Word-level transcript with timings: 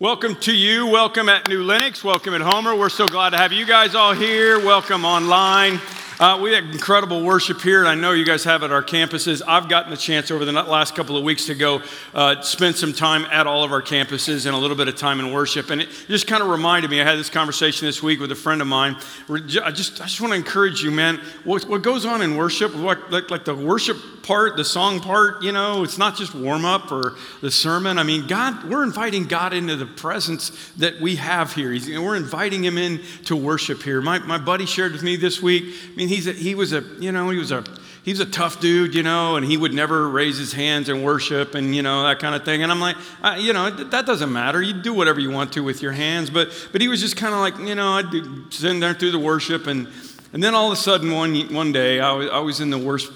Welcome 0.00 0.36
to 0.42 0.54
you. 0.54 0.86
Welcome 0.86 1.28
at 1.28 1.48
New 1.48 1.64
Lenox. 1.64 2.04
Welcome 2.04 2.32
at 2.32 2.40
Homer. 2.40 2.76
We're 2.76 2.88
so 2.88 3.08
glad 3.08 3.30
to 3.30 3.36
have 3.36 3.52
you 3.52 3.66
guys 3.66 3.96
all 3.96 4.14
here. 4.14 4.64
Welcome 4.64 5.04
online. 5.04 5.80
Uh, 6.20 6.38
we 6.40 6.52
had 6.52 6.62
incredible 6.66 7.24
worship 7.24 7.60
here, 7.60 7.80
and 7.80 7.88
I 7.88 7.96
know 7.96 8.12
you 8.12 8.24
guys 8.24 8.44
have 8.44 8.62
at 8.62 8.70
our 8.70 8.84
campuses. 8.84 9.42
I've 9.44 9.68
gotten 9.68 9.90
the 9.90 9.96
chance 9.96 10.30
over 10.30 10.44
the 10.44 10.52
last 10.52 10.94
couple 10.94 11.16
of 11.16 11.24
weeks 11.24 11.46
to 11.46 11.56
go 11.56 11.82
uh, 12.14 12.40
spend 12.42 12.76
some 12.76 12.92
time 12.92 13.24
at 13.24 13.48
all 13.48 13.64
of 13.64 13.72
our 13.72 13.82
campuses 13.82 14.46
and 14.46 14.54
a 14.54 14.58
little 14.58 14.76
bit 14.76 14.86
of 14.86 14.94
time 14.94 15.18
in 15.18 15.32
worship. 15.32 15.70
And 15.70 15.80
it 15.80 15.88
just 16.06 16.28
kind 16.28 16.44
of 16.44 16.48
reminded 16.48 16.92
me. 16.92 17.00
I 17.00 17.04
had 17.04 17.18
this 17.18 17.28
conversation 17.28 17.84
this 17.84 18.00
week 18.00 18.20
with 18.20 18.30
a 18.30 18.36
friend 18.36 18.62
of 18.62 18.68
mine. 18.68 18.96
I 19.28 19.72
just, 19.72 20.00
I 20.00 20.04
just 20.04 20.20
want 20.20 20.30
to 20.32 20.36
encourage 20.36 20.80
you, 20.80 20.92
man. 20.92 21.20
What, 21.42 21.68
what 21.68 21.82
goes 21.82 22.06
on 22.06 22.22
in 22.22 22.36
worship, 22.36 22.72
what, 22.76 23.10
like, 23.10 23.32
like 23.32 23.44
the 23.44 23.54
worship 23.56 23.96
part, 24.22 24.56
the 24.56 24.64
song 24.64 25.00
part, 25.00 25.42
you 25.42 25.52
know, 25.52 25.82
it's 25.82 25.98
not 25.98 26.16
just 26.16 26.34
warm 26.34 26.64
up 26.64 26.90
or 26.92 27.16
the 27.40 27.50
sermon. 27.50 27.98
I 27.98 28.02
mean, 28.02 28.26
God, 28.26 28.64
we're 28.64 28.84
inviting 28.84 29.26
God 29.26 29.52
into 29.52 29.76
the 29.76 29.86
presence 29.86 30.50
that 30.76 31.00
we 31.00 31.16
have 31.16 31.52
here. 31.52 31.72
He's, 31.72 31.88
we're 31.88 32.16
inviting 32.16 32.64
Him 32.64 32.78
in 32.78 33.00
to 33.24 33.36
worship 33.36 33.82
here. 33.82 34.00
My, 34.00 34.18
my 34.18 34.38
buddy 34.38 34.66
shared 34.66 34.92
with 34.92 35.02
me 35.02 35.16
this 35.16 35.42
week. 35.42 35.74
I 35.92 35.96
mean, 35.96 36.08
he's 36.08 36.26
a, 36.26 36.32
he 36.32 36.54
was 36.54 36.72
a, 36.72 36.82
you 36.98 37.12
know, 37.12 37.30
he 37.30 37.38
was 37.38 37.52
a, 37.52 37.64
he's 38.04 38.20
a 38.20 38.26
tough 38.26 38.60
dude, 38.60 38.94
you 38.94 39.02
know, 39.02 39.36
and 39.36 39.44
he 39.44 39.56
would 39.56 39.74
never 39.74 40.08
raise 40.08 40.38
his 40.38 40.52
hands 40.52 40.88
in 40.88 41.02
worship 41.02 41.54
and, 41.54 41.76
you 41.76 41.82
know, 41.82 42.04
that 42.04 42.18
kind 42.18 42.34
of 42.34 42.44
thing. 42.44 42.62
And 42.62 42.72
I'm 42.72 42.80
like, 42.80 42.96
you 43.38 43.52
know, 43.52 43.70
that 43.70 44.06
doesn't 44.06 44.32
matter. 44.32 44.62
You 44.62 44.72
do 44.72 44.94
whatever 44.94 45.20
you 45.20 45.30
want 45.30 45.52
to 45.52 45.60
with 45.62 45.82
your 45.82 45.92
hands. 45.92 46.30
But, 46.30 46.48
but 46.72 46.80
he 46.80 46.88
was 46.88 47.00
just 47.00 47.16
kind 47.16 47.34
of 47.34 47.40
like, 47.40 47.58
you 47.68 47.74
know, 47.74 47.92
I'd 47.92 48.52
sitting 48.52 48.80
there 48.80 48.94
through 48.94 49.10
the 49.10 49.18
worship. 49.18 49.66
And, 49.66 49.88
and 50.32 50.42
then 50.42 50.54
all 50.54 50.72
of 50.72 50.78
a 50.78 50.80
sudden, 50.80 51.12
one, 51.12 51.34
one 51.54 51.72
day, 51.72 52.00
I 52.00 52.12
was, 52.12 52.30
I 52.30 52.38
was 52.38 52.60
in 52.60 52.70
the 52.70 52.78
worst 52.78 53.12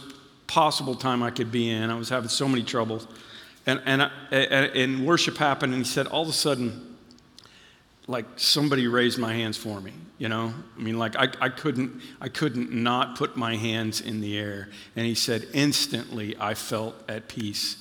possible 0.53 0.95
time 0.95 1.23
I 1.23 1.31
could 1.31 1.51
be 1.51 1.71
in. 1.71 1.89
I 1.89 1.95
was 1.95 2.11
having 2.11 2.29
so 2.29 2.47
many 2.47 2.63
troubles. 2.63 3.09
And, 3.65 3.81
and, 3.87 4.03
uh, 4.03 4.11
and, 4.31 4.77
and 4.77 5.07
worship 5.07 5.39
happened, 5.39 5.73
and 5.73 5.83
he 5.83 5.91
said, 5.91 6.07
all 6.09 6.23
of 6.23 6.29
a 6.29 6.33
sudden, 6.33 6.95
like 8.07 8.27
somebody 8.37 8.87
raised 8.87 9.19
my 9.19 9.33
hands 9.33 9.57
for 9.57 9.81
me 9.81 9.93
you 10.19 10.29
know 10.29 10.53
i 10.77 10.83
mean 10.83 10.99
like 10.99 11.15
I, 11.15 11.29
I 11.41 11.49
couldn't 11.49 12.03
i 12.21 12.29
couldn't 12.29 12.73
not 12.73 13.17
put 13.17 13.37
my 13.37 13.55
hands 13.55 14.01
in 14.01 14.21
the 14.21 14.37
air 14.37 14.71
and 14.97 15.07
he 15.07 15.15
said 15.15 15.47
instantly 15.53 16.37
i 16.37 16.55
felt 16.55 16.97
at 17.09 17.29
peace 17.29 17.77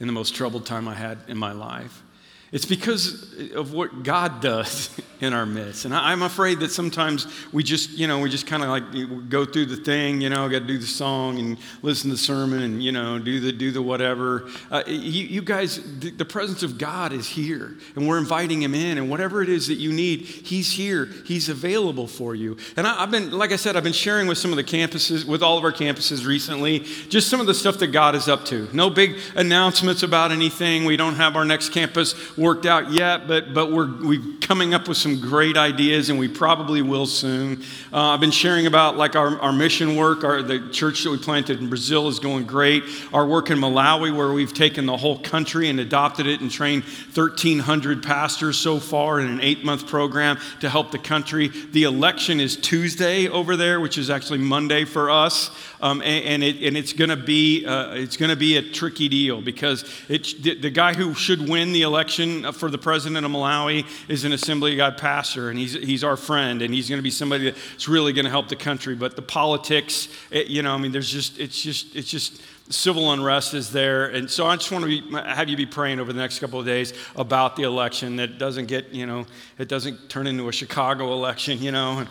in 0.00 0.06
the 0.06 0.12
most 0.14 0.34
troubled 0.34 0.64
time 0.64 0.88
i 0.88 0.94
had 0.94 1.18
in 1.28 1.36
my 1.36 1.52
life 1.52 2.02
it's 2.50 2.64
because 2.64 3.52
of 3.54 3.72
what 3.74 4.02
God 4.02 4.40
does 4.40 4.90
in 5.20 5.32
our 5.32 5.44
midst. 5.44 5.84
And 5.84 5.94
I'm 5.94 6.22
afraid 6.22 6.60
that 6.60 6.70
sometimes 6.70 7.26
we 7.52 7.62
just, 7.62 7.90
you 7.90 8.06
know, 8.06 8.20
we 8.20 8.30
just 8.30 8.46
kind 8.46 8.62
of 8.62 8.68
like 8.68 9.28
go 9.28 9.44
through 9.44 9.66
the 9.66 9.76
thing, 9.76 10.20
you 10.20 10.30
know, 10.30 10.48
got 10.48 10.60
to 10.60 10.66
do 10.66 10.78
the 10.78 10.86
song 10.86 11.38
and 11.38 11.58
listen 11.82 12.08
to 12.08 12.14
the 12.14 12.22
sermon 12.22 12.62
and, 12.62 12.82
you 12.82 12.92
know, 12.92 13.18
do 13.18 13.40
the, 13.40 13.52
do 13.52 13.70
the 13.70 13.82
whatever. 13.82 14.48
Uh, 14.70 14.82
you, 14.86 15.24
you, 15.24 15.42
guys, 15.42 15.76
the, 15.98 16.10
the, 16.10 16.24
presence 16.24 16.62
of 16.62 16.78
God 16.78 17.12
is 17.12 17.26
here 17.26 17.76
and 17.96 18.06
we're 18.06 18.18
inviting 18.18 18.62
him 18.62 18.74
in. 18.74 18.96
And 18.96 19.10
whatever 19.10 19.42
it 19.42 19.48
is 19.48 19.66
that 19.66 19.74
you 19.74 19.92
need, 19.92 20.20
he's 20.20 20.72
here. 20.72 21.06
He's 21.26 21.48
available 21.48 22.06
for 22.06 22.34
you. 22.34 22.56
And 22.76 22.86
I, 22.86 23.02
I've 23.02 23.10
been, 23.10 23.32
like 23.32 23.52
I 23.52 23.56
said, 23.56 23.76
I've 23.76 23.84
been 23.84 23.92
sharing 23.92 24.26
with 24.26 24.38
some 24.38 24.52
of 24.52 24.56
the 24.56 24.64
campuses, 24.64 25.24
with 25.24 25.42
all 25.42 25.58
of 25.58 25.64
our 25.64 25.72
campuses 25.72 26.24
recently, 26.24 26.80
just 27.08 27.28
some 27.28 27.40
of 27.40 27.46
the 27.46 27.54
stuff 27.54 27.78
that 27.78 27.88
God 27.88 28.14
is 28.14 28.28
up 28.28 28.44
to. 28.46 28.68
No 28.72 28.88
big 28.88 29.18
announcements 29.34 30.02
about 30.02 30.30
anything. 30.30 30.84
We 30.84 30.96
don't 30.96 31.16
have 31.16 31.34
our 31.34 31.44
next 31.44 31.70
campus 31.70 32.14
worked 32.38 32.66
out 32.66 32.92
yet, 32.92 33.26
but, 33.26 33.52
but 33.52 33.72
we're, 33.72 33.90
we're 34.02 34.38
coming 34.40 34.72
up 34.72 34.88
with 34.88 34.96
some 34.96 35.20
great 35.20 35.56
ideas, 35.56 36.08
and 36.08 36.18
we 36.18 36.28
probably 36.28 36.80
will 36.80 37.06
soon. 37.06 37.62
Uh, 37.92 38.10
I've 38.10 38.20
been 38.20 38.30
sharing 38.30 38.66
about 38.66 38.96
like 38.96 39.16
our, 39.16 39.38
our 39.40 39.52
mission 39.52 39.96
work. 39.96 40.24
Our, 40.24 40.42
the 40.42 40.70
church 40.70 41.04
that 41.04 41.10
we 41.10 41.18
planted 41.18 41.60
in 41.60 41.68
Brazil 41.68 42.08
is 42.08 42.18
going 42.20 42.46
great. 42.46 42.84
Our 43.12 43.26
work 43.26 43.50
in 43.50 43.58
Malawi, 43.58 44.16
where 44.16 44.32
we've 44.32 44.54
taken 44.54 44.86
the 44.86 44.96
whole 44.96 45.18
country 45.18 45.68
and 45.68 45.80
adopted 45.80 46.26
it 46.26 46.40
and 46.40 46.50
trained 46.50 46.84
1,300 46.84 48.02
pastors 48.02 48.56
so 48.56 48.78
far 48.78 49.20
in 49.20 49.26
an 49.26 49.40
eight 49.40 49.64
month 49.64 49.86
program 49.86 50.38
to 50.60 50.70
help 50.70 50.92
the 50.92 50.98
country. 50.98 51.48
The 51.48 51.82
election 51.82 52.40
is 52.40 52.56
Tuesday 52.56 53.28
over 53.28 53.56
there, 53.56 53.80
which 53.80 53.98
is 53.98 54.10
actually 54.10 54.38
Monday 54.38 54.84
for 54.84 55.10
us. 55.10 55.50
Um, 55.80 56.02
and, 56.02 56.24
and, 56.24 56.42
it, 56.42 56.66
and, 56.66 56.76
it's 56.76 56.92
going 56.92 57.10
to 57.10 57.16
be 57.16 57.64
uh, 57.64 57.92
it's 57.92 58.16
going 58.16 58.30
to 58.30 58.36
be 58.36 58.56
a 58.56 58.62
tricky 58.62 59.08
deal 59.08 59.40
because 59.40 59.84
it, 60.08 60.42
the, 60.42 60.54
the, 60.58 60.70
guy 60.70 60.92
who 60.92 61.14
should 61.14 61.48
win 61.48 61.72
the 61.72 61.82
election 61.82 62.27
Uh, 62.28 62.52
for 62.52 62.70
the 62.70 62.78
president 62.78 63.24
of 63.24 63.32
Malawi 63.32 63.86
is 64.08 64.24
an 64.24 64.32
Assembly 64.32 64.72
of 64.72 64.76
God 64.78 64.98
pastor, 64.98 65.50
and 65.50 65.58
he's 65.58 65.74
he's 65.74 66.04
our 66.04 66.16
friend, 66.16 66.62
and 66.62 66.74
he's 66.74 66.88
going 66.88 66.98
to 66.98 67.02
be 67.02 67.10
somebody 67.10 67.50
that's 67.50 67.88
really 67.88 68.12
going 68.12 68.24
to 68.24 68.30
help 68.30 68.48
the 68.48 68.56
country. 68.56 68.94
But 68.94 69.16
the 69.16 69.22
politics, 69.22 70.08
it, 70.30 70.48
you 70.48 70.62
know, 70.62 70.74
I 70.74 70.78
mean, 70.78 70.92
there's 70.92 71.10
just 71.10 71.38
it's 71.38 71.60
just 71.60 71.96
it's 71.96 72.10
just 72.10 72.40
civil 72.70 73.12
unrest 73.12 73.54
is 73.54 73.70
there. 73.70 74.06
And 74.06 74.30
so 74.30 74.46
I 74.46 74.56
just 74.56 74.70
want 74.70 74.84
to 74.84 74.88
be, 74.88 75.16
have 75.16 75.48
you 75.48 75.56
be 75.56 75.66
praying 75.66 76.00
over 76.00 76.12
the 76.12 76.20
next 76.20 76.38
couple 76.38 76.60
of 76.60 76.66
days 76.66 76.92
about 77.16 77.56
the 77.56 77.62
election 77.62 78.16
that 78.16 78.38
doesn't 78.38 78.66
get, 78.66 78.90
you 78.90 79.06
know, 79.06 79.26
it 79.58 79.68
doesn't 79.68 80.08
turn 80.08 80.26
into 80.26 80.48
a 80.48 80.52
Chicago 80.52 81.12
election, 81.12 81.62
you 81.62 81.72
know 81.72 82.06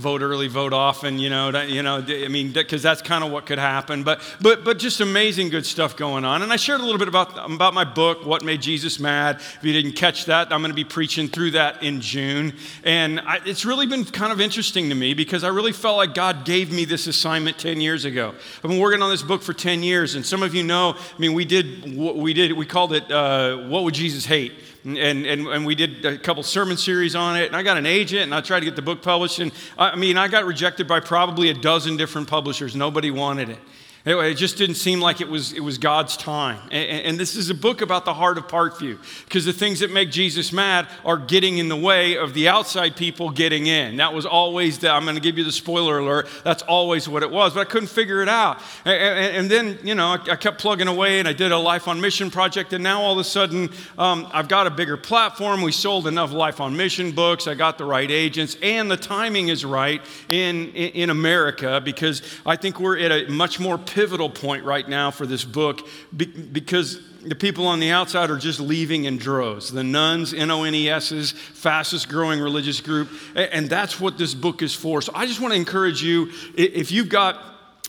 vote 0.00 0.22
early, 0.22 0.48
vote 0.48 0.72
often, 0.72 1.18
you 1.18 1.30
know, 1.30 1.50
you 1.62 1.82
know, 1.82 2.04
I 2.08 2.28
mean, 2.28 2.52
because 2.52 2.82
that's 2.82 3.02
kind 3.02 3.22
of 3.22 3.30
what 3.30 3.46
could 3.46 3.58
happen. 3.58 4.02
But, 4.02 4.20
but, 4.40 4.64
but 4.64 4.78
just 4.78 5.00
amazing 5.00 5.50
good 5.50 5.66
stuff 5.66 5.96
going 5.96 6.24
on. 6.24 6.42
And 6.42 6.52
I 6.52 6.56
shared 6.56 6.80
a 6.80 6.82
little 6.82 6.98
bit 6.98 7.08
about, 7.08 7.50
about 7.50 7.74
my 7.74 7.84
book, 7.84 8.24
What 8.24 8.42
Made 8.42 8.62
Jesus 8.62 8.98
Mad. 8.98 9.36
If 9.36 9.58
you 9.62 9.72
didn't 9.72 9.92
catch 9.92 10.24
that, 10.24 10.52
I'm 10.52 10.62
going 10.62 10.70
to 10.70 10.74
be 10.74 10.84
preaching 10.84 11.28
through 11.28 11.52
that 11.52 11.82
in 11.82 12.00
June. 12.00 12.54
And 12.82 13.20
I, 13.20 13.40
it's 13.44 13.64
really 13.64 13.86
been 13.86 14.04
kind 14.04 14.32
of 14.32 14.40
interesting 14.40 14.88
to 14.88 14.94
me 14.94 15.14
because 15.14 15.44
I 15.44 15.48
really 15.48 15.72
felt 15.72 15.98
like 15.98 16.14
God 16.14 16.44
gave 16.44 16.72
me 16.72 16.84
this 16.84 17.06
assignment 17.06 17.58
10 17.58 17.80
years 17.80 18.04
ago. 18.04 18.34
I've 18.56 18.70
been 18.70 18.80
working 18.80 19.02
on 19.02 19.10
this 19.10 19.22
book 19.22 19.42
for 19.42 19.52
10 19.60 19.82
years. 19.82 20.14
And 20.16 20.26
some 20.26 20.42
of 20.42 20.54
you 20.54 20.62
know, 20.62 20.94
I 20.96 21.20
mean, 21.20 21.34
we 21.34 21.44
did, 21.44 21.96
we 21.96 22.32
did, 22.32 22.52
we 22.52 22.66
called 22.66 22.92
it, 22.92 23.10
uh, 23.10 23.58
What 23.68 23.84
Would 23.84 23.94
Jesus 23.94 24.24
Hate? 24.24 24.54
and, 24.84 24.96
and, 24.98 25.46
and 25.46 25.66
we 25.66 25.74
did 25.74 26.04
a 26.04 26.16
couple 26.16 26.42
sermon 26.42 26.76
series 26.76 27.14
on 27.14 27.36
it. 27.36 27.46
And 27.46 27.56
I 27.56 27.62
got 27.62 27.76
an 27.76 27.86
agent 27.86 28.22
and 28.22 28.34
I 28.34 28.40
tried 28.40 28.60
to 28.60 28.66
get 28.66 28.76
the 28.76 28.82
book 28.82 29.02
published. 29.02 29.38
And 29.38 29.52
I 29.78 29.96
mean, 29.96 30.16
I 30.16 30.28
got 30.28 30.46
rejected 30.46 30.88
by 30.88 31.00
probably 31.00 31.50
a 31.50 31.54
dozen 31.54 31.96
different 31.96 32.28
publishers. 32.28 32.74
Nobody 32.74 33.10
wanted 33.10 33.50
it. 33.50 33.58
Anyway, 34.06 34.32
it 34.32 34.36
just 34.36 34.56
didn't 34.56 34.76
seem 34.76 34.98
like 34.98 35.20
it 35.20 35.28
was, 35.28 35.52
it 35.52 35.60
was 35.60 35.76
God's 35.76 36.16
time. 36.16 36.58
And, 36.70 37.06
and 37.06 37.20
this 37.20 37.36
is 37.36 37.50
a 37.50 37.54
book 37.54 37.82
about 37.82 38.06
the 38.06 38.14
heart 38.14 38.38
of 38.38 38.48
Parkview 38.48 38.96
because 39.26 39.44
the 39.44 39.52
things 39.52 39.80
that 39.80 39.92
make 39.92 40.10
Jesus 40.10 40.54
mad 40.54 40.88
are 41.04 41.18
getting 41.18 41.58
in 41.58 41.68
the 41.68 41.76
way 41.76 42.16
of 42.16 42.32
the 42.32 42.48
outside 42.48 42.96
people 42.96 43.28
getting 43.28 43.66
in. 43.66 43.98
That 43.98 44.14
was 44.14 44.24
always 44.24 44.78
the, 44.78 44.90
I'm 44.90 45.02
going 45.02 45.16
to 45.16 45.20
give 45.20 45.36
you 45.36 45.44
the 45.44 45.52
spoiler 45.52 45.98
alert, 45.98 46.30
that's 46.44 46.62
always 46.62 47.10
what 47.10 47.22
it 47.22 47.30
was, 47.30 47.52
but 47.52 47.60
I 47.60 47.70
couldn't 47.70 47.88
figure 47.88 48.22
it 48.22 48.28
out. 48.30 48.62
And, 48.86 48.94
and, 48.94 49.36
and 49.36 49.50
then, 49.50 49.78
you 49.86 49.94
know, 49.94 50.06
I, 50.06 50.32
I, 50.32 50.36
kept 50.36 50.58
plugging 50.58 50.88
away 50.88 51.18
and 51.18 51.28
I 51.28 51.34
did 51.34 51.52
a 51.52 51.58
Life 51.58 51.86
on 51.86 52.00
Mission 52.00 52.30
project, 52.30 52.72
and 52.72 52.82
now 52.82 53.02
all 53.02 53.12
of 53.12 53.18
a 53.18 53.24
sudden 53.24 53.68
um, 53.98 54.26
I've 54.32 54.48
got 54.48 54.66
a 54.66 54.70
bigger 54.70 54.96
platform. 54.96 55.60
We 55.60 55.72
sold 55.72 56.06
enough 56.06 56.32
Life 56.32 56.58
on 56.58 56.74
Mission 56.74 57.12
books, 57.12 57.46
I 57.46 57.54
got 57.54 57.76
the 57.76 57.84
right 57.84 58.10
agents, 58.10 58.56
and 58.62 58.90
the 58.90 58.96
timing 58.96 59.48
is 59.48 59.62
right 59.62 60.00
in, 60.30 60.68
in, 60.70 60.90
in 60.92 61.10
America 61.10 61.82
because 61.84 62.22
I 62.46 62.56
think 62.56 62.80
we're 62.80 62.98
at 62.98 63.12
a 63.12 63.30
much 63.30 63.60
more 63.60 63.76
pivotal 63.90 64.30
point 64.30 64.64
right 64.64 64.88
now 64.88 65.10
for 65.10 65.26
this 65.26 65.44
book 65.44 65.86
because 66.16 67.00
the 67.22 67.34
people 67.34 67.66
on 67.66 67.80
the 67.80 67.90
outside 67.90 68.30
are 68.30 68.38
just 68.38 68.60
leaving 68.60 69.04
in 69.04 69.18
droves. 69.18 69.70
The 69.70 69.84
nones, 69.84 70.32
N 70.32 70.50
O 70.50 70.62
N 70.62 70.74
E 70.74 70.88
S's, 70.88 71.32
fastest 71.32 72.08
growing 72.08 72.40
religious 72.40 72.80
group. 72.80 73.10
And 73.34 73.68
that's 73.68 74.00
what 74.00 74.16
this 74.16 74.32
book 74.32 74.62
is 74.62 74.74
for. 74.74 75.02
So 75.02 75.12
I 75.14 75.26
just 75.26 75.40
want 75.40 75.52
to 75.52 75.56
encourage 75.56 76.02
you 76.02 76.30
if 76.56 76.92
you've 76.92 77.08
got, 77.08 77.42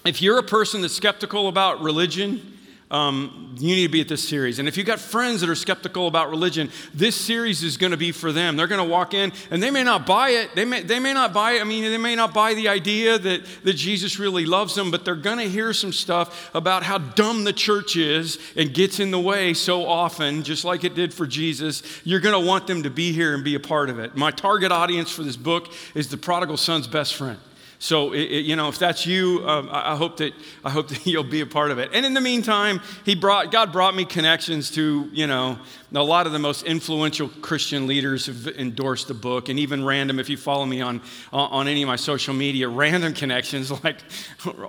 if 0.03 0.21
you're 0.21 0.39
a 0.39 0.43
person 0.43 0.81
that's 0.81 0.95
skeptical 0.95 1.47
about 1.47 1.81
religion, 1.81 2.57
um, 2.91 3.55
you 3.57 3.75
need 3.75 3.85
to 3.87 3.91
be 3.91 4.01
at 4.01 4.09
this 4.09 4.27
series. 4.27 4.59
And 4.59 4.67
if 4.67 4.75
you've 4.75 4.85
got 4.85 4.99
friends 4.99 5.41
that 5.41 5.49
are 5.49 5.55
skeptical 5.55 6.07
about 6.07 6.29
religion, 6.29 6.69
this 6.93 7.15
series 7.15 7.63
is 7.63 7.77
going 7.77 7.91
to 7.91 7.97
be 7.97 8.11
for 8.11 8.33
them. 8.33 8.57
They're 8.57 8.67
going 8.67 8.85
to 8.85 8.91
walk 8.91 9.13
in 9.13 9.31
and 9.49 9.63
they 9.63 9.71
may 9.71 9.83
not 9.83 10.05
buy 10.05 10.29
it. 10.31 10.55
They 10.55 10.65
may, 10.65 10.81
they 10.81 10.99
may 10.99 11.13
not 11.13 11.33
buy 11.33 11.53
it. 11.53 11.61
I 11.61 11.63
mean, 11.63 11.83
they 11.85 11.97
may 11.97 12.15
not 12.15 12.33
buy 12.33 12.53
the 12.53 12.67
idea 12.67 13.17
that, 13.17 13.45
that 13.63 13.73
Jesus 13.73 14.19
really 14.19 14.45
loves 14.45 14.75
them, 14.75 14.91
but 14.91 15.05
they're 15.05 15.15
going 15.15 15.37
to 15.37 15.49
hear 15.49 15.71
some 15.71 15.93
stuff 15.93 16.51
about 16.53 16.83
how 16.83 16.97
dumb 16.97 17.45
the 17.45 17.53
church 17.53 17.95
is 17.95 18.37
and 18.57 18.73
gets 18.73 18.99
in 18.99 19.09
the 19.09 19.19
way 19.19 19.53
so 19.53 19.87
often, 19.87 20.43
just 20.43 20.65
like 20.65 20.83
it 20.83 20.93
did 20.93 21.13
for 21.13 21.25
Jesus. 21.25 21.83
You're 22.03 22.19
going 22.19 22.39
to 22.39 22.45
want 22.45 22.67
them 22.67 22.83
to 22.83 22.89
be 22.89 23.13
here 23.13 23.33
and 23.33 23.43
be 23.43 23.55
a 23.55 23.59
part 23.59 23.89
of 23.89 23.99
it. 23.99 24.17
My 24.17 24.31
target 24.31 24.73
audience 24.73 25.11
for 25.11 25.23
this 25.23 25.37
book 25.37 25.71
is 25.95 26.09
the 26.09 26.17
prodigal 26.17 26.57
son's 26.57 26.87
best 26.87 27.15
friend. 27.15 27.39
So, 27.83 28.13
it, 28.13 28.19
it, 28.19 28.45
you 28.45 28.55
know, 28.55 28.67
if 28.67 28.77
that's 28.77 29.07
you, 29.07 29.43
um, 29.47 29.67
I, 29.71 29.93
I, 29.93 29.95
hope 29.95 30.17
that, 30.17 30.33
I 30.63 30.69
hope 30.69 30.89
that 30.89 31.03
you'll 31.07 31.23
be 31.23 31.41
a 31.41 31.47
part 31.47 31.71
of 31.71 31.79
it. 31.79 31.89
And 31.91 32.05
in 32.05 32.13
the 32.13 32.21
meantime, 32.21 32.79
he 33.03 33.15
brought, 33.15 33.51
God 33.51 33.71
brought 33.71 33.95
me 33.95 34.05
connections 34.05 34.69
to, 34.71 35.09
you 35.11 35.25
know, 35.25 35.57
a 35.93 36.01
lot 36.01 36.25
of 36.25 36.31
the 36.31 36.39
most 36.39 36.63
influential 36.63 37.27
Christian 37.27 37.85
leaders 37.85 38.27
have 38.27 38.47
endorsed 38.47 39.09
the 39.09 39.13
book, 39.13 39.49
and 39.49 39.59
even 39.59 39.83
random, 39.83 40.19
if 40.19 40.29
you 40.29 40.37
follow 40.37 40.65
me 40.65 40.79
on, 40.79 41.01
on 41.33 41.67
any 41.67 41.83
of 41.83 41.87
my 41.87 41.97
social 41.97 42.33
media, 42.33 42.69
random 42.69 43.13
connections 43.13 43.71
like 43.83 43.97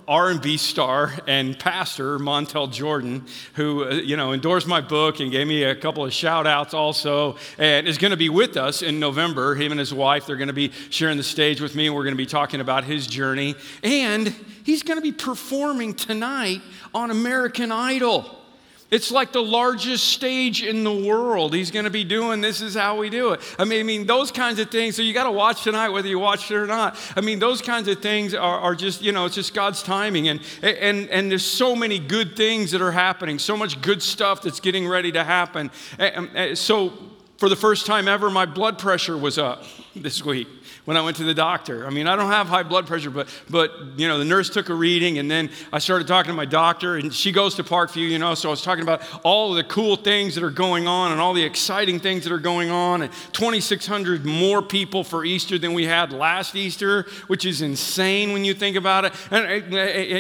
R&B 0.08 0.56
star 0.56 1.12
and 1.28 1.56
pastor 1.58 2.19
Montell 2.19 2.72
Jordan, 2.72 3.24
who, 3.54 3.84
uh, 3.84 3.94
you 3.94 4.16
know, 4.16 4.32
endorsed 4.32 4.66
my 4.66 4.80
book 4.80 5.20
and 5.20 5.30
gave 5.30 5.46
me 5.46 5.62
a 5.62 5.76
couple 5.76 6.04
of 6.04 6.12
shout 6.12 6.46
outs 6.46 6.74
also, 6.74 7.36
and 7.56 7.86
is 7.86 7.98
going 7.98 8.10
to 8.10 8.16
be 8.16 8.28
with 8.28 8.56
us 8.56 8.82
in 8.82 8.98
November. 8.98 9.54
Him 9.54 9.70
and 9.70 9.78
his 9.78 9.94
wife, 9.94 10.26
they're 10.26 10.36
going 10.36 10.48
to 10.48 10.52
be 10.52 10.72
sharing 10.90 11.19
the 11.19 11.22
stage 11.22 11.60
with 11.60 11.76
me, 11.76 11.86
and 11.86 11.94
we're 11.94 12.04
going 12.04 12.14
to 12.14 12.19
be 12.19 12.26
talking 12.26 12.60
about 12.60 12.82
his 12.82 13.06
journey. 13.06 13.54
And 13.84 14.34
he's 14.64 14.82
going 14.82 14.98
to 14.98 15.02
be 15.02 15.12
performing 15.12 15.94
tonight 15.94 16.62
on 16.92 17.12
American 17.12 17.70
Idol. 17.70 18.42
It's 18.93 19.11
like 19.11 19.33
the 19.33 19.43
largest 19.43 20.05
stage 20.05 20.62
in 20.62 20.85
the 20.85 20.93
world. 20.93 21.55
He's 21.55 21.71
going 21.71 21.87
to 21.87 21.91
be 21.91 22.05
doing 22.05 22.43
this 22.43 22.61
is 22.61 22.75
how 22.75 22.99
we 22.99 23.09
do 23.09 23.33
it. 23.33 23.41
I 23.59 23.65
mean, 23.65 23.81
I 23.81 23.83
mean 23.85 24.06
those 24.06 24.31
kinds 24.31 24.59
of 24.59 24.71
things. 24.71 24.97
So 24.97 25.00
you 25.00 25.15
got 25.15 25.25
to 25.25 25.31
watch 25.31 25.65
tonight 25.65 25.89
whether 25.89 26.09
you 26.09 26.19
watch 26.19 26.50
it 26.50 26.55
or 26.55 26.67
not. 26.67 26.99
I 27.17 27.23
mean, 27.23 27.39
those 27.39 27.62
kinds 27.62 27.89
of 27.89 28.03
things 28.03 28.35
are, 28.35 28.61
are 28.61 28.75
just, 28.75 29.00
you 29.00 29.11
know, 29.11 29.25
it's 29.25 29.35
just 29.35 29.55
God's 29.55 29.83
timing. 29.83 30.29
And, 30.29 30.41
and, 30.61 31.09
and 31.09 31.31
there's 31.31 31.43
so 31.43 31.75
many 31.75 31.99
good 31.99 32.37
things 32.37 32.73
that 32.73 32.83
are 32.83 32.93
happening, 32.93 33.39
so 33.39 33.56
much 33.56 33.81
good 33.81 34.03
stuff 34.03 34.43
that's 34.43 34.61
getting 34.61 34.87
ready 34.87 35.11
to 35.12 35.25
happen. 35.25 35.71
Um, 35.99 36.55
so 36.55 36.93
for 37.39 37.49
the 37.49 37.56
first 37.56 37.87
time 37.87 38.09
ever, 38.09 38.29
my 38.29 38.44
blood 38.44 38.79
pressure 38.79 39.17
was 39.17 39.39
up 39.39 39.65
this 39.97 40.23
week 40.23 40.49
when 40.84 40.96
I 40.96 41.02
went 41.02 41.17
to 41.19 41.25
the 41.25 41.34
doctor. 41.34 41.87
I 41.87 41.90
mean, 41.90 42.08
I 42.08 42.17
don't 42.17 42.31
have 42.31 42.49
high 42.49 42.64
blood 42.64 42.87
pressure, 42.87 43.11
but, 43.11 43.29
but 43.49 43.70
you 43.96 44.08
know, 44.08 44.19
the 44.19 44.25
nurse 44.25 44.50
took 44.50 44.69
a 44.69 44.75
reading, 44.75 45.19
and 45.19 45.31
then 45.31 45.50
I 45.73 45.79
started 45.79 46.08
talking 46.08 46.31
to 46.31 46.34
my 46.34 46.44
doctor, 46.44 46.96
and 46.96 47.14
she 47.14 47.31
goes 47.31 47.55
to 47.56 47.64
Parkview, 47.64 48.08
you 48.08 48.19
know, 48.19 48.34
so 48.34 48.49
I 48.49 48.50
was 48.50 48.62
talking 48.62 48.82
about 48.82 49.02
all 49.23 49.55
the 49.55 49.62
cool 49.62 49.94
things 49.94 50.34
that 50.34 50.43
are 50.43 50.50
going 50.50 50.88
on 50.88 51.12
and 51.12 51.20
all 51.20 51.34
the 51.34 51.44
exciting 51.44 52.00
things 52.00 52.25
that 52.25 52.32
are 52.32 52.38
going 52.38 52.70
on, 52.70 53.02
and 53.02 53.12
2,600 53.32 54.25
more 54.25 54.61
people 54.61 55.05
for 55.05 55.25
Easter 55.25 55.56
than 55.56 55.73
we 55.73 55.84
had 55.84 56.12
last 56.12 56.56
Easter, 56.56 57.06
which 57.29 57.44
is 57.44 57.62
insane 57.62 58.32
when 58.32 58.44
you 58.44 58.55
think 58.55 58.76
about 58.76 59.05
it. 59.05 59.12
And, 59.31 59.73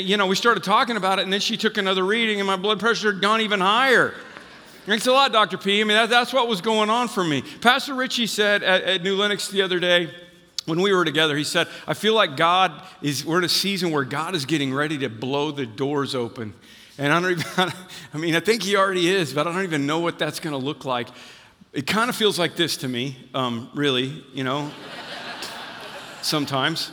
you 0.06 0.16
know, 0.16 0.26
we 0.26 0.36
started 0.36 0.62
talking 0.62 0.96
about 0.96 1.18
it, 1.18 1.22
and 1.22 1.32
then 1.32 1.40
she 1.40 1.56
took 1.56 1.76
another 1.76 2.04
reading, 2.04 2.38
and 2.38 2.46
my 2.46 2.56
blood 2.56 2.78
pressure 2.78 3.12
had 3.12 3.20
gone 3.20 3.40
even 3.40 3.60
higher. 3.60 4.14
Thanks 4.86 5.06
a 5.06 5.12
lot, 5.12 5.32
Dr. 5.32 5.58
P. 5.58 5.80
I 5.80 5.84
mean, 5.84 5.96
that, 5.96 6.10
that's 6.10 6.32
what 6.32 6.48
was 6.48 6.60
going 6.60 6.90
on 6.90 7.06
for 7.06 7.22
me. 7.22 7.42
Pastor 7.60 7.94
Richie 7.94 8.26
said 8.26 8.64
at, 8.64 8.82
at 8.82 9.02
New 9.02 9.16
Lenox 9.16 9.48
the 9.48 9.62
other 9.62 9.78
day, 9.78 10.10
when 10.66 10.80
we 10.80 10.92
were 10.92 11.04
together, 11.04 11.36
he 11.36 11.44
said, 11.44 11.68
I 11.86 11.94
feel 11.94 12.14
like 12.14 12.36
God 12.36 12.82
is, 13.00 13.24
we're 13.24 13.38
in 13.38 13.44
a 13.44 13.48
season 13.48 13.90
where 13.90 14.04
God 14.04 14.34
is 14.34 14.44
getting 14.44 14.72
ready 14.72 14.98
to 14.98 15.08
blow 15.08 15.50
the 15.50 15.66
doors 15.66 16.14
open. 16.14 16.54
And 16.98 17.12
I 17.12 17.20
don't 17.20 17.32
even, 17.32 17.46
I 18.14 18.18
mean, 18.18 18.34
I 18.34 18.40
think 18.40 18.62
he 18.62 18.76
already 18.76 19.08
is, 19.08 19.32
but 19.32 19.46
I 19.46 19.52
don't 19.52 19.64
even 19.64 19.86
know 19.86 20.00
what 20.00 20.18
that's 20.18 20.40
going 20.40 20.58
to 20.58 20.64
look 20.64 20.84
like. 20.84 21.08
It 21.72 21.86
kind 21.86 22.10
of 22.10 22.16
feels 22.16 22.38
like 22.38 22.54
this 22.54 22.76
to 22.78 22.88
me, 22.88 23.16
um, 23.34 23.70
really, 23.74 24.24
you 24.32 24.44
know, 24.44 24.70
sometimes. 26.22 26.92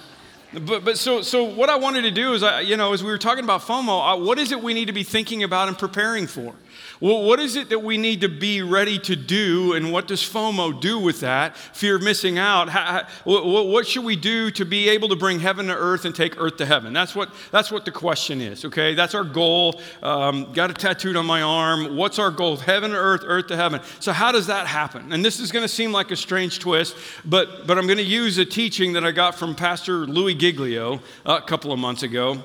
But, 0.54 0.84
but 0.84 0.98
so, 0.98 1.22
so 1.22 1.44
what 1.44 1.70
I 1.70 1.76
wanted 1.76 2.04
to 2.04 2.12
do 2.12 2.34
is, 2.34 2.42
I, 2.42 2.62
you 2.62 2.76
know, 2.76 2.94
as 2.94 3.04
we 3.04 3.12
were 3.12 3.18
talking 3.20 3.44
about 3.44 3.62
FOMO, 3.62 4.14
uh, 4.14 4.26
what 4.26 4.40
is 4.40 4.52
it 4.52 4.62
we 4.62 4.74
need 4.74 4.86
to 4.86 4.94
be 4.94 5.04
thinking 5.04 5.44
about 5.44 5.68
and 5.68 5.78
preparing 5.78 6.26
for? 6.26 6.56
Well, 7.02 7.24
what 7.24 7.40
is 7.40 7.56
it 7.56 7.70
that 7.70 7.80
we 7.80 7.98
need 7.98 8.20
to 8.22 8.28
be 8.28 8.62
ready 8.62 9.00
to 9.00 9.16
do, 9.16 9.72
and 9.72 9.94
what 9.94 10.06
does 10.06 10.22
FOMO 10.22 10.82
do 10.82 11.00
with 11.00 11.22
that? 11.22 11.56
Fear 11.56 11.96
of 11.96 12.02
missing 12.02 12.38
out. 12.38 12.68
How, 12.68 13.08
what 13.24 13.88
should 13.88 14.04
we 14.04 14.18
do 14.18 14.52
to 14.52 14.66
be 14.66 14.90
able 14.90 15.08
to 15.08 15.16
bring 15.16 15.40
heaven 15.40 15.68
to 15.68 15.74
earth 15.74 16.04
and 16.04 16.14
take 16.14 16.38
earth 16.38 16.58
to 16.58 16.66
heaven? 16.66 16.92
That's 16.92 17.16
what, 17.16 17.34
that's 17.52 17.72
what 17.72 17.86
the 17.86 17.92
question 17.92 18.42
is, 18.42 18.66
okay? 18.66 18.96
That's 18.96 19.16
our 19.16 19.24
goal. 19.24 19.80
Um, 20.04 20.52
got 20.52 20.72
it 20.72 20.78
tattooed 20.78 21.16
on 21.16 21.26
my 21.26 21.42
arm. 21.42 21.96
What's 21.96 22.20
our 22.20 22.32
goal? 22.32 22.58
Heaven 22.58 22.92
to 22.92 22.98
earth, 22.98 23.22
earth 23.24 23.48
to 23.48 23.56
heaven. 23.56 23.80
So, 24.02 24.12
how 24.12 24.34
does 24.34 24.48
that 24.48 24.68
happen? 24.68 25.14
And 25.14 25.24
this 25.24 25.40
is 25.40 25.54
going 25.54 25.64
to 25.64 25.70
seem 25.70 25.94
like 25.94 26.12
a 26.12 26.18
strange 26.18 26.60
twist, 26.60 26.98
but, 27.24 27.66
but 27.66 27.78
I'm 27.78 27.88
going 27.88 27.98
to 27.98 28.04
use 28.04 28.38
a 28.40 28.46
teaching 28.46 28.92
that 28.94 29.06
I 29.06 29.12
got 29.12 29.36
from 29.36 29.56
Pastor 29.56 30.06
Louis 30.06 30.36
Giglio 30.36 31.00
a 31.26 31.42
couple 31.42 31.72
of 31.72 31.80
months 31.80 32.04
ago 32.04 32.44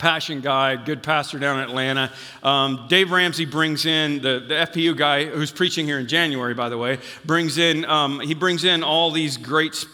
passion 0.00 0.40
guy, 0.40 0.76
good 0.76 1.02
pastor 1.02 1.38
down 1.38 1.58
in 1.58 1.68
Atlanta. 1.68 2.10
Um, 2.42 2.86
Dave 2.88 3.12
Ramsey 3.12 3.44
brings 3.44 3.84
in 3.84 4.22
the, 4.22 4.40
the 4.40 4.54
FPU 4.54 4.96
guy 4.96 5.26
who's 5.26 5.52
preaching 5.52 5.84
here 5.84 5.98
in 5.98 6.08
January, 6.08 6.54
by 6.54 6.70
the 6.70 6.78
way, 6.78 6.98
brings 7.24 7.58
in, 7.58 7.84
um, 7.84 8.18
he 8.18 8.34
brings 8.34 8.64
in 8.64 8.82
all 8.82 9.10
these 9.10 9.36
great 9.36 9.86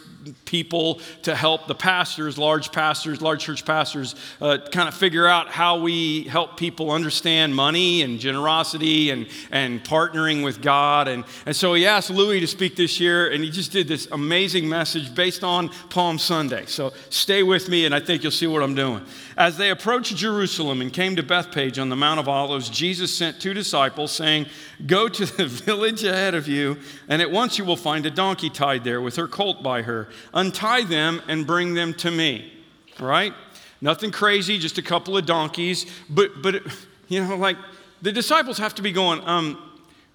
people 0.44 1.00
to 1.22 1.34
help 1.34 1.66
the 1.66 1.74
pastors, 1.74 2.38
large 2.38 2.72
pastors, 2.72 3.20
large 3.20 3.42
church 3.42 3.64
pastors, 3.64 4.14
uh, 4.40 4.58
kind 4.72 4.88
of 4.88 4.94
figure 4.94 5.26
out 5.26 5.48
how 5.48 5.78
we 5.78 6.24
help 6.24 6.56
people 6.56 6.90
understand 6.90 7.54
money 7.54 8.02
and 8.02 8.20
generosity 8.20 9.10
and, 9.10 9.26
and 9.50 9.82
partnering 9.84 10.44
with 10.44 10.60
God. 10.60 11.08
And, 11.08 11.24
and 11.44 11.54
so 11.54 11.74
he 11.74 11.86
asked 11.86 12.10
Louis 12.10 12.40
to 12.40 12.46
speak 12.46 12.76
this 12.76 13.00
year, 13.00 13.30
and 13.30 13.42
he 13.42 13.50
just 13.50 13.72
did 13.72 13.88
this 13.88 14.08
amazing 14.12 14.68
message 14.68 15.14
based 15.14 15.44
on 15.44 15.68
Palm 15.90 16.18
Sunday. 16.18 16.66
So 16.66 16.92
stay 17.10 17.42
with 17.42 17.68
me, 17.68 17.84
and 17.86 17.94
I 17.94 18.00
think 18.00 18.22
you'll 18.22 18.32
see 18.32 18.46
what 18.46 18.62
I'm 18.62 18.74
doing. 18.74 19.04
As 19.36 19.58
they 19.58 19.70
approached 19.70 20.16
Jerusalem 20.16 20.80
and 20.80 20.92
came 20.92 21.16
to 21.16 21.22
Bethphage 21.22 21.78
on 21.78 21.88
the 21.88 21.96
Mount 21.96 22.20
of 22.20 22.28
Olives, 22.28 22.70
Jesus 22.70 23.14
sent 23.14 23.40
two 23.40 23.52
disciples, 23.52 24.12
saying, 24.12 24.46
Go 24.86 25.08
to 25.08 25.26
the 25.26 25.46
village 25.46 26.04
ahead 26.04 26.34
of 26.34 26.48
you, 26.48 26.78
and 27.08 27.20
at 27.20 27.30
once 27.30 27.58
you 27.58 27.64
will 27.64 27.76
find 27.76 28.06
a 28.06 28.10
donkey 28.10 28.50
tied 28.50 28.84
there 28.84 29.00
with 29.00 29.16
her 29.16 29.28
colt 29.28 29.62
by 29.62 29.82
her. 29.82 30.08
Untie 30.34 30.84
them 30.84 31.22
and 31.28 31.46
bring 31.46 31.74
them 31.74 31.94
to 31.94 32.10
me. 32.10 32.52
Right? 32.98 33.34
Nothing 33.80 34.10
crazy, 34.10 34.58
just 34.58 34.78
a 34.78 34.82
couple 34.82 35.16
of 35.16 35.26
donkeys. 35.26 35.86
But, 36.08 36.42
but 36.42 36.62
you 37.08 37.22
know, 37.22 37.36
like 37.36 37.56
the 38.02 38.12
disciples 38.12 38.58
have 38.58 38.74
to 38.76 38.82
be 38.82 38.92
going, 38.92 39.26
um, 39.26 39.62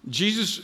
Jesus, 0.09 0.62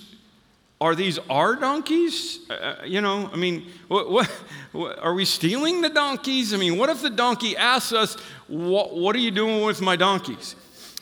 are 0.80 0.96
these 0.96 1.20
our 1.30 1.56
donkeys? 1.56 2.40
Uh, 2.50 2.54
uh, 2.54 2.76
you 2.86 3.02
know, 3.02 3.30
I 3.32 3.36
mean, 3.36 3.72
what, 3.88 4.12
what, 4.12 4.28
what, 4.72 5.00
are 5.00 5.14
we 5.14 5.26
stealing 5.26 5.82
the 5.82 5.90
donkeys? 5.90 6.54
I 6.54 6.58
mean, 6.58 6.78
what 6.78 6.90
if 6.90 7.02
the 7.02 7.10
donkey 7.10 7.58
asks 7.58 7.94
us, 7.94 8.16
what, 8.48 8.96
what 8.96 9.16
are 9.16 9.20
you 9.20 9.32
doing 9.32 9.64
with 9.64 9.82
my 9.82 9.96
donkeys? 9.96 10.56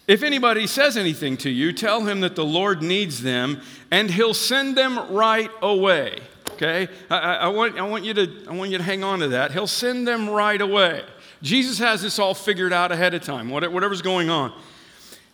If 0.07 0.21
anybody 0.21 0.67
says 0.67 0.97
anything 0.97 1.35
to 1.37 1.49
you, 1.49 1.73
tell 1.73 2.05
him 2.05 2.21
that 2.21 2.35
the 2.35 2.45
Lord 2.45 2.83
needs 2.83 3.21
them 3.23 3.61
and 3.91 4.11
he'll 4.11 4.35
send 4.35 4.77
them 4.77 5.11
right 5.11 5.49
away. 5.61 6.19
Okay? 6.55 6.87
I, 7.09 7.17
I, 7.17 7.47
want, 7.47 7.77
I, 7.77 7.83
want 7.83 8.03
you 8.03 8.13
to, 8.13 8.45
I 8.49 8.53
want 8.53 8.71
you 8.71 8.77
to 8.77 8.83
hang 8.83 9.03
on 9.03 9.19
to 9.19 9.27
that. 9.29 9.51
He'll 9.51 9.67
send 9.67 10.07
them 10.07 10.29
right 10.29 10.59
away. 10.59 11.03
Jesus 11.41 11.77
has 11.79 12.01
this 12.01 12.17
all 12.17 12.33
figured 12.33 12.73
out 12.73 12.91
ahead 12.91 13.13
of 13.13 13.21
time, 13.21 13.49
whatever's 13.49 14.01
going 14.01 14.29
on. 14.29 14.53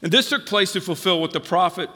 And 0.02 0.12
this 0.12 0.30
took 0.30 0.46
place 0.46 0.74
to 0.74 0.82
fulfill 0.82 1.22
what 1.22 1.32
the 1.32 1.40
prophet 1.40 1.90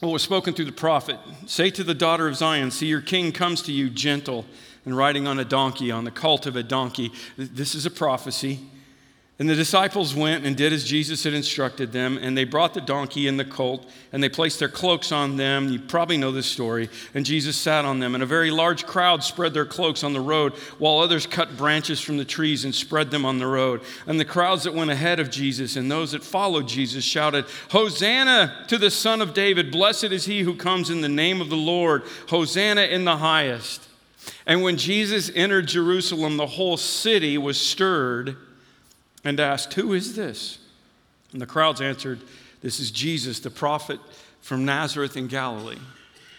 what 0.00 0.10
was 0.10 0.22
spoken 0.22 0.54
through 0.54 0.66
the 0.66 0.72
prophet 0.72 1.18
Say 1.46 1.70
to 1.70 1.82
the 1.82 1.94
daughter 1.94 2.28
of 2.28 2.36
Zion, 2.36 2.70
See, 2.70 2.86
your 2.86 3.00
king 3.00 3.32
comes 3.32 3.62
to 3.62 3.72
you 3.72 3.90
gentle 3.90 4.44
and 4.84 4.96
riding 4.96 5.26
on 5.26 5.38
a 5.38 5.44
donkey, 5.44 5.90
on 5.90 6.04
the 6.04 6.10
cult 6.10 6.46
of 6.46 6.56
a 6.56 6.62
donkey. 6.62 7.12
This 7.36 7.74
is 7.74 7.84
a 7.84 7.90
prophecy. 7.90 8.60
And 9.40 9.48
the 9.48 9.54
disciples 9.54 10.16
went 10.16 10.44
and 10.44 10.56
did 10.56 10.72
as 10.72 10.82
Jesus 10.82 11.22
had 11.22 11.32
instructed 11.32 11.92
them, 11.92 12.18
and 12.20 12.36
they 12.36 12.42
brought 12.42 12.74
the 12.74 12.80
donkey 12.80 13.28
and 13.28 13.38
the 13.38 13.44
colt, 13.44 13.88
and 14.12 14.20
they 14.20 14.28
placed 14.28 14.58
their 14.58 14.68
cloaks 14.68 15.12
on 15.12 15.36
them. 15.36 15.68
You 15.68 15.78
probably 15.78 16.16
know 16.16 16.32
this 16.32 16.48
story. 16.48 16.90
And 17.14 17.24
Jesus 17.24 17.56
sat 17.56 17.84
on 17.84 18.00
them, 18.00 18.14
and 18.14 18.22
a 18.24 18.26
very 18.26 18.50
large 18.50 18.84
crowd 18.84 19.22
spread 19.22 19.54
their 19.54 19.64
cloaks 19.64 20.02
on 20.02 20.12
the 20.12 20.20
road, 20.20 20.54
while 20.78 20.98
others 20.98 21.24
cut 21.24 21.56
branches 21.56 22.00
from 22.00 22.16
the 22.16 22.24
trees 22.24 22.64
and 22.64 22.74
spread 22.74 23.12
them 23.12 23.24
on 23.24 23.38
the 23.38 23.46
road. 23.46 23.82
And 24.08 24.18
the 24.18 24.24
crowds 24.24 24.64
that 24.64 24.74
went 24.74 24.90
ahead 24.90 25.20
of 25.20 25.30
Jesus 25.30 25.76
and 25.76 25.88
those 25.88 26.10
that 26.12 26.24
followed 26.24 26.66
Jesus 26.66 27.04
shouted, 27.04 27.44
Hosanna 27.70 28.64
to 28.66 28.76
the 28.76 28.90
Son 28.90 29.22
of 29.22 29.34
David! 29.34 29.70
Blessed 29.70 30.04
is 30.04 30.24
he 30.24 30.40
who 30.40 30.56
comes 30.56 30.90
in 30.90 31.00
the 31.00 31.08
name 31.08 31.40
of 31.40 31.48
the 31.48 31.56
Lord! 31.56 32.02
Hosanna 32.28 32.82
in 32.82 33.04
the 33.04 33.18
highest! 33.18 33.86
And 34.46 34.62
when 34.62 34.76
Jesus 34.76 35.30
entered 35.32 35.68
Jerusalem, 35.68 36.38
the 36.38 36.46
whole 36.48 36.76
city 36.76 37.38
was 37.38 37.60
stirred 37.60 38.36
and 39.24 39.40
asked, 39.40 39.74
Who 39.74 39.92
is 39.92 40.16
this? 40.16 40.58
And 41.32 41.40
the 41.40 41.46
crowds 41.46 41.80
answered, 41.80 42.20
This 42.60 42.80
is 42.80 42.90
Jesus, 42.90 43.40
the 43.40 43.50
prophet 43.50 44.00
from 44.40 44.64
Nazareth 44.64 45.16
in 45.16 45.26
Galilee. 45.26 45.78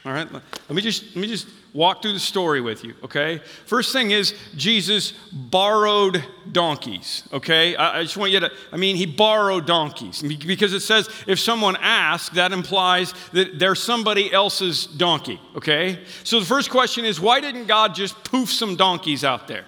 All 0.06 0.14
right, 0.14 0.32
let 0.32 0.70
me 0.70 0.82
just, 0.82 1.04
let 1.08 1.18
me 1.18 1.28
just 1.28 1.48
walk 1.74 2.02
through 2.02 2.14
the 2.14 2.20
story 2.20 2.62
with 2.62 2.86
you, 2.86 2.96
okay? 3.04 3.42
First 3.66 3.92
thing 3.92 4.12
is, 4.12 4.34
Jesus 4.56 5.12
borrowed 5.32 6.24
donkeys, 6.52 7.28
okay? 7.34 7.76
I, 7.76 8.00
I 8.00 8.04
just 8.04 8.16
want 8.16 8.32
you 8.32 8.40
to, 8.40 8.52
I 8.72 8.78
mean, 8.78 8.96
he 8.96 9.06
borrowed 9.06 9.68
donkeys 9.68 10.22
because 10.22 10.72
it 10.72 10.80
says 10.80 11.10
if 11.28 11.38
someone 11.38 11.76
asks, 11.82 12.34
that 12.36 12.54
implies 12.54 13.14
that 13.34 13.60
they're 13.60 13.76
somebody 13.76 14.32
else's 14.32 14.86
donkey, 14.88 15.40
okay? 15.58 16.00
So 16.24 16.40
the 16.40 16.46
first 16.46 16.70
question 16.70 17.04
is, 17.04 17.20
why 17.20 17.42
didn't 17.42 17.68
God 17.68 17.94
just 17.94 18.24
poof 18.24 18.50
some 18.52 18.78
donkeys 18.78 19.26
out 19.26 19.50
there, 19.50 19.66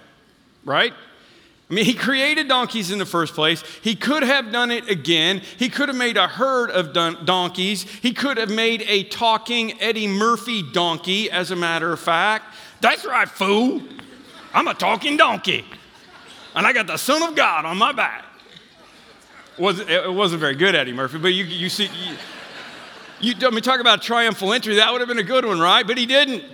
right? 0.64 0.94
I 1.72 1.74
mean, 1.74 1.86
he 1.86 1.94
created 1.94 2.48
donkeys 2.48 2.90
in 2.90 2.98
the 2.98 3.06
first 3.06 3.32
place. 3.32 3.64
He 3.80 3.94
could 3.94 4.22
have 4.24 4.52
done 4.52 4.70
it 4.70 4.90
again. 4.90 5.40
He 5.56 5.70
could 5.70 5.88
have 5.88 5.96
made 5.96 6.18
a 6.18 6.28
herd 6.28 6.70
of 6.70 6.92
don- 6.92 7.24
donkeys. 7.24 7.84
He 7.84 8.12
could 8.12 8.36
have 8.36 8.50
made 8.50 8.82
a 8.82 9.04
talking 9.04 9.80
Eddie 9.80 10.06
Murphy 10.06 10.62
donkey, 10.62 11.30
as 11.30 11.50
a 11.50 11.56
matter 11.56 11.90
of 11.90 11.98
fact. 11.98 12.54
That's 12.82 13.06
right, 13.06 13.26
fool. 13.26 13.80
I'm 14.52 14.68
a 14.68 14.74
talking 14.74 15.16
donkey. 15.16 15.64
And 16.54 16.66
I 16.66 16.74
got 16.74 16.88
the 16.88 16.98
Son 16.98 17.22
of 17.22 17.34
God 17.34 17.64
on 17.64 17.78
my 17.78 17.92
back. 17.92 18.26
Was, 19.56 19.80
it 19.80 20.12
wasn't 20.12 20.40
very 20.40 20.56
good, 20.56 20.74
Eddie 20.74 20.92
Murphy, 20.92 21.16
but 21.16 21.28
you, 21.28 21.44
you 21.44 21.70
see, 21.70 21.88
you, 23.18 23.32
you, 23.32 23.48
I 23.48 23.50
mean, 23.50 23.62
talk 23.62 23.80
about 23.80 24.02
triumphal 24.02 24.52
entry. 24.52 24.74
That 24.74 24.92
would 24.92 25.00
have 25.00 25.08
been 25.08 25.18
a 25.18 25.22
good 25.22 25.46
one, 25.46 25.58
right? 25.58 25.86
But 25.86 25.96
he 25.96 26.04
didn't. 26.04 26.44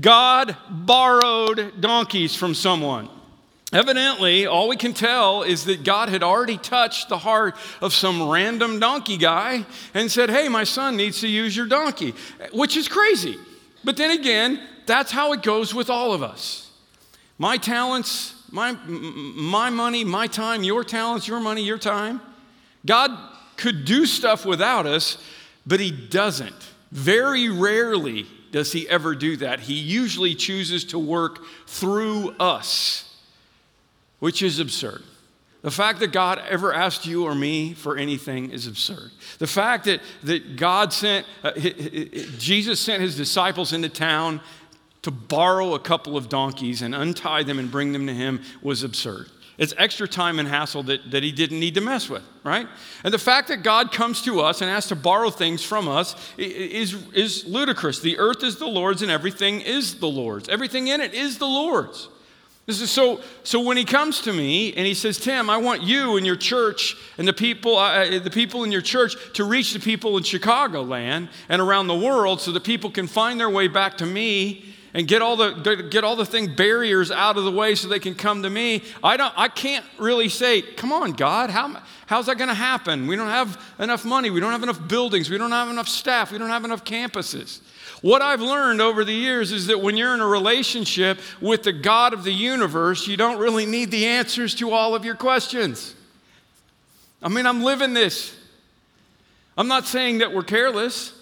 God 0.00 0.56
borrowed 0.70 1.80
donkeys 1.80 2.36
from 2.36 2.54
someone. 2.54 3.08
Evidently, 3.72 4.46
all 4.46 4.66
we 4.68 4.76
can 4.76 4.94
tell 4.94 5.42
is 5.42 5.64
that 5.66 5.84
God 5.84 6.08
had 6.08 6.22
already 6.22 6.56
touched 6.56 7.10
the 7.10 7.18
heart 7.18 7.54
of 7.82 7.92
some 7.92 8.28
random 8.28 8.80
donkey 8.80 9.18
guy 9.18 9.66
and 9.92 10.10
said, 10.10 10.30
Hey, 10.30 10.48
my 10.48 10.64
son 10.64 10.96
needs 10.96 11.20
to 11.20 11.28
use 11.28 11.54
your 11.54 11.66
donkey, 11.66 12.14
which 12.52 12.76
is 12.76 12.88
crazy. 12.88 13.36
But 13.84 13.96
then 13.98 14.10
again, 14.10 14.60
that's 14.86 15.12
how 15.12 15.32
it 15.32 15.42
goes 15.42 15.74
with 15.74 15.90
all 15.90 16.14
of 16.14 16.22
us. 16.22 16.70
My 17.36 17.58
talents, 17.58 18.34
my, 18.50 18.72
my 18.72 19.68
money, 19.68 20.02
my 20.02 20.26
time, 20.26 20.62
your 20.62 20.82
talents, 20.82 21.28
your 21.28 21.40
money, 21.40 21.62
your 21.62 21.78
time. 21.78 22.20
God 22.86 23.10
could 23.56 23.84
do 23.84 24.06
stuff 24.06 24.46
without 24.46 24.86
us, 24.86 25.18
But 25.66 25.80
he 25.80 25.90
doesn't. 25.90 26.56
Very 26.90 27.50
rarely 27.50 28.26
does 28.50 28.72
he 28.72 28.88
ever 28.88 29.14
do 29.14 29.36
that. 29.36 29.60
He 29.60 29.74
usually 29.74 30.34
chooses 30.34 30.84
to 30.86 30.98
work 30.98 31.40
through 31.66 32.30
us, 32.40 33.07
which 34.18 34.42
is 34.42 34.58
absurd. 34.58 35.02
The 35.62 35.70
fact 35.70 35.98
that 36.00 36.12
God 36.12 36.40
ever 36.48 36.72
asked 36.72 37.04
you 37.04 37.24
or 37.24 37.34
me 37.34 37.74
for 37.74 37.96
anything 37.96 38.50
is 38.52 38.66
absurd. 38.66 39.10
The 39.38 39.46
fact 39.46 39.86
that, 39.86 40.00
that 40.22 40.56
God 40.56 40.92
sent, 40.92 41.26
uh, 41.42 41.52
Jesus 42.38 42.78
sent 42.78 43.02
his 43.02 43.16
disciples 43.16 43.72
into 43.72 43.88
town 43.88 44.40
to 45.02 45.10
borrow 45.10 45.74
a 45.74 45.80
couple 45.80 46.16
of 46.16 46.28
donkeys 46.28 46.82
and 46.82 46.94
untie 46.94 47.42
them 47.42 47.58
and 47.58 47.70
bring 47.70 47.92
them 47.92 48.06
to 48.06 48.14
him 48.14 48.40
was 48.62 48.84
absurd. 48.84 49.26
It's 49.56 49.74
extra 49.76 50.06
time 50.06 50.38
and 50.38 50.48
hassle 50.48 50.84
that, 50.84 51.10
that 51.10 51.24
he 51.24 51.32
didn't 51.32 51.58
need 51.58 51.74
to 51.74 51.80
mess 51.80 52.08
with, 52.08 52.22
right? 52.44 52.68
And 53.02 53.12
the 53.12 53.18
fact 53.18 53.48
that 53.48 53.64
God 53.64 53.90
comes 53.90 54.22
to 54.22 54.40
us 54.40 54.60
and 54.60 54.70
has 54.70 54.86
to 54.88 54.94
borrow 54.94 55.30
things 55.30 55.64
from 55.64 55.88
us 55.88 56.14
is, 56.36 56.94
is 57.12 57.44
ludicrous. 57.44 57.98
The 57.98 58.18
earth 58.18 58.44
is 58.44 58.56
the 58.56 58.68
Lord's 58.68 59.02
and 59.02 59.10
everything 59.10 59.60
is 59.60 59.98
the 59.98 60.06
Lord's. 60.06 60.48
Everything 60.48 60.86
in 60.86 61.00
it 61.00 61.12
is 61.12 61.38
the 61.38 61.48
Lord's. 61.48 62.08
This 62.68 62.82
is 62.82 62.90
so, 62.90 63.22
so 63.44 63.60
when 63.60 63.78
he 63.78 63.84
comes 63.86 64.20
to 64.20 64.32
me 64.34 64.74
and 64.74 64.86
he 64.86 64.92
says, 64.92 65.16
Tim, 65.16 65.48
I 65.48 65.56
want 65.56 65.82
you 65.82 66.18
and 66.18 66.26
your 66.26 66.36
church 66.36 66.98
and 67.16 67.26
the 67.26 67.32
people, 67.32 67.78
uh, 67.78 68.18
the 68.18 68.28
people 68.30 68.62
in 68.62 68.70
your 68.70 68.82
church 68.82 69.16
to 69.36 69.44
reach 69.44 69.72
the 69.72 69.80
people 69.80 70.18
in 70.18 70.22
Chicagoland 70.22 71.30
and 71.48 71.62
around 71.62 71.86
the 71.86 71.96
world 71.96 72.42
so 72.42 72.52
that 72.52 72.64
people 72.64 72.90
can 72.90 73.06
find 73.06 73.40
their 73.40 73.48
way 73.48 73.68
back 73.68 73.96
to 73.96 74.04
me 74.06 74.66
and 74.92 75.08
get 75.08 75.22
all 75.22 75.34
the 75.36 75.88
get 75.90 76.04
all 76.04 76.14
the 76.14 76.26
thing 76.26 76.54
barriers 76.54 77.10
out 77.10 77.38
of 77.38 77.44
the 77.44 77.50
way 77.50 77.74
so 77.74 77.88
they 77.88 77.98
can 77.98 78.14
come 78.14 78.42
to 78.42 78.50
me. 78.50 78.82
I 79.02 79.16
don't 79.16 79.32
i 79.36 79.48
can't 79.48 79.84
really 79.98 80.28
say 80.28 80.60
come 80.60 80.92
on 80.92 81.12
god 81.12 81.50
how, 81.50 81.82
how's 82.06 82.26
that 82.26 82.36
going 82.36 82.48
to 82.48 82.54
happen? 82.54 83.06
We 83.06 83.16
don't 83.16 83.28
have 83.28 83.62
enough 83.78 84.04
money. 84.04 84.28
We 84.28 84.40
don't 84.40 84.52
have 84.52 84.62
enough 84.62 84.86
buildings. 84.88 85.30
We 85.30 85.38
don't 85.38 85.52
have 85.52 85.70
enough 85.70 85.88
staff. 85.88 86.32
We 86.32 86.38
don't 86.38 86.50
have 86.50 86.66
enough 86.66 86.84
campuses 86.84 87.60
what 88.02 88.22
i've 88.22 88.40
learned 88.40 88.80
over 88.80 89.04
the 89.04 89.12
years 89.12 89.52
is 89.52 89.66
that 89.66 89.80
when 89.80 89.96
you're 89.96 90.14
in 90.14 90.20
a 90.20 90.26
relationship 90.26 91.18
with 91.40 91.62
the 91.62 91.72
god 91.72 92.12
of 92.12 92.24
the 92.24 92.32
universe 92.32 93.06
you 93.06 93.16
don't 93.16 93.38
really 93.38 93.66
need 93.66 93.90
the 93.90 94.06
answers 94.06 94.54
to 94.54 94.70
all 94.70 94.94
of 94.94 95.04
your 95.04 95.16
questions. 95.16 95.94
I 97.22 97.28
mean 97.28 97.46
i'm 97.46 97.62
living 97.62 97.94
this. 97.94 98.34
I'm 99.56 99.68
not 99.68 99.86
saying 99.86 100.18
that 100.18 100.32
we're 100.32 100.44
careless 100.44 101.17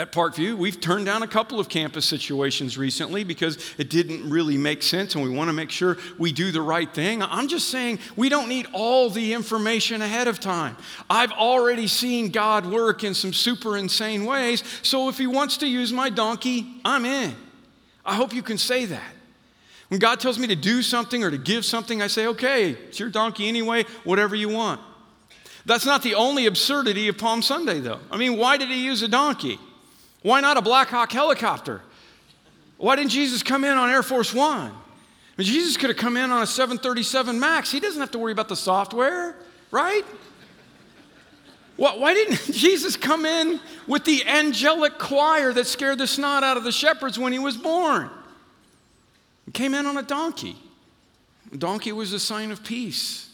at 0.00 0.12
Parkview, 0.12 0.56
we've 0.56 0.80
turned 0.80 1.04
down 1.04 1.22
a 1.22 1.26
couple 1.26 1.60
of 1.60 1.68
campus 1.68 2.06
situations 2.06 2.78
recently 2.78 3.22
because 3.22 3.58
it 3.76 3.90
didn't 3.90 4.28
really 4.30 4.56
make 4.56 4.82
sense 4.82 5.14
and 5.14 5.22
we 5.22 5.28
want 5.28 5.48
to 5.48 5.52
make 5.52 5.70
sure 5.70 5.98
we 6.18 6.32
do 6.32 6.50
the 6.50 6.62
right 6.62 6.92
thing. 6.92 7.22
I'm 7.22 7.48
just 7.48 7.68
saying 7.68 7.98
we 8.16 8.30
don't 8.30 8.48
need 8.48 8.66
all 8.72 9.10
the 9.10 9.34
information 9.34 10.00
ahead 10.00 10.26
of 10.26 10.40
time. 10.40 10.78
I've 11.10 11.32
already 11.32 11.86
seen 11.86 12.30
God 12.30 12.64
work 12.64 13.04
in 13.04 13.12
some 13.12 13.34
super 13.34 13.76
insane 13.76 14.24
ways, 14.24 14.64
so 14.82 15.10
if 15.10 15.18
He 15.18 15.26
wants 15.26 15.58
to 15.58 15.66
use 15.66 15.92
my 15.92 16.08
donkey, 16.08 16.80
I'm 16.82 17.04
in. 17.04 17.34
I 18.02 18.14
hope 18.14 18.32
you 18.32 18.42
can 18.42 18.56
say 18.56 18.86
that. 18.86 19.12
When 19.88 20.00
God 20.00 20.18
tells 20.18 20.38
me 20.38 20.46
to 20.46 20.56
do 20.56 20.80
something 20.80 21.22
or 21.22 21.30
to 21.30 21.38
give 21.38 21.66
something, 21.66 22.00
I 22.00 22.06
say, 22.06 22.26
okay, 22.28 22.70
it's 22.70 22.98
your 22.98 23.10
donkey 23.10 23.48
anyway, 23.48 23.84
whatever 24.04 24.34
you 24.34 24.48
want. 24.48 24.80
That's 25.66 25.84
not 25.84 26.02
the 26.02 26.14
only 26.14 26.46
absurdity 26.46 27.08
of 27.08 27.18
Palm 27.18 27.42
Sunday, 27.42 27.80
though. 27.80 28.00
I 28.10 28.16
mean, 28.16 28.38
why 28.38 28.56
did 28.56 28.70
He 28.70 28.82
use 28.82 29.02
a 29.02 29.08
donkey? 29.08 29.58
Why 30.22 30.40
not 30.40 30.56
a 30.56 30.62
Black 30.62 30.88
Hawk 30.88 31.12
helicopter? 31.12 31.82
Why 32.76 32.96
didn't 32.96 33.10
Jesus 33.10 33.42
come 33.42 33.64
in 33.64 33.76
on 33.76 33.90
Air 33.90 34.02
Force 34.02 34.34
One? 34.34 34.70
I 34.70 35.42
mean, 35.42 35.46
Jesus 35.46 35.76
could 35.76 35.90
have 35.90 35.96
come 35.96 36.16
in 36.16 36.30
on 36.30 36.42
a 36.42 36.46
737 36.46 37.38
MAX. 37.38 37.70
He 37.70 37.80
doesn't 37.80 38.00
have 38.00 38.10
to 38.10 38.18
worry 38.18 38.32
about 38.32 38.48
the 38.48 38.56
software, 38.56 39.36
right? 39.70 40.04
Why 41.76 42.12
didn't 42.12 42.36
Jesus 42.52 42.96
come 42.96 43.24
in 43.24 43.58
with 43.86 44.04
the 44.04 44.26
angelic 44.26 44.98
choir 44.98 45.54
that 45.54 45.66
scared 45.66 45.96
the 45.96 46.06
snot 46.06 46.44
out 46.44 46.58
of 46.58 46.64
the 46.64 46.72
shepherds 46.72 47.18
when 47.18 47.32
he 47.32 47.38
was 47.38 47.56
born? 47.56 48.10
He 49.46 49.52
came 49.52 49.72
in 49.72 49.86
on 49.86 49.96
a 49.96 50.02
donkey. 50.02 50.56
A 51.52 51.56
donkey 51.56 51.92
was 51.92 52.12
a 52.12 52.20
sign 52.20 52.50
of 52.50 52.62
peace. 52.62 53.29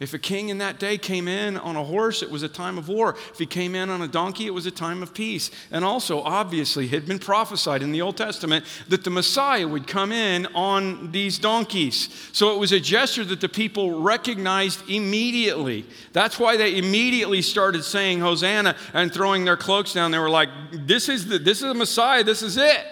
If 0.00 0.12
a 0.12 0.18
king 0.18 0.48
in 0.48 0.58
that 0.58 0.80
day 0.80 0.98
came 0.98 1.28
in 1.28 1.56
on 1.56 1.76
a 1.76 1.84
horse, 1.84 2.20
it 2.20 2.30
was 2.30 2.42
a 2.42 2.48
time 2.48 2.78
of 2.78 2.88
war. 2.88 3.14
If 3.30 3.38
he 3.38 3.46
came 3.46 3.76
in 3.76 3.90
on 3.90 4.02
a 4.02 4.08
donkey, 4.08 4.46
it 4.46 4.50
was 4.50 4.66
a 4.66 4.70
time 4.72 5.04
of 5.04 5.14
peace. 5.14 5.52
And 5.70 5.84
also, 5.84 6.20
obviously, 6.20 6.88
had 6.88 7.06
been 7.06 7.20
prophesied 7.20 7.80
in 7.80 7.92
the 7.92 8.02
Old 8.02 8.16
Testament 8.16 8.64
that 8.88 9.04
the 9.04 9.10
Messiah 9.10 9.68
would 9.68 9.86
come 9.86 10.10
in 10.10 10.46
on 10.46 11.12
these 11.12 11.38
donkeys. 11.38 12.08
So 12.32 12.52
it 12.52 12.58
was 12.58 12.72
a 12.72 12.80
gesture 12.80 13.24
that 13.24 13.40
the 13.40 13.48
people 13.48 14.00
recognized 14.00 14.90
immediately. 14.90 15.86
That's 16.12 16.40
why 16.40 16.56
they 16.56 16.76
immediately 16.76 17.40
started 17.40 17.84
saying 17.84 18.18
Hosanna 18.18 18.74
and 18.94 19.14
throwing 19.14 19.44
their 19.44 19.56
cloaks 19.56 19.92
down. 19.92 20.10
They 20.10 20.18
were 20.18 20.28
like, 20.28 20.48
This 20.72 21.08
is 21.08 21.28
the, 21.28 21.38
this 21.38 21.58
is 21.58 21.68
the 21.68 21.74
Messiah, 21.74 22.24
this 22.24 22.42
is 22.42 22.56
it. 22.56 22.84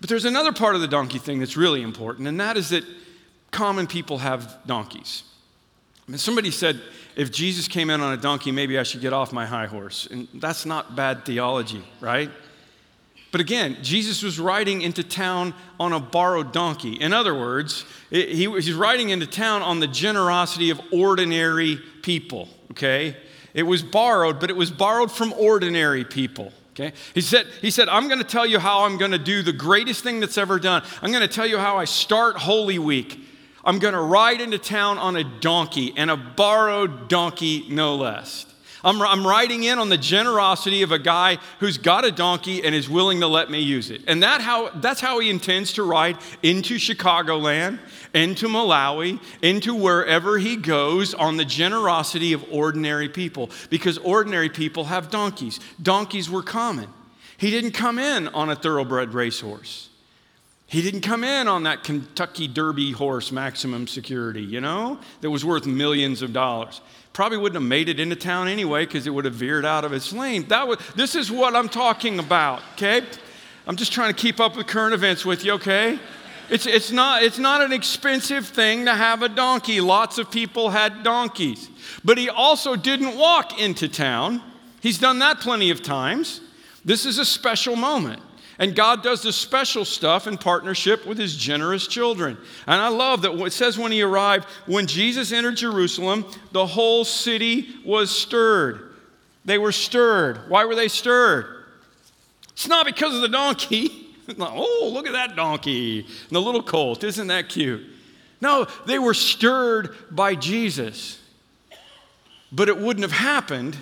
But 0.00 0.08
there's 0.08 0.24
another 0.24 0.52
part 0.52 0.76
of 0.76 0.80
the 0.80 0.88
donkey 0.88 1.18
thing 1.18 1.40
that's 1.40 1.58
really 1.58 1.82
important, 1.82 2.26
and 2.26 2.40
that 2.40 2.56
is 2.56 2.70
that 2.70 2.84
common 3.50 3.86
people 3.86 4.18
have 4.18 4.58
donkeys. 4.66 5.24
Somebody 6.16 6.50
said, 6.50 6.80
if 7.16 7.30
Jesus 7.30 7.68
came 7.68 7.90
in 7.90 8.00
on 8.00 8.12
a 8.12 8.16
donkey, 8.16 8.52
maybe 8.52 8.78
I 8.78 8.82
should 8.82 9.00
get 9.00 9.12
off 9.12 9.32
my 9.32 9.44
high 9.44 9.66
horse. 9.66 10.06
And 10.10 10.28
that's 10.34 10.64
not 10.64 10.96
bad 10.96 11.24
theology, 11.24 11.82
right? 12.00 12.30
But 13.30 13.42
again, 13.42 13.76
Jesus 13.82 14.22
was 14.22 14.40
riding 14.40 14.80
into 14.80 15.02
town 15.02 15.52
on 15.78 15.92
a 15.92 16.00
borrowed 16.00 16.52
donkey. 16.52 16.94
In 16.94 17.12
other 17.12 17.34
words, 17.34 17.84
he 18.10 18.46
was 18.48 18.72
riding 18.72 19.10
into 19.10 19.26
town 19.26 19.60
on 19.60 19.80
the 19.80 19.86
generosity 19.86 20.70
of 20.70 20.80
ordinary 20.92 21.78
people, 22.02 22.48
okay? 22.70 23.16
It 23.52 23.64
was 23.64 23.82
borrowed, 23.82 24.40
but 24.40 24.48
it 24.48 24.56
was 24.56 24.70
borrowed 24.70 25.12
from 25.12 25.34
ordinary 25.34 26.04
people. 26.04 26.52
Okay? 26.72 26.92
He 27.12 27.20
said, 27.20 27.46
he 27.60 27.70
said, 27.72 27.88
I'm 27.88 28.06
going 28.06 28.20
to 28.20 28.24
tell 28.24 28.46
you 28.46 28.60
how 28.60 28.84
I'm 28.84 28.98
going 28.98 29.10
to 29.10 29.18
do 29.18 29.42
the 29.42 29.52
greatest 29.52 30.04
thing 30.04 30.20
that's 30.20 30.38
ever 30.38 30.60
done. 30.60 30.84
I'm 31.02 31.10
going 31.10 31.26
to 31.26 31.34
tell 31.34 31.46
you 31.46 31.58
how 31.58 31.76
I 31.76 31.84
start 31.84 32.36
Holy 32.36 32.78
Week. 32.78 33.18
I'm 33.68 33.80
going 33.80 33.92
to 33.92 34.00
ride 34.00 34.40
into 34.40 34.56
town 34.56 34.96
on 34.96 35.14
a 35.14 35.22
donkey, 35.22 35.92
and 35.94 36.10
a 36.10 36.16
borrowed 36.16 37.06
donkey, 37.10 37.66
no 37.68 37.96
less. 37.96 38.46
I'm, 38.82 39.02
I'm 39.02 39.26
riding 39.26 39.64
in 39.64 39.78
on 39.78 39.90
the 39.90 39.98
generosity 39.98 40.80
of 40.80 40.90
a 40.90 40.98
guy 40.98 41.36
who's 41.60 41.76
got 41.76 42.06
a 42.06 42.10
donkey 42.10 42.64
and 42.64 42.74
is 42.74 42.88
willing 42.88 43.20
to 43.20 43.26
let 43.26 43.50
me 43.50 43.60
use 43.60 43.90
it. 43.90 44.04
And 44.06 44.22
that 44.22 44.40
how, 44.40 44.70
that's 44.70 45.02
how 45.02 45.18
he 45.18 45.28
intends 45.28 45.74
to 45.74 45.82
ride 45.82 46.16
into 46.42 46.76
Chicagoland, 46.76 47.78
into 48.14 48.48
Malawi, 48.48 49.20
into 49.42 49.74
wherever 49.74 50.38
he 50.38 50.56
goes 50.56 51.12
on 51.12 51.36
the 51.36 51.44
generosity 51.44 52.32
of 52.32 52.42
ordinary 52.50 53.10
people. 53.10 53.50
Because 53.68 53.98
ordinary 53.98 54.48
people 54.48 54.84
have 54.84 55.10
donkeys. 55.10 55.60
Donkeys 55.82 56.30
were 56.30 56.42
common. 56.42 56.88
He 57.36 57.50
didn't 57.50 57.72
come 57.72 57.98
in 57.98 58.28
on 58.28 58.48
a 58.48 58.56
thoroughbred 58.56 59.12
racehorse. 59.12 59.90
He 60.68 60.82
didn't 60.82 61.00
come 61.00 61.24
in 61.24 61.48
on 61.48 61.62
that 61.62 61.82
Kentucky 61.82 62.46
Derby 62.46 62.92
horse, 62.92 63.32
maximum 63.32 63.86
security, 63.86 64.42
you 64.42 64.60
know, 64.60 65.00
that 65.22 65.30
was 65.30 65.42
worth 65.42 65.66
millions 65.66 66.20
of 66.20 66.34
dollars. 66.34 66.82
Probably 67.14 67.38
wouldn't 67.38 67.60
have 67.60 67.66
made 67.68 67.88
it 67.88 67.98
into 67.98 68.14
town 68.14 68.48
anyway 68.48 68.84
because 68.84 69.06
it 69.06 69.10
would 69.10 69.24
have 69.24 69.32
veered 69.32 69.64
out 69.64 69.86
of 69.86 69.94
its 69.94 70.12
lane. 70.12 70.46
That 70.48 70.68
was, 70.68 70.78
this 70.94 71.14
is 71.14 71.32
what 71.32 71.56
I'm 71.56 71.70
talking 71.70 72.18
about, 72.18 72.60
okay? 72.74 73.00
I'm 73.66 73.76
just 73.76 73.92
trying 73.92 74.12
to 74.12 74.20
keep 74.20 74.40
up 74.40 74.56
with 74.56 74.66
current 74.66 74.92
events 74.92 75.24
with 75.24 75.42
you, 75.42 75.52
okay? 75.52 75.98
It's, 76.50 76.66
it's, 76.66 76.92
not, 76.92 77.22
it's 77.22 77.38
not 77.38 77.62
an 77.62 77.72
expensive 77.72 78.46
thing 78.46 78.84
to 78.84 78.94
have 78.94 79.22
a 79.22 79.28
donkey. 79.30 79.80
Lots 79.80 80.18
of 80.18 80.30
people 80.30 80.68
had 80.68 81.02
donkeys. 81.02 81.70
But 82.04 82.18
he 82.18 82.28
also 82.28 82.76
didn't 82.76 83.16
walk 83.16 83.58
into 83.58 83.88
town. 83.88 84.42
He's 84.82 84.98
done 84.98 85.18
that 85.20 85.40
plenty 85.40 85.70
of 85.70 85.82
times. 85.82 86.42
This 86.84 87.06
is 87.06 87.18
a 87.18 87.24
special 87.24 87.74
moment. 87.74 88.20
And 88.58 88.74
God 88.74 89.04
does 89.04 89.22
this 89.22 89.36
special 89.36 89.84
stuff 89.84 90.26
in 90.26 90.36
partnership 90.36 91.06
with 91.06 91.16
his 91.16 91.36
generous 91.36 91.86
children. 91.86 92.36
And 92.66 92.80
I 92.80 92.88
love 92.88 93.22
that 93.22 93.32
it 93.32 93.52
says 93.52 93.78
when 93.78 93.92
he 93.92 94.02
arrived, 94.02 94.46
when 94.66 94.86
Jesus 94.86 95.30
entered 95.30 95.56
Jerusalem, 95.56 96.26
the 96.50 96.66
whole 96.66 97.04
city 97.04 97.68
was 97.84 98.10
stirred. 98.10 98.94
They 99.44 99.58
were 99.58 99.72
stirred. 99.72 100.48
Why 100.48 100.64
were 100.64 100.74
they 100.74 100.88
stirred? 100.88 101.64
It's 102.50 102.66
not 102.66 102.84
because 102.84 103.14
of 103.14 103.22
the 103.22 103.28
donkey. 103.28 104.08
oh, 104.40 104.90
look 104.92 105.06
at 105.06 105.12
that 105.12 105.36
donkey 105.36 106.00
and 106.00 106.30
the 106.30 106.42
little 106.42 106.62
colt. 106.62 107.04
Isn't 107.04 107.28
that 107.28 107.48
cute? 107.48 107.86
No, 108.40 108.66
they 108.86 108.98
were 108.98 109.14
stirred 109.14 109.94
by 110.10 110.34
Jesus. 110.34 111.20
But 112.50 112.68
it 112.68 112.78
wouldn't 112.78 113.04
have 113.04 113.12
happened 113.12 113.76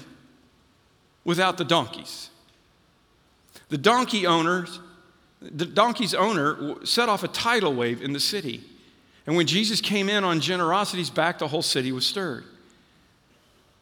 without 1.24 1.56
the 1.56 1.64
donkeys. 1.64 2.30
The 3.68 3.78
donkey 3.78 4.26
owners, 4.26 4.80
the 5.40 5.66
donkey's 5.66 6.14
owner 6.14 6.84
set 6.84 7.08
off 7.08 7.24
a 7.24 7.28
tidal 7.28 7.74
wave 7.74 8.02
in 8.02 8.12
the 8.12 8.20
city. 8.20 8.62
And 9.26 9.36
when 9.36 9.46
Jesus 9.46 9.80
came 9.80 10.08
in 10.08 10.22
on 10.22 10.40
generosity's 10.40 11.10
back, 11.10 11.38
the 11.38 11.48
whole 11.48 11.62
city 11.62 11.90
was 11.90 12.06
stirred. 12.06 12.44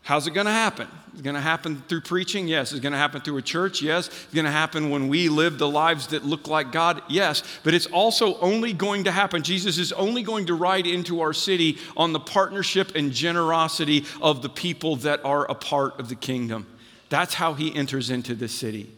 How's 0.04 0.26
it 0.26 0.32
going 0.32 0.46
to 0.46 0.52
happen? 0.52 0.86
It's 1.12 1.22
going 1.22 1.34
to 1.34 1.40
happen 1.40 1.82
through 1.88 2.02
preaching? 2.02 2.46
Yes. 2.46 2.72
It's 2.72 2.80
going 2.80 2.92
to 2.92 2.98
happen 2.98 3.22
through 3.22 3.38
a 3.38 3.42
church? 3.42 3.80
Yes. 3.80 4.08
It's 4.08 4.34
going 4.34 4.44
to 4.44 4.50
happen 4.50 4.90
when 4.90 5.08
we 5.08 5.30
live 5.30 5.56
the 5.56 5.68
lives 5.68 6.08
that 6.08 6.26
look 6.26 6.46
like 6.46 6.72
God? 6.72 7.00
Yes. 7.08 7.42
But 7.62 7.72
it's 7.72 7.86
also 7.86 8.38
only 8.40 8.74
going 8.74 9.04
to 9.04 9.10
happen. 9.10 9.42
Jesus 9.42 9.78
is 9.78 9.92
only 9.92 10.22
going 10.22 10.44
to 10.46 10.54
ride 10.54 10.86
into 10.86 11.22
our 11.22 11.32
city 11.32 11.78
on 11.96 12.12
the 12.12 12.20
partnership 12.20 12.94
and 12.94 13.12
generosity 13.12 14.04
of 14.20 14.42
the 14.42 14.50
people 14.50 14.96
that 14.96 15.24
are 15.24 15.50
a 15.50 15.54
part 15.54 15.98
of 15.98 16.10
the 16.10 16.16
kingdom. 16.16 16.66
That's 17.08 17.32
how 17.32 17.54
he 17.54 17.74
enters 17.74 18.10
into 18.10 18.34
the 18.34 18.48
city. 18.48 18.90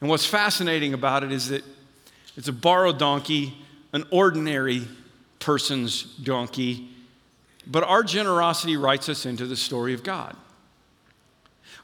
And 0.00 0.10
what's 0.10 0.26
fascinating 0.26 0.94
about 0.94 1.24
it 1.24 1.32
is 1.32 1.48
that 1.48 1.64
it's 2.36 2.48
a 2.48 2.52
borrowed 2.52 2.98
donkey, 2.98 3.56
an 3.92 4.04
ordinary 4.10 4.82
person's 5.38 6.02
donkey, 6.02 6.88
but 7.66 7.82
our 7.82 8.02
generosity 8.02 8.76
writes 8.76 9.08
us 9.08 9.26
into 9.26 9.46
the 9.46 9.56
story 9.56 9.94
of 9.94 10.02
God. 10.02 10.36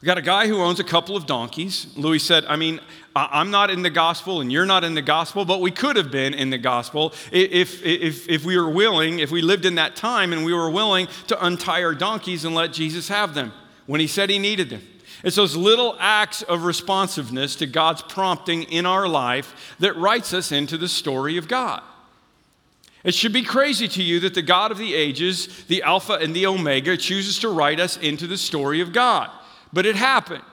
We 0.01 0.05
got 0.05 0.17
a 0.17 0.21
guy 0.21 0.47
who 0.47 0.57
owns 0.57 0.81
a 0.81 0.83
couple 0.83 1.15
of 1.15 1.25
donkeys. 1.25 1.87
Louis 1.95 2.19
said, 2.19 2.43
I 2.45 2.57
mean, 2.57 2.81
I'm 3.15 3.51
not 3.51 3.69
in 3.69 3.83
the 3.83 3.89
gospel 3.89 4.41
and 4.41 4.51
you're 4.51 4.65
not 4.65 4.83
in 4.83 4.95
the 4.95 5.01
gospel, 5.01 5.45
but 5.45 5.61
we 5.61 5.71
could 5.71 5.95
have 5.95 6.11
been 6.11 6.33
in 6.33 6.49
the 6.49 6.57
gospel 6.57 7.13
if, 7.31 7.85
if, 7.85 8.27
if 8.27 8.43
we 8.43 8.57
were 8.57 8.69
willing, 8.69 9.19
if 9.19 9.31
we 9.31 9.41
lived 9.41 9.63
in 9.63 9.75
that 9.75 9.95
time 9.95 10.33
and 10.33 10.43
we 10.43 10.53
were 10.53 10.69
willing 10.69 11.07
to 11.27 11.45
untie 11.45 11.83
our 11.83 11.95
donkeys 11.95 12.43
and 12.43 12.53
let 12.53 12.73
Jesus 12.73 13.07
have 13.07 13.33
them 13.33 13.53
when 13.85 14.01
he 14.01 14.07
said 14.07 14.29
he 14.29 14.39
needed 14.39 14.69
them. 14.69 14.81
It's 15.23 15.37
those 15.37 15.55
little 15.55 15.95
acts 15.99 16.41
of 16.43 16.65
responsiveness 16.65 17.55
to 17.57 17.65
God's 17.65 18.01
prompting 18.01 18.63
in 18.63 18.85
our 18.85 19.07
life 19.07 19.75
that 19.79 19.95
writes 19.95 20.33
us 20.33 20.51
into 20.51 20.77
the 20.77 20.89
story 20.89 21.37
of 21.37 21.47
God. 21.47 21.81
It 23.03 23.15
should 23.15 23.33
be 23.33 23.43
crazy 23.43 23.87
to 23.87 24.03
you 24.03 24.19
that 24.21 24.33
the 24.33 24.41
God 24.41 24.71
of 24.71 24.77
the 24.77 24.93
ages, 24.93 25.65
the 25.65 25.83
Alpha 25.83 26.13
and 26.13 26.33
the 26.35 26.45
Omega, 26.45 26.95
chooses 26.97 27.39
to 27.39 27.49
write 27.49 27.79
us 27.79 27.97
into 27.97 28.27
the 28.27 28.37
story 28.37 28.81
of 28.81 28.93
God 28.93 29.29
but 29.73 29.87
it 29.87 29.95
happened. 29.95 30.43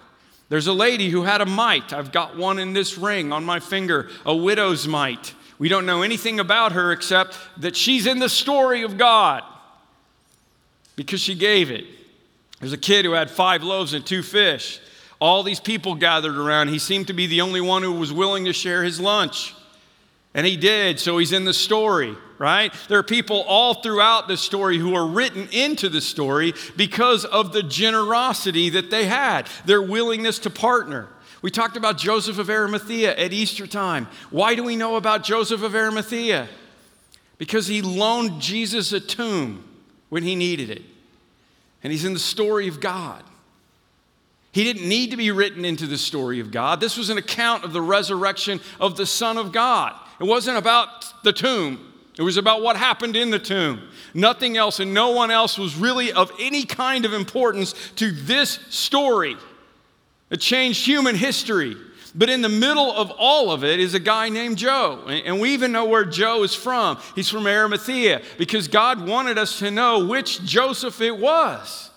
There's 0.49 0.67
a 0.67 0.73
lady 0.73 1.11
who 1.11 1.23
had 1.23 1.43
a 1.43 1.47
mite. 1.47 1.93
I've 1.93 2.11
got 2.11 2.37
one 2.37 2.59
in 2.59 2.73
this 2.73 2.99
ring 2.99 3.33
on 3.33 3.45
my 3.45 3.61
finger, 3.61 4.09
a 4.27 4.35
widow's 4.35 4.89
mite. 4.89 5.35
We 5.59 5.69
don't 5.69 5.87
know 5.87 6.03
anything 6.03 6.41
about 6.41 6.73
her 6.73 6.91
except 6.91 7.39
that 7.59 7.77
she's 7.77 8.07
in 8.07 8.19
the 8.19 8.29
story 8.29 8.83
of 8.83 8.97
God 8.97 9.45
because 10.97 11.21
she 11.21 11.35
gave 11.35 11.71
it. 11.71 11.85
There's 12.61 12.73
a 12.73 12.79
kid 12.79 13.05
who 13.05 13.13
had 13.13 13.31
five 13.31 13.63
loaves 13.63 13.95
and 13.95 14.07
two 14.07 14.23
fish. 14.23 14.81
All 15.19 15.43
these 15.43 15.61
people 15.61 15.95
gathered 15.95 16.37
around. 16.37 16.69
He 16.69 16.79
seemed 16.79 17.09
to 17.09 17.13
be 17.13 17.27
the 17.27 17.41
only 17.41 17.61
one 17.61 17.83
who 17.83 17.93
was 17.93 18.13
willing 18.13 18.45
to 18.45 18.53
share 18.53 18.85
his 18.85 19.01
lunch. 19.01 19.55
And 20.33 20.47
he 20.47 20.57
did, 20.57 21.01
so 21.01 21.19
he's 21.19 21.33
in 21.33 21.45
the 21.45 21.53
story, 21.53 22.17
right? 22.39 22.73
There 22.89 22.99
are 22.99 23.03
people 23.03 23.43
all 23.43 23.75
throughout 23.75 24.29
the 24.29 24.37
story 24.37 24.79
who 24.79 24.95
are 24.95 25.07
written 25.07 25.49
into 25.51 25.89
the 25.89 26.01
story 26.01 26.55
because 26.77 27.25
of 27.25 27.53
the 27.53 27.65
generosity 27.65 28.71
that 28.71 28.91
they 28.91 29.07
had, 29.07 29.49
their 29.65 29.83
willingness 29.83 30.39
to 30.41 30.51
partner. 30.51 31.09
We 31.43 31.51
talked 31.51 31.77
about 31.77 31.99
Joseph 31.99 32.39
of 32.39 32.49
Arimathea 32.49 33.17
at 33.17 33.33
Easter 33.33 33.67
time. 33.67 34.07
Why 34.31 34.55
do 34.55 34.63
we 34.63 34.77
know 34.77 34.97
about 34.97 35.25
Joseph 35.25 35.63
of 35.63 35.75
Arimathea? 35.75 36.49
Because 37.39 37.67
he 37.67 37.83
loaned 37.83 38.41
Jesus 38.41 38.93
a 38.93 39.01
tomb 39.01 39.65
when 40.11 40.23
he 40.23 40.37
needed 40.37 40.71
it. 40.71 40.83
And 41.83 41.93
he's 41.93 42.05
in 42.05 42.13
the 42.13 42.19
story 42.19 42.69
of 42.69 42.81
God. 42.81 43.25
He 44.53 44.65
didn't 44.65 44.89
need 44.89 45.13
to 45.13 45.17
be 45.17 45.31
written 45.31 45.65
into 45.65 45.87
the 45.87 45.99
story 45.99 46.41
of 46.41 46.51
God. 46.51 46.81
This 46.81 46.97
was 46.97 47.09
an 47.09 47.19
account 47.19 47.65
of 47.65 47.73
the 47.73 47.81
resurrection 47.81 48.61
of 48.81 48.97
the 48.97 49.07
Son 49.07 49.39
of 49.39 49.53
God. 49.53 49.95
It 50.21 50.25
wasn't 50.25 50.59
about 50.59 51.23
the 51.23 51.33
tomb, 51.33 51.87
it 52.19 52.23
was 52.23 52.37
about 52.37 52.61
what 52.61 52.77
happened 52.77 53.17
in 53.17 53.31
the 53.31 53.39
tomb. 53.39 53.89
Nothing 54.13 54.57
else 54.57 54.81
and 54.81 54.93
no 54.93 55.13
one 55.13 55.31
else 55.31 55.57
was 55.57 55.77
really 55.77 56.13
of 56.13 56.33
any 56.41 56.65
kind 56.65 57.05
of 57.05 57.13
importance 57.13 57.75
to 57.97 58.11
this 58.11 58.59
story. 58.69 59.37
It 60.31 60.41
changed 60.41 60.85
human 60.85 61.15
history. 61.15 61.77
But 62.15 62.29
in 62.29 62.43
the 62.43 62.49
middle 62.49 62.93
of 62.93 63.13
all 63.19 63.53
of 63.53 63.63
it 63.63 63.79
is 63.79 63.95
a 63.95 64.01
guy 64.01 64.29
named 64.29 64.59
Joe. 64.59 65.05
And 65.07 65.41
we 65.41 65.51
even 65.55 65.71
know 65.73 65.85
where 65.85 66.05
Joe 66.05 66.43
is 66.43 66.55
from. 66.55 66.99
He's 67.15 67.29
from 67.29 67.47
Arimathea 67.47 68.23
because 68.37 68.69
God 68.69 69.07
wanted 69.07 69.39
us 69.39 69.61
to 69.61 69.71
know 69.71 70.07
which 70.07 70.45
Joseph 70.45 71.01
it 71.01 71.17
was. 71.17 71.91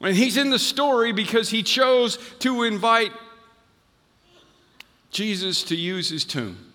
And 0.00 0.16
he's 0.16 0.36
in 0.36 0.50
the 0.50 0.58
story 0.58 1.12
because 1.12 1.50
he 1.50 1.62
chose 1.62 2.18
to 2.38 2.62
invite 2.62 3.12
Jesus 5.10 5.62
to 5.64 5.76
use 5.76 6.08
his 6.08 6.24
tomb. 6.24 6.68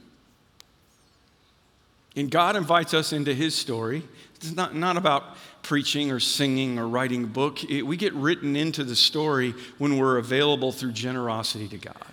And 2.15 2.29
God 2.29 2.55
invites 2.55 2.93
us 2.93 3.11
into 3.11 3.33
His 3.33 3.55
story. 3.55 4.03
It's 4.35 4.55
not, 4.55 4.75
not 4.75 4.97
about 4.97 5.35
preaching 5.63 6.11
or 6.11 6.19
singing 6.19 6.77
or 6.77 6.87
writing 6.87 7.23
a 7.23 7.27
book. 7.27 7.63
It, 7.63 7.83
we 7.83 7.97
get 7.97 8.13
written 8.13 8.55
into 8.55 8.83
the 8.83 8.95
story 8.95 9.55
when 9.77 9.97
we're 9.97 10.17
available 10.17 10.71
through 10.71 10.91
generosity 10.91 11.67
to 11.69 11.77
God. 11.77 12.12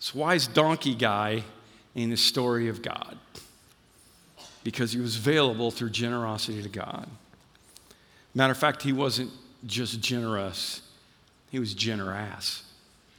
So, 0.00 0.18
why 0.18 0.34
is 0.34 0.46
Donkey 0.46 0.94
Guy 0.94 1.44
in 1.94 2.08
the 2.08 2.16
story 2.16 2.68
of 2.68 2.80
God? 2.80 3.18
Because 4.64 4.92
he 4.92 5.00
was 5.00 5.16
available 5.16 5.70
through 5.70 5.90
generosity 5.90 6.62
to 6.62 6.70
God. 6.70 7.06
Matter 8.34 8.52
of 8.52 8.58
fact, 8.58 8.82
he 8.82 8.94
wasn't 8.94 9.30
just 9.66 10.00
generous, 10.00 10.80
he 11.50 11.58
was 11.58 11.74
generous. 11.74 12.64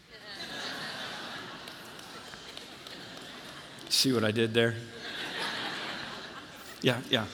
See 3.89 4.12
what 4.12 4.24
I 4.24 4.32
did 4.32 4.56
there? 4.56 4.74
Yeah, 6.82 7.00
yeah. 7.12 7.26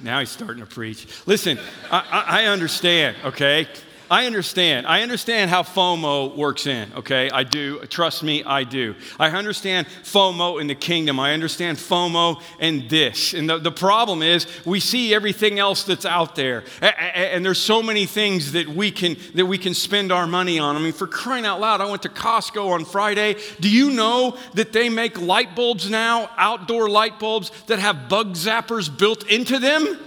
Now 0.00 0.20
he's 0.20 0.30
starting 0.30 0.60
to 0.60 0.70
preach. 0.70 1.08
Listen, 1.26 1.58
I, 1.90 2.24
I, 2.28 2.42
I 2.42 2.46
understand, 2.46 3.16
okay? 3.24 3.66
I 4.10 4.24
understand. 4.26 4.86
I 4.86 5.02
understand 5.02 5.50
how 5.50 5.62
FOMO 5.62 6.34
works 6.34 6.66
in, 6.66 6.90
okay? 6.94 7.28
I 7.30 7.44
do. 7.44 7.80
Trust 7.86 8.22
me, 8.22 8.42
I 8.42 8.64
do. 8.64 8.94
I 9.20 9.30
understand 9.30 9.86
FOMO 10.02 10.60
in 10.60 10.66
the 10.66 10.74
kingdom. 10.74 11.20
I 11.20 11.34
understand 11.34 11.76
FOMO 11.76 12.40
in 12.58 12.88
this. 12.88 13.34
And 13.34 13.50
the, 13.50 13.58
the 13.58 13.70
problem 13.72 14.22
is 14.22 14.46
we 14.64 14.80
see 14.80 15.14
everything 15.14 15.58
else 15.58 15.84
that's 15.84 16.06
out 16.06 16.36
there. 16.36 16.64
And 16.80 17.44
there's 17.44 17.60
so 17.60 17.82
many 17.82 18.06
things 18.06 18.52
that 18.52 18.66
we 18.66 18.90
can 18.90 19.16
that 19.34 19.44
we 19.44 19.58
can 19.58 19.74
spend 19.74 20.10
our 20.10 20.26
money 20.26 20.58
on. 20.58 20.76
I 20.76 20.80
mean, 20.80 20.92
for 20.92 21.06
crying 21.06 21.44
out 21.44 21.60
loud, 21.60 21.80
I 21.82 21.90
went 21.90 22.02
to 22.02 22.08
Costco 22.08 22.70
on 22.70 22.86
Friday. 22.86 23.36
Do 23.60 23.68
you 23.68 23.90
know 23.90 24.38
that 24.54 24.72
they 24.72 24.88
make 24.88 25.20
light 25.20 25.54
bulbs 25.54 25.90
now, 25.90 26.30
outdoor 26.36 26.88
light 26.88 27.18
bulbs 27.18 27.50
that 27.66 27.78
have 27.78 28.08
bug 28.08 28.34
zappers 28.34 28.88
built 28.96 29.28
into 29.30 29.58
them? 29.58 29.98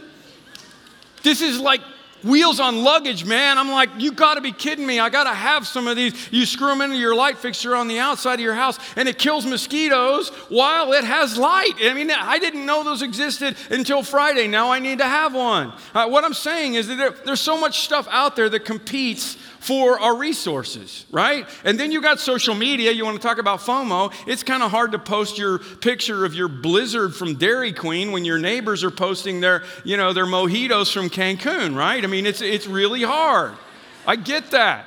This 1.24 1.42
is 1.42 1.60
like 1.60 1.82
wheels 2.24 2.60
on 2.60 2.84
luggage, 2.84 3.26
man. 3.26 3.58
I'm 3.58 3.72
like, 3.72 3.90
you 3.98 4.12
got 4.12 4.36
to 4.36 4.42
be 4.42 4.52
kidding 4.52 4.86
me. 4.86 5.00
I 5.00 5.10
got 5.10 5.24
to 5.26 5.34
have 5.34 5.68
some 5.68 5.88
of 5.88 5.96
these. 5.96 6.32
You 6.32 6.46
screw 6.46 6.68
them 6.68 6.82
into 6.82 6.96
your 6.98 7.16
light 7.16 7.38
fixture 7.38 7.76
on 7.76 7.88
the 7.88 8.00
outside 8.00 8.36
of 8.36 8.40
your 8.40 8.54
house, 8.54 8.78
and 8.96 9.08
it 9.08 9.18
kills 9.18 9.46
mosquitoes 9.46 10.30
while 10.50 10.94
it 10.94 11.04
has 11.04 11.38
light. 11.38 11.74
I 11.82 11.94
mean, 11.94 12.12
I 12.12 12.40
didn't 12.40 12.66
know 12.66 12.84
those 12.84 13.02
existed 13.02 13.56
until 13.70 14.04
Friday. 14.04 14.48
Now 14.48 14.72
I 14.72 14.80
need 14.80 15.00
to 15.00 15.06
have 15.06 15.34
one. 15.34 15.74
Uh, 15.94 16.08
what 16.08 16.24
I'm 16.24 16.34
saying 16.34 16.76
is 16.76 16.88
that 16.88 16.96
there, 16.96 17.12
there's 17.26 17.42
so 17.42 17.60
much 17.60 17.82
stuff 17.82 18.08
out 18.10 18.36
there 18.36 18.50
that 18.50 18.66
competes 18.66 19.38
for 19.62 20.00
our 20.00 20.16
resources, 20.16 21.06
right? 21.12 21.48
And 21.64 21.80
then 21.80 21.92
you 21.92 22.02
got 22.02 22.20
social 22.20 22.56
media. 22.56 22.92
You 22.92 23.06
want 23.06 23.22
to 23.22 23.26
talk 23.26 23.38
about 23.38 23.60
FOMO. 23.60 24.12
It's 24.26 24.42
kind 24.42 24.64
of 24.64 24.72
hard 24.72 24.92
to 24.94 25.00
post 25.00 25.38
your 25.38 25.60
picture 25.60 26.26
of 26.26 26.34
your 26.34 26.48
blizzard 26.48 27.14
from 27.14 27.36
Dairy 27.36 27.72
Queen 27.72 28.12
when 28.12 28.26
your 28.26 28.40
neighbors 28.40 28.84
are 28.84 28.90
posting 28.90 29.40
their, 29.40 29.64
you 29.84 29.98
know, 29.98 30.14
their 30.14 30.26
mojitos 30.26 30.92
from 30.92 31.12
Cancun, 31.12 31.76
right? 31.76 32.04
Mean, 32.12 32.26
it's, 32.26 32.42
it's 32.42 32.68
really 32.68 33.02
hard. 33.02 33.54
I 34.06 34.16
get 34.16 34.52
that. 34.52 34.86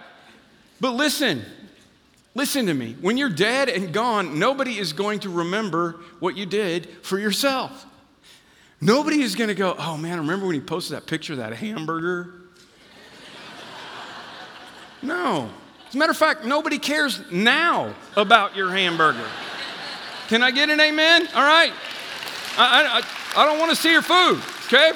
But 0.80 0.92
listen, 0.92 1.42
listen 2.34 2.66
to 2.66 2.74
me. 2.74 2.96
When 3.00 3.16
you're 3.16 3.30
dead 3.30 3.68
and 3.68 3.92
gone, 3.92 4.38
nobody 4.38 4.78
is 4.78 4.92
going 4.92 5.20
to 5.20 5.30
remember 5.30 5.96
what 6.20 6.36
you 6.36 6.46
did 6.46 6.88
for 7.02 7.18
yourself. 7.18 7.86
Nobody 8.80 9.22
is 9.22 9.34
going 9.34 9.48
to 9.48 9.54
go, 9.54 9.74
oh 9.78 9.96
man, 9.96 10.18
remember 10.18 10.46
when 10.46 10.54
he 10.54 10.60
posted 10.60 10.96
that 10.96 11.06
picture 11.06 11.32
of 11.32 11.38
that 11.38 11.54
hamburger? 11.54 12.34
No. 15.02 15.50
As 15.86 15.94
a 15.94 15.98
matter 15.98 16.12
of 16.12 16.16
fact, 16.16 16.46
nobody 16.46 16.78
cares 16.78 17.20
now 17.30 17.94
about 18.16 18.56
your 18.56 18.70
hamburger. 18.70 19.26
Can 20.28 20.42
I 20.42 20.50
get 20.50 20.70
an 20.70 20.80
amen? 20.80 21.28
All 21.34 21.42
right. 21.42 21.72
I, 22.56 23.02
I, 23.36 23.42
I 23.42 23.46
don't 23.46 23.58
want 23.58 23.70
to 23.70 23.76
see 23.76 23.92
your 23.92 24.00
food, 24.00 24.40
okay? 24.66 24.92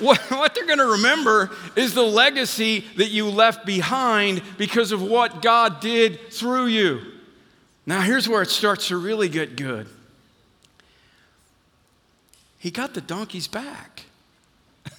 What, 0.00 0.18
what 0.30 0.54
they're 0.54 0.66
going 0.66 0.78
to 0.78 0.86
remember 0.86 1.50
is 1.74 1.94
the 1.94 2.02
legacy 2.02 2.80
that 2.96 3.08
you 3.08 3.28
left 3.28 3.64
behind 3.64 4.42
because 4.58 4.92
of 4.92 5.00
what 5.02 5.40
God 5.42 5.80
did 5.80 6.32
through 6.32 6.66
you. 6.66 7.00
Now, 7.86 8.00
here's 8.00 8.28
where 8.28 8.42
it 8.42 8.50
starts 8.50 8.88
to 8.88 8.96
really 8.96 9.28
get 9.28 9.56
good. 9.56 9.86
He 12.58 12.70
got 12.70 12.94
the 12.94 13.00
donkeys 13.00 13.48
back. 13.48 14.02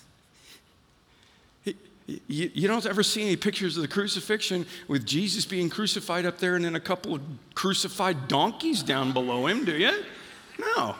You, 2.30 2.50
you, 2.54 2.70
don't 2.70 2.86
ever 2.86 3.04
see 3.04 3.22
any 3.22 3.36
pictures 3.36 3.76
of 3.76 3.82
the 3.82 3.90
crucifixion 3.90 4.66
with 4.88 5.06
Jesus 5.06 5.44
being 5.44 5.70
crucified 5.70 6.26
up 6.26 6.38
there 6.38 6.56
and 6.56 6.64
then 6.64 6.74
a 6.74 6.80
couple 6.80 7.16
of 7.16 7.22
crucified 7.54 8.30
donkeys 8.30 8.82
down 8.82 9.12
below 9.12 9.46
him, 9.48 9.66
do 9.66 9.78
you? 9.78 9.92
No. 10.58 10.96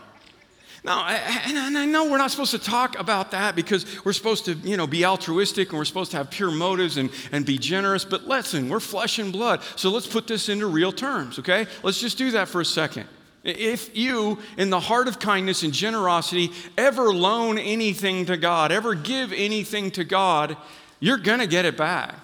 No, 0.88 1.02
and 1.02 1.78
I 1.78 1.84
know 1.84 2.10
we're 2.10 2.18
not 2.18 2.32
supposed 2.32 2.52
to 2.52 2.60
talk 2.60 2.98
about 2.98 3.32
that 3.32 3.58
because 3.58 3.86
we're 4.06 4.14
supposed 4.14 4.46
to, 4.46 4.54
you 4.54 4.78
know, 4.78 4.88
be 4.88 5.06
altruistic 5.06 5.68
and 5.70 5.78
we're 5.78 5.84
supposed 5.84 6.12
to 6.12 6.18
have 6.18 6.32
pure 6.32 6.50
motives 6.50 6.96
and, 6.96 7.10
and 7.34 7.46
be 7.46 7.58
generous. 7.58 8.06
But 8.06 8.26
listen, 8.26 8.70
we're 8.70 8.80
flesh 8.80 9.20
and 9.20 9.34
blood. 9.34 9.62
So 9.76 9.90
let's 9.90 10.08
put 10.08 10.28
this 10.28 10.48
into 10.48 10.66
real 10.66 10.94
terms, 10.94 11.40
okay? 11.40 11.68
Let's 11.84 12.00
just 12.00 12.18
do 12.18 12.32
that 12.32 12.48
for 12.48 12.62
a 12.62 12.66
second. 12.66 13.06
If 13.44 13.98
you, 13.98 14.40
in 14.56 14.70
the 14.70 14.80
heart 14.80 15.10
of 15.10 15.20
kindness 15.20 15.64
and 15.64 15.74
generosity, 15.74 16.54
ever 16.78 17.14
loan 17.14 17.58
anything 17.58 18.26
to 18.28 18.38
God, 18.38 18.72
ever 18.72 18.96
give 18.96 19.34
anything 19.34 19.92
to 19.92 20.06
God, 20.06 20.56
you're 21.02 21.18
going 21.18 21.40
to 21.40 21.48
get 21.48 21.66
it 21.66 21.76
back. 21.76 22.16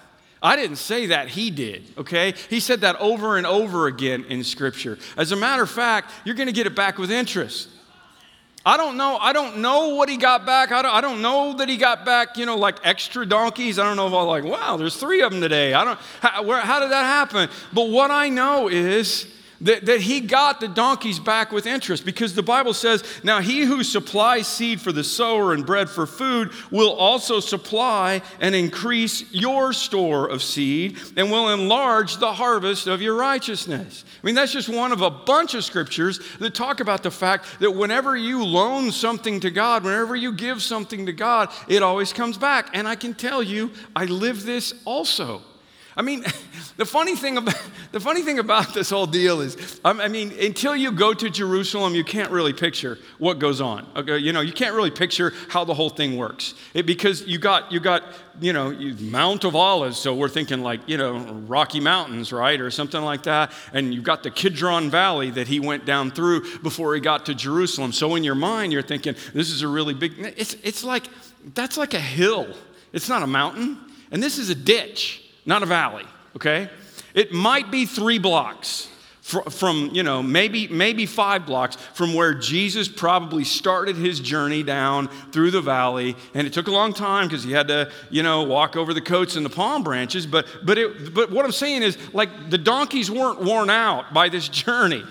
I 0.42 0.56
didn't 0.56 0.76
say 0.76 1.06
that, 1.06 1.28
he 1.28 1.50
did, 1.50 1.84
okay? 1.98 2.32
He 2.48 2.60
said 2.60 2.80
that 2.80 2.96
over 2.96 3.36
and 3.36 3.46
over 3.46 3.88
again 3.88 4.24
in 4.30 4.42
Scripture. 4.42 4.98
As 5.18 5.32
a 5.32 5.36
matter 5.36 5.62
of 5.62 5.70
fact, 5.70 6.12
you're 6.24 6.34
going 6.34 6.46
to 6.46 6.52
get 6.54 6.66
it 6.66 6.74
back 6.74 6.96
with 6.96 7.10
interest. 7.10 7.68
I 8.66 8.78
don't 8.78 8.96
know. 8.96 9.18
I 9.18 9.34
don't 9.34 9.58
know 9.58 9.88
what 9.90 10.08
he 10.08 10.16
got 10.16 10.46
back. 10.46 10.72
I 10.72 10.80
don't, 10.80 10.94
I 10.94 11.00
don't 11.02 11.20
know 11.20 11.52
that 11.54 11.68
he 11.68 11.76
got 11.76 12.06
back, 12.06 12.38
you 12.38 12.46
know, 12.46 12.56
like 12.56 12.78
extra 12.82 13.26
donkeys. 13.26 13.78
I 13.78 13.84
don't 13.84 13.96
know 13.96 14.06
if 14.06 14.14
I'm 14.14 14.26
like, 14.26 14.44
wow, 14.44 14.78
there's 14.78 14.96
three 14.96 15.20
of 15.20 15.32
them 15.32 15.42
today. 15.42 15.74
I 15.74 15.84
don't, 15.84 15.98
how, 16.20 16.42
where, 16.42 16.60
how 16.60 16.80
did 16.80 16.90
that 16.90 17.04
happen? 17.04 17.50
But 17.74 17.90
what 17.90 18.10
I 18.10 18.30
know 18.30 18.68
is 18.68 19.26
that, 19.64 19.86
that 19.86 20.00
he 20.00 20.20
got 20.20 20.60
the 20.60 20.68
donkeys 20.68 21.18
back 21.18 21.50
with 21.50 21.66
interest 21.66 22.04
because 22.04 22.34
the 22.34 22.42
Bible 22.42 22.74
says, 22.74 23.02
Now 23.24 23.40
he 23.40 23.62
who 23.62 23.82
supplies 23.82 24.46
seed 24.46 24.80
for 24.80 24.92
the 24.92 25.02
sower 25.02 25.52
and 25.52 25.66
bread 25.66 25.90
for 25.90 26.06
food 26.06 26.50
will 26.70 26.92
also 26.92 27.40
supply 27.40 28.22
and 28.40 28.54
increase 28.54 29.24
your 29.32 29.72
store 29.72 30.28
of 30.28 30.42
seed 30.42 30.98
and 31.16 31.30
will 31.30 31.48
enlarge 31.48 32.18
the 32.18 32.32
harvest 32.32 32.86
of 32.86 33.00
your 33.00 33.14
righteousness. 33.16 34.04
I 34.22 34.26
mean, 34.26 34.34
that's 34.34 34.52
just 34.52 34.68
one 34.68 34.92
of 34.92 35.00
a 35.00 35.10
bunch 35.10 35.54
of 35.54 35.64
scriptures 35.64 36.20
that 36.38 36.54
talk 36.54 36.80
about 36.80 37.02
the 37.02 37.10
fact 37.10 37.60
that 37.60 37.70
whenever 37.70 38.16
you 38.16 38.44
loan 38.44 38.92
something 38.92 39.40
to 39.40 39.50
God, 39.50 39.82
whenever 39.82 40.14
you 40.14 40.32
give 40.32 40.62
something 40.62 41.06
to 41.06 41.12
God, 41.12 41.50
it 41.68 41.82
always 41.82 42.12
comes 42.12 42.36
back. 42.36 42.70
And 42.74 42.86
I 42.86 42.96
can 42.96 43.14
tell 43.14 43.42
you, 43.42 43.70
I 43.96 44.04
live 44.04 44.44
this 44.44 44.74
also. 44.84 45.42
I 45.96 46.02
mean, 46.02 46.24
the 46.76 46.84
funny 46.84 47.16
thing 47.16 47.36
about 47.36 47.60
the 47.92 48.00
funny 48.00 48.22
thing 48.22 48.38
about 48.38 48.74
this 48.74 48.90
whole 48.90 49.06
deal 49.06 49.40
is, 49.40 49.80
I 49.84 50.08
mean, 50.08 50.32
until 50.40 50.74
you 50.74 50.90
go 50.92 51.14
to 51.14 51.30
Jerusalem, 51.30 51.94
you 51.94 52.04
can't 52.04 52.30
really 52.30 52.52
picture 52.52 52.98
what 53.18 53.38
goes 53.38 53.60
on. 53.60 53.86
Okay, 53.96 54.18
you 54.18 54.32
know, 54.32 54.40
you 54.40 54.52
can't 54.52 54.74
really 54.74 54.90
picture 54.90 55.32
how 55.48 55.64
the 55.64 55.74
whole 55.74 55.90
thing 55.90 56.16
works 56.16 56.54
it, 56.74 56.86
because 56.86 57.26
you 57.26 57.38
got 57.38 57.70
you 57.70 57.80
got 57.80 58.02
you 58.40 58.52
know 58.52 58.72
Mount 59.00 59.44
of 59.44 59.54
Olives, 59.54 59.98
so 59.98 60.14
we're 60.14 60.28
thinking 60.28 60.62
like 60.62 60.80
you 60.88 60.96
know 60.96 61.18
Rocky 61.46 61.80
Mountains, 61.80 62.32
right, 62.32 62.60
or 62.60 62.70
something 62.70 63.02
like 63.02 63.24
that, 63.24 63.52
and 63.72 63.94
you've 63.94 64.04
got 64.04 64.22
the 64.22 64.30
Kidron 64.30 64.90
Valley 64.90 65.30
that 65.30 65.46
he 65.48 65.60
went 65.60 65.84
down 65.84 66.10
through 66.10 66.58
before 66.58 66.94
he 66.94 67.00
got 67.00 67.26
to 67.26 67.34
Jerusalem. 67.34 67.92
So 67.92 68.14
in 68.16 68.24
your 68.24 68.34
mind, 68.34 68.72
you're 68.72 68.82
thinking 68.82 69.14
this 69.32 69.50
is 69.50 69.62
a 69.62 69.68
really 69.68 69.94
big. 69.94 70.12
It's 70.36 70.54
it's 70.62 70.82
like 70.82 71.04
that's 71.54 71.76
like 71.76 71.94
a 71.94 72.00
hill. 72.00 72.48
It's 72.92 73.08
not 73.08 73.22
a 73.22 73.26
mountain, 73.26 73.78
and 74.10 74.22
this 74.22 74.38
is 74.38 74.50
a 74.50 74.54
ditch 74.54 75.23
not 75.46 75.62
a 75.62 75.66
valley, 75.66 76.04
okay? 76.36 76.68
It 77.14 77.32
might 77.32 77.70
be 77.70 77.86
three 77.86 78.18
blocks 78.18 78.88
from, 79.24 79.88
you 79.94 80.02
know, 80.02 80.22
maybe, 80.22 80.68
maybe 80.68 81.06
five 81.06 81.46
blocks 81.46 81.76
from 81.94 82.12
where 82.12 82.34
Jesus 82.34 82.88
probably 82.88 83.42
started 83.42 83.96
his 83.96 84.20
journey 84.20 84.62
down 84.62 85.08
through 85.32 85.50
the 85.50 85.62
valley. 85.62 86.14
And 86.34 86.46
it 86.46 86.52
took 86.52 86.66
a 86.66 86.70
long 86.70 86.92
time 86.92 87.28
because 87.28 87.42
he 87.42 87.50
had 87.50 87.68
to, 87.68 87.90
you 88.10 88.22
know, 88.22 88.42
walk 88.42 88.76
over 88.76 88.92
the 88.92 89.00
coats 89.00 89.36
and 89.36 89.46
the 89.46 89.50
palm 89.50 89.82
branches. 89.82 90.26
But, 90.26 90.46
but, 90.62 90.76
it, 90.76 91.14
but 91.14 91.30
what 91.30 91.46
I'm 91.46 91.52
saying 91.52 91.82
is, 91.82 91.96
like, 92.12 92.50
the 92.50 92.58
donkeys 92.58 93.10
weren't 93.10 93.40
worn 93.40 93.70
out 93.70 94.12
by 94.12 94.28
this 94.28 94.46
journey. 94.46 95.04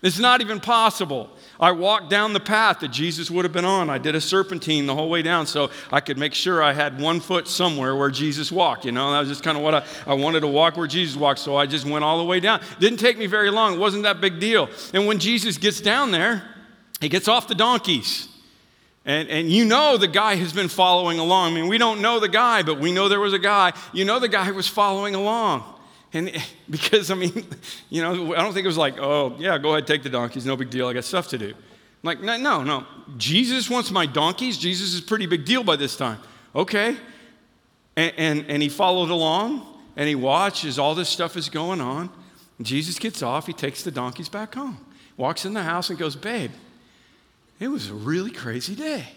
It's 0.00 0.18
not 0.18 0.40
even 0.40 0.60
possible. 0.60 1.28
I 1.58 1.72
walked 1.72 2.08
down 2.08 2.32
the 2.32 2.40
path 2.40 2.80
that 2.80 2.92
Jesus 2.92 3.32
would 3.32 3.44
have 3.44 3.52
been 3.52 3.64
on. 3.64 3.90
I 3.90 3.98
did 3.98 4.14
a 4.14 4.20
serpentine 4.20 4.86
the 4.86 4.94
whole 4.94 5.10
way 5.10 5.22
down 5.22 5.46
so 5.46 5.70
I 5.90 6.00
could 6.00 6.16
make 6.16 6.34
sure 6.34 6.62
I 6.62 6.72
had 6.72 7.00
one 7.00 7.18
foot 7.18 7.48
somewhere 7.48 7.96
where 7.96 8.10
Jesus 8.10 8.52
walked. 8.52 8.84
You 8.84 8.92
know, 8.92 9.10
that 9.10 9.18
was 9.18 9.28
just 9.28 9.42
kind 9.42 9.58
of 9.58 9.64
what 9.64 9.74
I, 9.74 9.84
I 10.06 10.14
wanted 10.14 10.40
to 10.40 10.46
walk 10.46 10.76
where 10.76 10.86
Jesus 10.86 11.16
walked. 11.16 11.40
So 11.40 11.56
I 11.56 11.66
just 11.66 11.84
went 11.84 12.04
all 12.04 12.18
the 12.18 12.24
way 12.24 12.38
down. 12.38 12.60
Didn't 12.78 13.00
take 13.00 13.18
me 13.18 13.26
very 13.26 13.50
long. 13.50 13.74
It 13.74 13.80
wasn't 13.80 14.04
that 14.04 14.20
big 14.20 14.38
deal. 14.38 14.68
And 14.94 15.06
when 15.08 15.18
Jesus 15.18 15.58
gets 15.58 15.80
down 15.80 16.12
there, 16.12 16.44
he 17.00 17.08
gets 17.08 17.26
off 17.26 17.48
the 17.48 17.56
donkeys. 17.56 18.28
And, 19.04 19.28
and 19.28 19.50
you 19.50 19.64
know 19.64 19.96
the 19.96 20.06
guy 20.06 20.36
has 20.36 20.52
been 20.52 20.68
following 20.68 21.18
along. 21.18 21.52
I 21.52 21.54
mean, 21.56 21.66
we 21.66 21.78
don't 21.78 22.02
know 22.02 22.20
the 22.20 22.28
guy, 22.28 22.62
but 22.62 22.78
we 22.78 22.92
know 22.92 23.08
there 23.08 23.18
was 23.18 23.32
a 23.32 23.38
guy. 23.38 23.72
You 23.92 24.04
know 24.04 24.20
the 24.20 24.28
guy 24.28 24.50
was 24.52 24.68
following 24.68 25.16
along. 25.16 25.64
And 26.12 26.32
because, 26.70 27.10
I 27.10 27.14
mean, 27.14 27.46
you 27.90 28.02
know, 28.02 28.34
I 28.34 28.38
don't 28.38 28.52
think 28.52 28.64
it 28.64 28.68
was 28.68 28.78
like, 28.78 28.98
oh, 28.98 29.36
yeah, 29.38 29.58
go 29.58 29.72
ahead, 29.72 29.86
take 29.86 30.02
the 30.02 30.10
donkeys, 30.10 30.46
no 30.46 30.56
big 30.56 30.70
deal, 30.70 30.88
I 30.88 30.92
got 30.92 31.04
stuff 31.04 31.28
to 31.28 31.38
do. 31.38 31.48
I'm 31.48 31.54
like, 32.02 32.20
no, 32.20 32.36
no, 32.36 32.62
no. 32.62 32.86
Jesus 33.16 33.68
wants 33.68 33.90
my 33.90 34.06
donkeys. 34.06 34.56
Jesus 34.56 34.94
is 34.94 35.00
pretty 35.00 35.26
big 35.26 35.44
deal 35.44 35.64
by 35.64 35.74
this 35.74 35.96
time. 35.96 36.20
Okay. 36.54 36.96
And, 37.96 38.12
and, 38.16 38.44
and 38.48 38.62
he 38.62 38.68
followed 38.68 39.10
along 39.10 39.66
and 39.96 40.08
he 40.08 40.14
watched 40.14 40.64
as 40.64 40.78
all 40.78 40.94
this 40.94 41.08
stuff 41.08 41.36
is 41.36 41.48
going 41.48 41.80
on. 41.80 42.08
Jesus 42.62 42.98
gets 42.98 43.22
off, 43.22 43.46
he 43.46 43.52
takes 43.52 43.82
the 43.82 43.90
donkeys 43.90 44.28
back 44.28 44.54
home, 44.54 44.78
walks 45.16 45.44
in 45.44 45.54
the 45.54 45.62
house 45.62 45.90
and 45.90 45.98
goes, 45.98 46.14
babe, 46.14 46.52
it 47.58 47.68
was 47.68 47.90
a 47.90 47.94
really 47.94 48.30
crazy 48.30 48.76
day. 48.76 49.08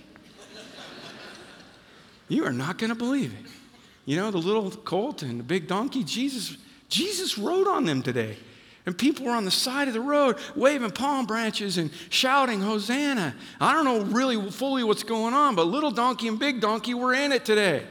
you 2.27 2.45
are 2.45 2.53
not 2.53 2.79
going 2.79 2.89
to 2.89 2.95
believe 2.95 3.33
it. 3.33 3.51
You 4.05 4.17
know, 4.17 4.31
the 4.31 4.39
little 4.39 4.71
colt 4.71 5.21
and 5.21 5.39
the 5.39 5.43
big 5.43 5.67
donkey, 5.67 6.03
Jesus 6.03 6.57
Jesus 6.91 7.39
rode 7.39 7.67
on 7.67 7.85
them 7.85 8.03
today. 8.03 8.37
And 8.85 8.97
people 8.97 9.25
were 9.25 9.31
on 9.31 9.45
the 9.45 9.51
side 9.51 9.87
of 9.87 9.93
the 9.93 10.01
road 10.01 10.37
waving 10.55 10.91
palm 10.91 11.25
branches 11.25 11.77
and 11.77 11.91
shouting, 12.09 12.61
Hosanna. 12.61 13.35
I 13.59 13.73
don't 13.73 13.85
know 13.85 14.01
really 14.01 14.51
fully 14.51 14.83
what's 14.83 15.03
going 15.03 15.33
on, 15.33 15.55
but 15.55 15.67
little 15.67 15.91
donkey 15.91 16.27
and 16.27 16.37
big 16.37 16.61
donkey 16.61 16.93
were 16.93 17.13
in 17.13 17.31
it 17.31 17.45
today. 17.45 17.83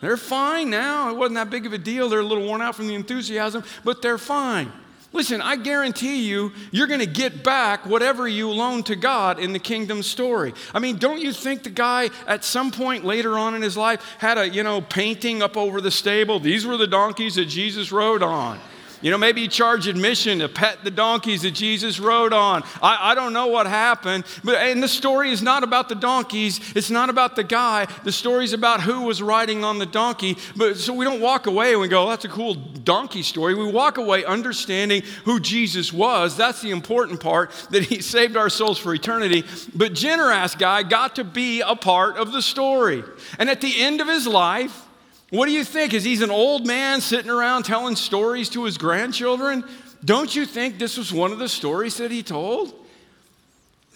They're 0.00 0.16
fine 0.16 0.70
now. 0.70 1.10
It 1.10 1.16
wasn't 1.16 1.36
that 1.36 1.50
big 1.50 1.66
of 1.66 1.72
a 1.72 1.78
deal. 1.78 2.08
They're 2.08 2.20
a 2.20 2.24
little 2.24 2.46
worn 2.46 2.62
out 2.62 2.76
from 2.76 2.86
the 2.86 2.94
enthusiasm, 2.94 3.64
but 3.84 4.02
they're 4.02 4.18
fine. 4.18 4.70
Listen, 5.16 5.40
I 5.40 5.56
guarantee 5.56 6.28
you, 6.28 6.52
you're 6.70 6.86
going 6.86 7.00
to 7.00 7.06
get 7.06 7.42
back 7.42 7.86
whatever 7.86 8.28
you 8.28 8.50
loan 8.50 8.82
to 8.82 8.94
God 8.94 9.38
in 9.38 9.54
the 9.54 9.58
kingdom 9.58 10.02
story. 10.02 10.52
I 10.74 10.78
mean, 10.78 10.98
don't 10.98 11.18
you 11.18 11.32
think 11.32 11.62
the 11.62 11.70
guy 11.70 12.10
at 12.26 12.44
some 12.44 12.70
point 12.70 13.02
later 13.02 13.38
on 13.38 13.54
in 13.54 13.62
his 13.62 13.78
life 13.78 14.16
had 14.18 14.36
a, 14.36 14.46
you 14.46 14.62
know, 14.62 14.82
painting 14.82 15.40
up 15.40 15.56
over 15.56 15.80
the 15.80 15.90
stable? 15.90 16.38
These 16.38 16.66
were 16.66 16.76
the 16.76 16.86
donkeys 16.86 17.36
that 17.36 17.46
Jesus 17.46 17.90
rode 17.90 18.22
on. 18.22 18.60
You 19.06 19.12
know, 19.12 19.18
maybe 19.18 19.42
he 19.42 19.46
charged 19.46 19.86
admission 19.86 20.40
to 20.40 20.48
pet 20.48 20.82
the 20.82 20.90
donkeys 20.90 21.42
that 21.42 21.52
Jesus 21.52 22.00
rode 22.00 22.32
on. 22.32 22.64
I, 22.82 23.12
I 23.12 23.14
don't 23.14 23.32
know 23.32 23.46
what 23.46 23.68
happened. 23.68 24.24
But, 24.42 24.56
and 24.56 24.82
the 24.82 24.88
story 24.88 25.30
is 25.30 25.42
not 25.42 25.62
about 25.62 25.88
the 25.88 25.94
donkeys, 25.94 26.58
it's 26.74 26.90
not 26.90 27.08
about 27.08 27.36
the 27.36 27.44
guy. 27.44 27.86
The 28.02 28.10
story 28.10 28.42
is 28.42 28.52
about 28.52 28.80
who 28.80 29.02
was 29.02 29.22
riding 29.22 29.62
on 29.62 29.78
the 29.78 29.86
donkey. 29.86 30.36
But 30.56 30.76
so 30.78 30.92
we 30.92 31.04
don't 31.04 31.20
walk 31.20 31.46
away 31.46 31.70
and 31.70 31.80
we 31.80 31.86
go, 31.86 32.02
oh, 32.02 32.08
that's 32.08 32.24
a 32.24 32.28
cool 32.28 32.54
donkey 32.54 33.22
story. 33.22 33.54
We 33.54 33.70
walk 33.70 33.96
away 33.96 34.24
understanding 34.24 35.04
who 35.24 35.38
Jesus 35.38 35.92
was. 35.92 36.36
That's 36.36 36.60
the 36.60 36.72
important 36.72 37.20
part, 37.20 37.52
that 37.70 37.84
he 37.84 38.02
saved 38.02 38.36
our 38.36 38.50
souls 38.50 38.76
for 38.76 38.92
eternity. 38.92 39.44
But 39.72 39.92
Generous 39.92 40.56
guy 40.56 40.82
got 40.82 41.14
to 41.14 41.22
be 41.22 41.60
a 41.60 41.76
part 41.76 42.16
of 42.16 42.32
the 42.32 42.42
story. 42.42 43.04
And 43.38 43.48
at 43.50 43.60
the 43.60 43.80
end 43.80 44.00
of 44.00 44.08
his 44.08 44.26
life, 44.26 44.85
what 45.30 45.46
do 45.46 45.52
you 45.52 45.64
think? 45.64 45.92
Is 45.92 46.04
he's 46.04 46.22
an 46.22 46.30
old 46.30 46.66
man 46.66 47.00
sitting 47.00 47.30
around 47.30 47.64
telling 47.64 47.96
stories 47.96 48.48
to 48.50 48.64
his 48.64 48.78
grandchildren? 48.78 49.64
Don't 50.04 50.34
you 50.34 50.46
think 50.46 50.78
this 50.78 50.96
was 50.96 51.12
one 51.12 51.32
of 51.32 51.38
the 51.38 51.48
stories 51.48 51.96
that 51.96 52.10
he 52.10 52.22
told? 52.22 52.72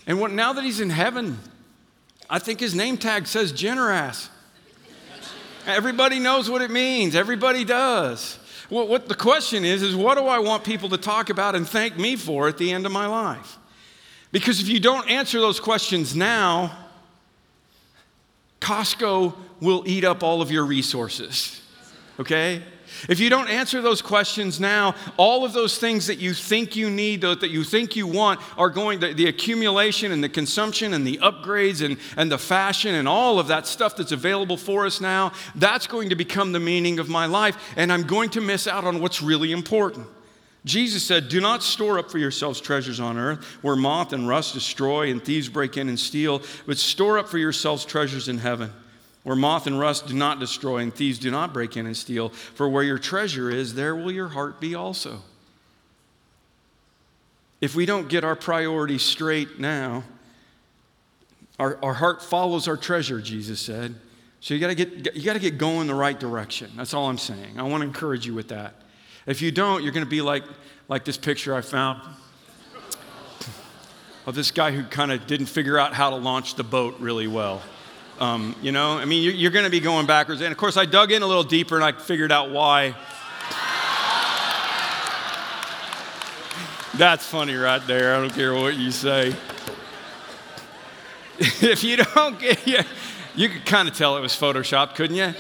And 0.07 0.21
what, 0.21 0.33
now 0.33 0.53
that 0.53 0.65
he's 0.65 0.81
in 0.81 0.91
heaven, 0.91 1.39
I 2.29 2.39
think 2.39 2.59
his 2.59 2.75
name 2.75 2.97
tag 2.97 3.27
says 3.27 3.53
generous. 3.53 4.29
Everybody 5.67 6.19
knows 6.19 6.51
what 6.51 6.63
it 6.63 6.71
means. 6.71 7.15
Everybody 7.15 7.65
does. 7.65 8.39
What 8.71 9.09
the 9.09 9.15
question 9.15 9.65
is, 9.65 9.83
is 9.83 9.97
what 9.97 10.17
do 10.17 10.27
I 10.27 10.39
want 10.39 10.65
people 10.65 10.89
to 10.91 10.97
talk 10.97 11.29
about 11.29 11.55
and 11.55 11.69
thank 11.69 11.99
me 11.99 12.17
for 12.17 12.49
at 12.49 12.57
the 12.57 12.73
end 12.73 12.87
of 12.87 12.93
my 12.93 13.07
life? 13.07 13.59
Because 14.33 14.61
if 14.61 14.69
you 14.69 14.79
don't 14.79 15.09
answer 15.11 15.41
those 15.41 15.59
questions 15.59 16.15
now, 16.15 16.77
Costco 18.61 19.35
will 19.61 19.83
eat 19.87 20.05
up 20.05 20.23
all 20.23 20.43
of 20.43 20.51
your 20.51 20.65
resources. 20.65 21.61
Okay? 22.19 22.63
If 23.09 23.21
you 23.21 23.31
don't 23.31 23.49
answer 23.49 23.81
those 23.81 24.03
questions 24.03 24.61
now, 24.61 24.95
all 25.17 25.45
of 25.45 25.53
those 25.53 25.79
things 25.79 26.07
that 26.09 26.19
you 26.19 26.35
think 26.35 26.77
you 26.77 26.91
need, 26.91 27.23
that 27.23 27.51
you 27.51 27.65
think 27.65 27.97
you 27.97 28.07
want, 28.07 28.41
are 28.59 28.69
going, 28.69 29.01
the, 29.01 29.15
the 29.15 29.27
accumulation 29.27 30.13
and 30.13 30.23
the 30.23 30.29
consumption 30.29 30.93
and 30.93 31.07
the 31.07 31.19
upgrades 31.19 31.85
and, 31.85 31.97
and 32.17 32.31
the 32.31 32.39
fashion 32.39 32.95
and 32.95 33.09
all 33.09 33.39
of 33.39 33.49
that 33.49 33.67
stuff 33.67 33.97
that's 33.97 34.13
available 34.13 34.57
for 34.57 34.87
us 34.87 35.01
now, 35.01 35.33
that's 35.55 35.87
going 35.87 36.11
to 36.11 36.17
become 36.17 36.53
the 36.53 36.61
meaning 36.61 36.99
of 36.99 37.09
my 37.09 37.27
life, 37.27 37.57
and 37.77 37.93
I'm 37.93 38.03
going 38.03 38.31
to 38.31 38.41
miss 38.41 38.67
out 38.67 38.85
on 38.85 39.01
what's 39.01 39.23
really 39.23 39.53
important. 39.53 40.07
Jesus 40.67 41.03
said, 41.03 41.31
Do 41.31 41.41
not 41.41 41.63
store 41.63 41.99
up 41.99 42.11
for 42.11 42.19
yourselves 42.19 42.61
treasures 42.61 43.01
on 43.01 43.17
earth 43.17 43.43
where 43.63 43.77
moth 43.77 44.13
and 44.13 44.29
rust 44.29 44.53
destroy 44.53 45.11
and 45.11 45.25
thieves 45.25 45.49
break 45.49 45.79
in 45.79 45.89
and 45.89 45.99
steal, 45.99 46.43
but 46.67 46.77
store 46.77 47.19
up 47.19 47.29
for 47.29 47.39
yourselves 47.39 47.87
treasures 47.87 48.29
in 48.29 48.37
heaven 48.37 48.71
where 49.31 49.37
moth 49.37 49.69
and 49.69 49.79
rust 49.79 50.09
do 50.09 50.15
not 50.15 50.41
destroy 50.41 50.79
and 50.79 50.93
thieves 50.93 51.17
do 51.17 51.31
not 51.31 51.53
break 51.53 51.77
in 51.77 51.87
and 51.87 51.97
steal. 51.97 52.31
For 52.31 52.69
where 52.69 52.83
your 52.83 52.99
treasure 52.99 53.49
is, 53.49 53.75
there 53.75 53.95
will 53.95 54.11
your 54.11 54.27
heart 54.27 54.61
be 54.61 54.75
also. 54.75 55.23
If 57.61 57.77
we 57.77 57.87
don't 57.87 58.09
get 58.09 58.25
our 58.25 58.35
priorities 58.35 59.03
straight 59.03 59.61
now, 59.61 60.03
our, 61.61 61.79
our 61.81 61.95
heart 61.95 62.25
follows 62.25 62.67
our 62.67 62.77
treasure, 62.77 63.21
Jesus 63.21 63.61
said. 63.61 63.95
So 64.41 64.53
you 64.53 64.59
gotta 64.59 64.75
get 64.75 65.15
you 65.15 65.23
gotta 65.23 65.39
get 65.39 65.59
going 65.59 65.87
the 65.87 65.95
right 65.95 66.19
direction. 66.19 66.73
That's 66.75 66.93
all 66.93 67.09
I'm 67.09 67.17
saying. 67.17 67.57
I 67.57 67.63
want 67.63 67.83
to 67.83 67.87
encourage 67.87 68.27
you 68.27 68.35
with 68.35 68.49
that. 68.49 68.75
If 69.27 69.41
you 69.43 69.53
don't, 69.53 69.85
you're 69.85 69.93
to 69.93 70.07
be 70.07 70.23
like, 70.23 70.43
like 70.89 71.05
this 71.05 71.17
picture 71.17 71.55
I 71.55 71.61
found 71.61 72.03
of 74.27 74.35
this 74.35 74.51
guy 74.51 74.73
who 74.73 74.83
kind 74.83 75.13
of 75.13 75.29
didn't 75.29 75.47
figure 75.47 75.79
out 75.79 75.95
how 75.95 76.11
to 76.11 76.17
launch 76.17 76.57
the 76.57 76.65
boat 76.65 76.99
really 76.99 77.29
well. 77.29 77.63
Um, 78.21 78.55
you 78.61 78.71
know, 78.71 78.99
I 78.99 79.07
mean, 79.07 79.23
you're, 79.23 79.33
you're 79.33 79.51
going 79.51 79.65
to 79.65 79.71
be 79.71 79.81
going 79.81 80.07
backwards. 80.07 80.43
And 80.43 80.53
of 80.53 80.59
course, 80.59 80.77
I 80.77 80.85
dug 80.85 81.11
in 81.11 81.23
a 81.23 81.27
little 81.27 81.43
deeper 81.43 81.75
and 81.75 81.85
I 81.85 81.93
figured 81.93 82.31
out 82.31 82.51
why. 82.51 82.95
That's 86.99 87.27
funny 87.27 87.55
right 87.55 87.85
there. 87.87 88.15
I 88.15 88.21
don't 88.21 88.35
care 88.35 88.53
what 88.53 88.77
you 88.77 88.91
say. 88.91 89.29
if 91.39 91.83
you 91.83 91.97
don't 91.97 92.39
get, 92.39 92.67
you, 92.67 92.81
you 93.35 93.49
could 93.49 93.65
kind 93.65 93.89
of 93.89 93.97
tell 93.97 94.19
it 94.19 94.21
was 94.21 94.33
Photoshop, 94.33 94.95
couldn't 94.95 95.17
you? 95.17 95.33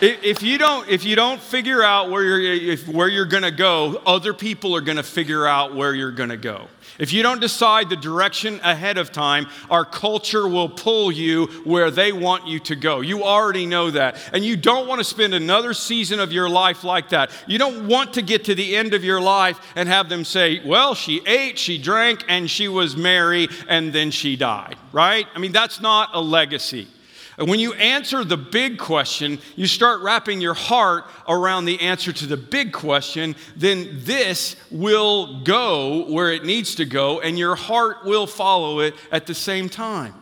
If 0.00 0.42
you 0.42 0.58
don't 0.58 0.88
if 0.88 1.04
you 1.04 1.14
don't 1.14 1.40
figure 1.40 1.82
out 1.82 2.10
where 2.10 2.22
you're 2.22 2.72
if, 2.72 2.88
where 2.88 3.08
you're 3.08 3.24
going 3.24 3.42
to 3.42 3.50
go 3.50 4.00
other 4.06 4.34
people 4.34 4.74
are 4.74 4.80
going 4.80 4.96
to 4.96 5.02
figure 5.02 5.46
out 5.46 5.74
where 5.74 5.94
you're 5.94 6.10
going 6.10 6.30
to 6.30 6.36
go. 6.36 6.68
If 6.98 7.12
you 7.12 7.22
don't 7.22 7.40
decide 7.40 7.90
the 7.90 7.96
direction 7.96 8.60
ahead 8.62 8.98
of 8.98 9.12
time 9.12 9.46
our 9.70 9.84
culture 9.84 10.48
will 10.48 10.68
pull 10.68 11.12
you 11.12 11.46
where 11.64 11.90
they 11.90 12.12
want 12.12 12.46
you 12.46 12.58
to 12.60 12.76
go. 12.76 13.00
You 13.00 13.24
already 13.24 13.66
know 13.66 13.90
that. 13.90 14.16
And 14.32 14.44
you 14.44 14.56
don't 14.56 14.88
want 14.88 14.98
to 14.98 15.04
spend 15.04 15.34
another 15.34 15.74
season 15.74 16.20
of 16.20 16.32
your 16.32 16.48
life 16.48 16.84
like 16.84 17.10
that. 17.10 17.30
You 17.46 17.58
don't 17.58 17.86
want 17.86 18.14
to 18.14 18.22
get 18.22 18.44
to 18.46 18.54
the 18.54 18.76
end 18.76 18.94
of 18.94 19.04
your 19.04 19.20
life 19.20 19.60
and 19.76 19.88
have 19.88 20.08
them 20.08 20.24
say 20.24 20.60
well 20.66 20.94
she 20.94 21.22
ate 21.26 21.58
she 21.58 21.78
drank 21.78 22.24
and 22.28 22.50
she 22.50 22.68
was 22.68 22.96
merry 22.96 23.48
and 23.68 23.92
then 23.92 24.10
she 24.10 24.36
died. 24.36 24.76
Right? 24.92 25.26
I 25.34 25.38
mean 25.38 25.52
that's 25.52 25.80
not 25.80 26.10
a 26.14 26.20
legacy 26.20 26.88
and 27.36 27.48
when 27.48 27.58
you 27.58 27.72
answer 27.74 28.24
the 28.24 28.36
big 28.36 28.78
question, 28.78 29.38
you 29.56 29.66
start 29.66 30.02
wrapping 30.02 30.40
your 30.40 30.54
heart 30.54 31.04
around 31.28 31.64
the 31.64 31.80
answer 31.80 32.12
to 32.12 32.26
the 32.26 32.36
big 32.36 32.72
question, 32.72 33.34
then 33.56 33.88
this 34.04 34.56
will 34.70 35.42
go 35.42 36.04
where 36.10 36.32
it 36.32 36.44
needs 36.44 36.76
to 36.76 36.84
go, 36.84 37.20
and 37.20 37.38
your 37.38 37.56
heart 37.56 38.04
will 38.04 38.26
follow 38.26 38.80
it 38.80 38.94
at 39.10 39.26
the 39.26 39.34
same 39.34 39.68
time. 39.68 40.14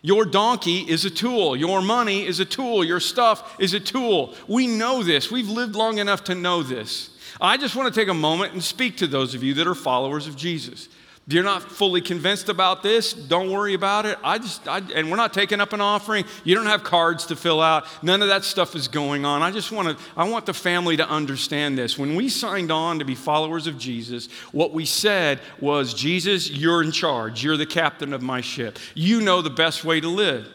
Your 0.00 0.24
donkey 0.24 0.78
is 0.80 1.04
a 1.04 1.10
tool. 1.10 1.56
Your 1.56 1.82
money 1.82 2.24
is 2.24 2.40
a 2.40 2.44
tool. 2.44 2.84
Your 2.84 3.00
stuff 3.00 3.56
is 3.58 3.74
a 3.74 3.80
tool. 3.80 4.34
We 4.46 4.66
know 4.66 5.02
this. 5.02 5.30
We've 5.30 5.48
lived 5.48 5.74
long 5.74 5.98
enough 5.98 6.24
to 6.24 6.34
know 6.34 6.62
this. 6.62 7.10
I 7.40 7.56
just 7.56 7.76
want 7.76 7.92
to 7.92 8.00
take 8.00 8.08
a 8.08 8.14
moment 8.14 8.52
and 8.52 8.62
speak 8.62 8.96
to 8.98 9.06
those 9.06 9.34
of 9.34 9.42
you 9.42 9.54
that 9.54 9.66
are 9.66 9.74
followers 9.74 10.26
of 10.26 10.36
Jesus. 10.36 10.88
If 11.28 11.34
you're 11.34 11.44
not 11.44 11.62
fully 11.62 12.00
convinced 12.00 12.48
about 12.48 12.82
this, 12.82 13.12
don't 13.12 13.52
worry 13.52 13.74
about 13.74 14.06
it. 14.06 14.16
I 14.24 14.38
just, 14.38 14.66
I, 14.66 14.78
and 14.94 15.10
we're 15.10 15.18
not 15.18 15.34
taking 15.34 15.60
up 15.60 15.74
an 15.74 15.80
offering. 15.82 16.24
You 16.42 16.54
don't 16.54 16.64
have 16.64 16.82
cards 16.82 17.26
to 17.26 17.36
fill 17.36 17.60
out. 17.60 17.84
None 18.02 18.22
of 18.22 18.28
that 18.28 18.44
stuff 18.44 18.74
is 18.74 18.88
going 18.88 19.26
on. 19.26 19.42
I 19.42 19.50
just 19.50 19.70
want 19.70 19.88
to, 19.88 20.04
I 20.16 20.26
want 20.26 20.46
the 20.46 20.54
family 20.54 20.96
to 20.96 21.06
understand 21.06 21.76
this. 21.76 21.98
When 21.98 22.14
we 22.14 22.30
signed 22.30 22.72
on 22.72 22.98
to 23.00 23.04
be 23.04 23.14
followers 23.14 23.66
of 23.66 23.76
Jesus, 23.76 24.30
what 24.52 24.72
we 24.72 24.86
said 24.86 25.40
was, 25.60 25.92
Jesus, 25.92 26.50
you're 26.50 26.82
in 26.82 26.92
charge. 26.92 27.44
You're 27.44 27.58
the 27.58 27.66
captain 27.66 28.14
of 28.14 28.22
my 28.22 28.40
ship. 28.40 28.78
You 28.94 29.20
know 29.20 29.42
the 29.42 29.50
best 29.50 29.84
way 29.84 30.00
to 30.00 30.08
live. 30.08 30.48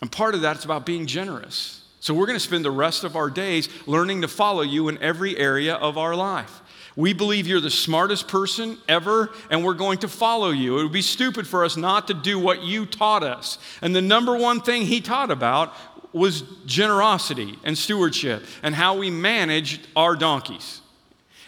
And 0.00 0.10
part 0.10 0.34
of 0.34 0.40
that 0.40 0.56
is 0.56 0.64
about 0.64 0.86
being 0.86 1.04
generous. 1.04 1.84
So 2.00 2.14
we're 2.14 2.24
going 2.24 2.38
to 2.38 2.40
spend 2.40 2.64
the 2.64 2.70
rest 2.70 3.04
of 3.04 3.16
our 3.16 3.28
days 3.28 3.68
learning 3.86 4.22
to 4.22 4.28
follow 4.28 4.62
you 4.62 4.88
in 4.88 4.96
every 5.02 5.36
area 5.36 5.74
of 5.74 5.98
our 5.98 6.16
life. 6.16 6.62
We 7.00 7.14
believe 7.14 7.46
you're 7.46 7.62
the 7.62 7.70
smartest 7.70 8.28
person 8.28 8.76
ever, 8.86 9.30
and 9.48 9.64
we're 9.64 9.72
going 9.72 10.00
to 10.00 10.08
follow 10.08 10.50
you. 10.50 10.78
It 10.78 10.82
would 10.82 10.92
be 10.92 11.00
stupid 11.00 11.46
for 11.46 11.64
us 11.64 11.74
not 11.78 12.08
to 12.08 12.14
do 12.14 12.38
what 12.38 12.62
you 12.62 12.84
taught 12.84 13.22
us. 13.22 13.56
And 13.80 13.96
the 13.96 14.02
number 14.02 14.36
one 14.36 14.60
thing 14.60 14.82
he 14.82 15.00
taught 15.00 15.30
about 15.30 15.72
was 16.12 16.42
generosity 16.66 17.58
and 17.64 17.78
stewardship 17.78 18.44
and 18.62 18.74
how 18.74 18.98
we 18.98 19.08
manage 19.08 19.80
our 19.96 20.14
donkeys. 20.14 20.82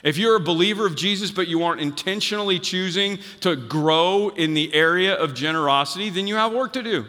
If 0.03 0.17
you're 0.17 0.37
a 0.37 0.41
believer 0.41 0.87
of 0.87 0.97
Jesus, 0.97 1.31
but 1.31 1.49
you 1.49 1.63
aren't 1.65 1.83
intentionally 1.83 2.59
choosing 2.59 3.19
to 3.41 3.55
grow 3.55 4.31
in 4.31 4.55
the 4.55 4.73
area 4.73 5.15
of 5.15 5.35
generosity, 5.35 6.09
then 6.09 6.27
you 6.27 6.37
have 6.37 6.55
work 6.55 6.73
to 6.73 6.83
do. 6.83 7.05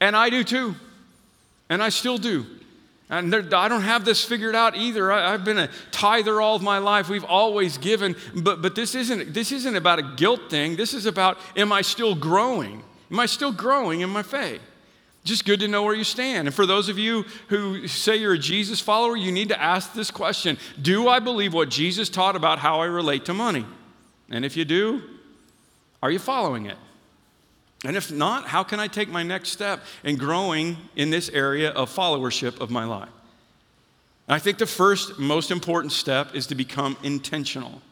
And 0.00 0.16
I 0.16 0.28
do 0.28 0.42
too. 0.42 0.74
And 1.68 1.80
I 1.80 1.90
still 1.90 2.18
do. 2.18 2.46
And 3.10 3.34
I 3.52 3.66
don't 3.66 3.82
have 3.82 4.04
this 4.04 4.24
figured 4.24 4.54
out 4.54 4.76
either. 4.76 5.10
I, 5.10 5.32
have 5.32 5.44
been 5.44 5.58
a 5.58 5.68
tither 5.90 6.40
all 6.40 6.54
of 6.54 6.62
my 6.62 6.78
life. 6.78 7.08
We've 7.08 7.24
always 7.24 7.76
given, 7.76 8.14
but, 8.36 8.62
but 8.62 8.76
this, 8.76 8.94
isn't, 8.94 9.34
this 9.34 9.50
isn't 9.50 9.74
about 9.74 9.98
a 9.98 10.14
guilt 10.16 10.48
thing. 10.48 10.76
This 10.76 10.94
is 10.94 11.06
about, 11.06 11.36
am 11.56 11.72
I 11.72 11.82
still 11.82 12.14
growing? 12.14 12.84
Am 13.10 13.18
I 13.18 13.26
still 13.26 13.50
growing 13.50 14.02
in 14.02 14.10
my 14.10 14.22
faith? 14.22 14.60
Just 15.24 15.44
good 15.44 15.58
to 15.58 15.68
know 15.68 15.82
where 15.82 15.94
you 15.94 16.04
stand. 16.04 16.46
And 16.46 16.54
for 16.54 16.66
those 16.66 16.88
of 16.88 16.98
you 16.98 17.24
who 17.48 17.88
say 17.88 18.16
you're 18.16 18.34
a 18.34 18.38
Jesus 18.38 18.80
follower, 18.80 19.16
you 19.16 19.32
need 19.32 19.48
to 19.48 19.60
ask 19.60 19.92
this 19.92 20.10
question 20.10 20.56
Do 20.80 21.08
I 21.08 21.18
believe 21.18 21.52
what 21.52 21.68
Jesus 21.68 22.08
taught 22.08 22.36
about 22.36 22.60
how 22.60 22.80
I 22.80 22.86
relate 22.86 23.24
to 23.26 23.34
money? 23.34 23.66
And 24.30 24.44
if 24.44 24.56
you 24.56 24.64
do, 24.64 25.02
are 26.00 26.12
you 26.12 26.20
following 26.20 26.66
it? 26.66 26.76
And 27.84 27.96
if 27.96 28.12
not, 28.12 28.46
how 28.46 28.62
can 28.62 28.78
I 28.78 28.88
take 28.88 29.08
my 29.08 29.22
next 29.22 29.50
step 29.50 29.82
in 30.04 30.16
growing 30.16 30.76
in 30.96 31.10
this 31.10 31.30
area 31.30 31.70
of 31.70 31.94
followership 31.94 32.60
of 32.60 32.70
my 32.70 32.84
life? 32.84 33.08
I 34.28 34.38
think 34.38 34.58
the 34.58 34.66
first 34.66 35.18
most 35.18 35.50
important 35.50 35.92
step 35.92 36.34
is 36.34 36.46
to 36.48 36.54
become 36.54 36.96
intentional. 37.02 37.82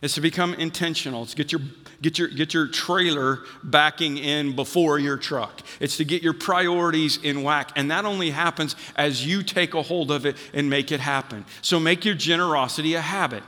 It's 0.00 0.14
to 0.14 0.20
become 0.20 0.54
intentional. 0.54 1.22
It's 1.22 1.34
get 1.34 1.50
your, 1.50 1.60
get 2.02 2.18
your, 2.18 2.28
get 2.28 2.54
your 2.54 2.66
trailer 2.68 3.40
backing 3.62 4.16
in 4.16 4.54
before 4.54 4.98
your 4.98 5.16
truck. 5.16 5.60
It's 5.80 5.96
to 5.96 6.04
get 6.04 6.22
your 6.22 6.34
priorities 6.34 7.16
in 7.16 7.42
whack. 7.42 7.72
And 7.74 7.90
that 7.90 8.04
only 8.04 8.30
happens 8.30 8.76
as 8.96 9.26
you 9.26 9.42
take 9.42 9.74
a 9.74 9.82
hold 9.82 10.10
of 10.10 10.24
it 10.24 10.36
and 10.52 10.70
make 10.70 10.92
it 10.92 11.00
happen. 11.00 11.44
So 11.62 11.80
make 11.80 12.04
your 12.04 12.14
generosity 12.14 12.94
a 12.94 13.00
habit. 13.00 13.42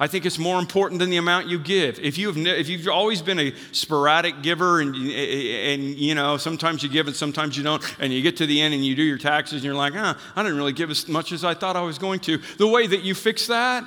I 0.00 0.06
think 0.06 0.24
it's 0.24 0.38
more 0.38 0.58
important 0.58 0.98
than 0.98 1.10
the 1.10 1.18
amount 1.18 1.48
you 1.48 1.58
give. 1.58 1.98
If 1.98 2.16
you've, 2.16 2.38
if 2.38 2.70
you've 2.70 2.88
always 2.88 3.20
been 3.20 3.38
a 3.38 3.54
sporadic 3.72 4.40
giver 4.40 4.80
and, 4.80 4.96
and, 4.96 5.94
you 5.94 6.14
know, 6.14 6.38
sometimes 6.38 6.82
you 6.82 6.88
give 6.88 7.06
and 7.06 7.14
sometimes 7.14 7.54
you 7.54 7.62
don't, 7.62 7.84
and 8.00 8.10
you 8.10 8.22
get 8.22 8.38
to 8.38 8.46
the 8.46 8.62
end 8.62 8.72
and 8.72 8.82
you 8.82 8.96
do 8.96 9.02
your 9.02 9.18
taxes 9.18 9.56
and 9.56 9.64
you're 9.64 9.74
like, 9.74 9.92
huh, 9.92 10.14
I 10.34 10.42
didn't 10.42 10.56
really 10.56 10.72
give 10.72 10.90
as 10.90 11.06
much 11.06 11.32
as 11.32 11.44
I 11.44 11.52
thought 11.52 11.76
I 11.76 11.82
was 11.82 11.98
going 11.98 12.20
to. 12.20 12.38
The 12.56 12.66
way 12.66 12.86
that 12.86 13.02
you 13.02 13.14
fix 13.14 13.48
that 13.48 13.84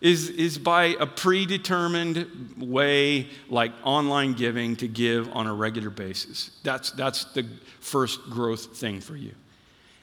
is, 0.00 0.30
is 0.30 0.58
by 0.58 0.96
a 1.00 1.06
predetermined 1.06 2.54
way, 2.56 3.28
like 3.48 3.72
online 3.82 4.34
giving, 4.34 4.76
to 4.76 4.86
give 4.86 5.28
on 5.32 5.48
a 5.48 5.54
regular 5.54 5.90
basis. 5.90 6.52
That's, 6.62 6.92
that's 6.92 7.24
the 7.32 7.44
first 7.80 8.22
growth 8.30 8.76
thing 8.76 9.00
for 9.00 9.16
you. 9.16 9.34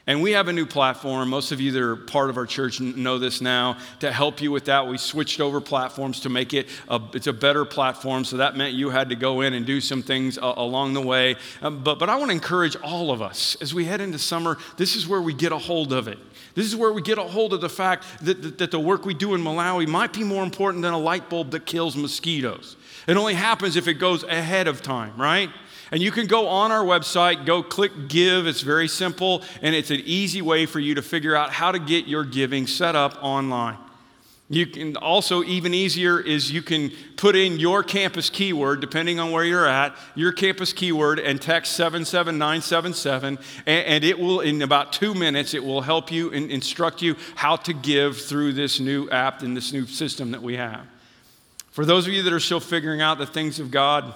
And 0.08 0.22
we 0.22 0.34
have 0.34 0.48
a 0.48 0.54
new 0.54 0.68
platform. 0.68 1.30
Most 1.30 1.52
of 1.52 1.60
you 1.60 1.72
that 1.72 1.82
are 1.82 1.96
part 1.96 2.30
of 2.30 2.38
our 2.38 2.46
church 2.46 2.80
know 2.80 3.18
this 3.18 3.42
now. 3.42 3.78
To 4.02 4.12
help 4.12 4.40
you 4.40 4.52
with 4.52 4.66
that, 4.66 4.88
we 4.88 5.00
switched 5.00 5.42
over 5.42 5.60
platforms 5.60 6.20
to 6.22 6.30
make 6.30 6.54
it 6.54 6.68
a, 6.90 7.02
it's 7.14 7.26
a 7.26 7.34
better 7.34 7.66
platform. 7.66 8.24
So 8.24 8.38
that 8.38 8.56
meant 8.56 8.76
you 8.76 8.92
had 8.92 9.10
to 9.10 9.16
go 9.16 9.42
in 9.42 9.54
and 9.54 9.66
do 9.66 9.82
some 9.82 10.04
things 10.04 10.38
uh, 10.38 10.54
along 10.58 10.94
the 10.94 11.02
way. 11.02 11.38
Um, 11.64 11.84
but, 11.84 11.98
but 11.98 12.08
I 12.08 12.18
want 12.18 12.30
to 12.30 12.36
encourage 12.36 12.76
all 12.78 13.10
of 13.10 13.24
us 13.24 13.58
as 13.62 13.74
we 13.74 13.86
head 13.86 14.00
into 14.00 14.20
summer, 14.20 14.60
this 14.78 14.96
is 14.96 15.08
where 15.08 15.22
we 15.22 15.34
get 15.34 15.52
a 15.52 15.58
hold 15.58 15.92
of 15.92 16.08
it. 16.08 16.20
This 16.54 16.68
is 16.68 16.76
where 16.76 16.94
we 16.94 17.02
get 17.02 17.18
a 17.18 17.24
hold 17.24 17.54
of 17.54 17.62
the 17.62 17.70
fact 17.70 18.06
that, 18.22 18.42
that, 18.44 18.58
that 18.60 18.72
the 18.72 18.80
work 18.80 19.06
we 19.06 19.16
do 19.16 19.34
in 19.34 19.42
Malawi 19.42 19.88
might 19.88 20.14
be 20.14 20.24
more 20.24 20.44
important 20.44 20.84
than 20.84 20.94
a 20.94 21.00
light 21.00 21.30
bulb 21.30 21.52
that 21.52 21.66
kills 21.66 21.96
mosquitoes. 21.96 22.78
It 23.08 23.18
only 23.18 23.34
happens 23.34 23.76
if 23.76 23.88
it 23.88 23.96
goes 23.96 24.24
ahead 24.24 24.68
of 24.68 24.82
time, 24.82 25.14
right? 25.18 25.50
And 25.92 26.02
you 26.02 26.12
can 26.12 26.28
go 26.28 26.48
on 26.48 26.72
our 26.72 26.84
website, 26.84 27.46
go 27.46 27.62
click 27.62 28.08
give. 28.08 28.48
It's 28.48 28.62
very 28.62 28.88
simple, 28.88 29.44
and 29.62 29.76
it's 29.76 29.92
an 29.92 30.02
easy 30.06 30.42
way 30.42 30.66
for 30.66 30.80
you 30.80 30.96
to 30.96 31.02
figure 31.02 31.36
out 31.36 31.52
how 31.52 31.72
to 31.72 31.80
get 31.80 32.08
your 32.08 32.24
giving 32.24 32.68
set 32.68 32.96
up 32.96 33.18
online. 33.22 33.78
You 34.48 34.68
can 34.68 34.96
also, 34.98 35.44
even 35.44 35.74
easier, 35.74 36.20
is 36.20 36.52
you 36.52 36.62
can 36.62 36.92
put 37.18 37.36
in 37.36 37.58
your 37.58 37.82
campus 37.82 38.30
keyword, 38.30 38.80
depending 38.80 39.20
on 39.20 39.32
where 39.32 39.44
you're 39.44 39.68
at, 39.68 39.96
your 40.14 40.32
campus 40.32 40.72
keyword, 40.72 41.18
and 41.18 41.42
text 41.42 41.74
77977, 41.74 43.40
and, 43.66 44.04
it 44.04 44.20
will, 44.20 44.42
in 44.42 44.62
about 44.62 44.94
two 44.94 45.16
minutes, 45.16 45.56
it 45.56 45.64
will 45.64 45.82
help 45.82 46.12
you 46.12 46.32
and 46.32 46.52
instruct 46.52 47.02
you 47.02 47.16
how 47.34 47.56
to 47.56 47.74
give 47.74 48.22
through 48.22 48.54
this 48.54 48.80
new 48.80 49.10
app 49.10 49.42
and 49.42 49.58
this 49.58 49.74
new 49.74 49.88
system 49.88 50.30
that 50.30 50.44
we 50.44 50.58
have. 50.58 50.86
For 51.72 51.84
those 51.84 52.06
of 52.06 52.14
you 52.14 52.22
that 52.22 52.32
are 52.32 52.40
still 52.40 52.60
figuring 52.60 53.02
out 53.02 53.18
the 53.18 53.26
things 53.26 53.60
of 53.60 53.72
God, 53.72 54.14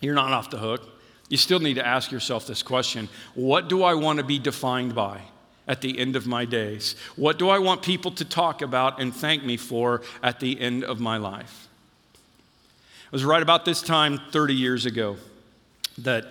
you're 0.00 0.14
not 0.16 0.32
off 0.32 0.50
the 0.50 0.58
hook. 0.58 0.97
You 1.28 1.36
still 1.36 1.60
need 1.60 1.74
to 1.74 1.86
ask 1.86 2.10
yourself 2.10 2.46
this 2.46 2.62
question 2.62 3.08
What 3.34 3.68
do 3.68 3.82
I 3.82 3.94
want 3.94 4.18
to 4.18 4.24
be 4.24 4.38
defined 4.38 4.94
by 4.94 5.20
at 5.66 5.82
the 5.82 5.98
end 5.98 6.16
of 6.16 6.26
my 6.26 6.44
days? 6.44 6.96
What 7.16 7.38
do 7.38 7.48
I 7.48 7.58
want 7.58 7.82
people 7.82 8.10
to 8.12 8.24
talk 8.24 8.62
about 8.62 9.00
and 9.00 9.14
thank 9.14 9.44
me 9.44 9.56
for 9.56 10.02
at 10.22 10.40
the 10.40 10.58
end 10.60 10.84
of 10.84 10.98
my 10.98 11.18
life? 11.18 11.68
It 13.06 13.12
was 13.12 13.24
right 13.24 13.42
about 13.42 13.64
this 13.64 13.82
time 13.82 14.20
30 14.32 14.54
years 14.54 14.86
ago 14.86 15.16
that 15.98 16.24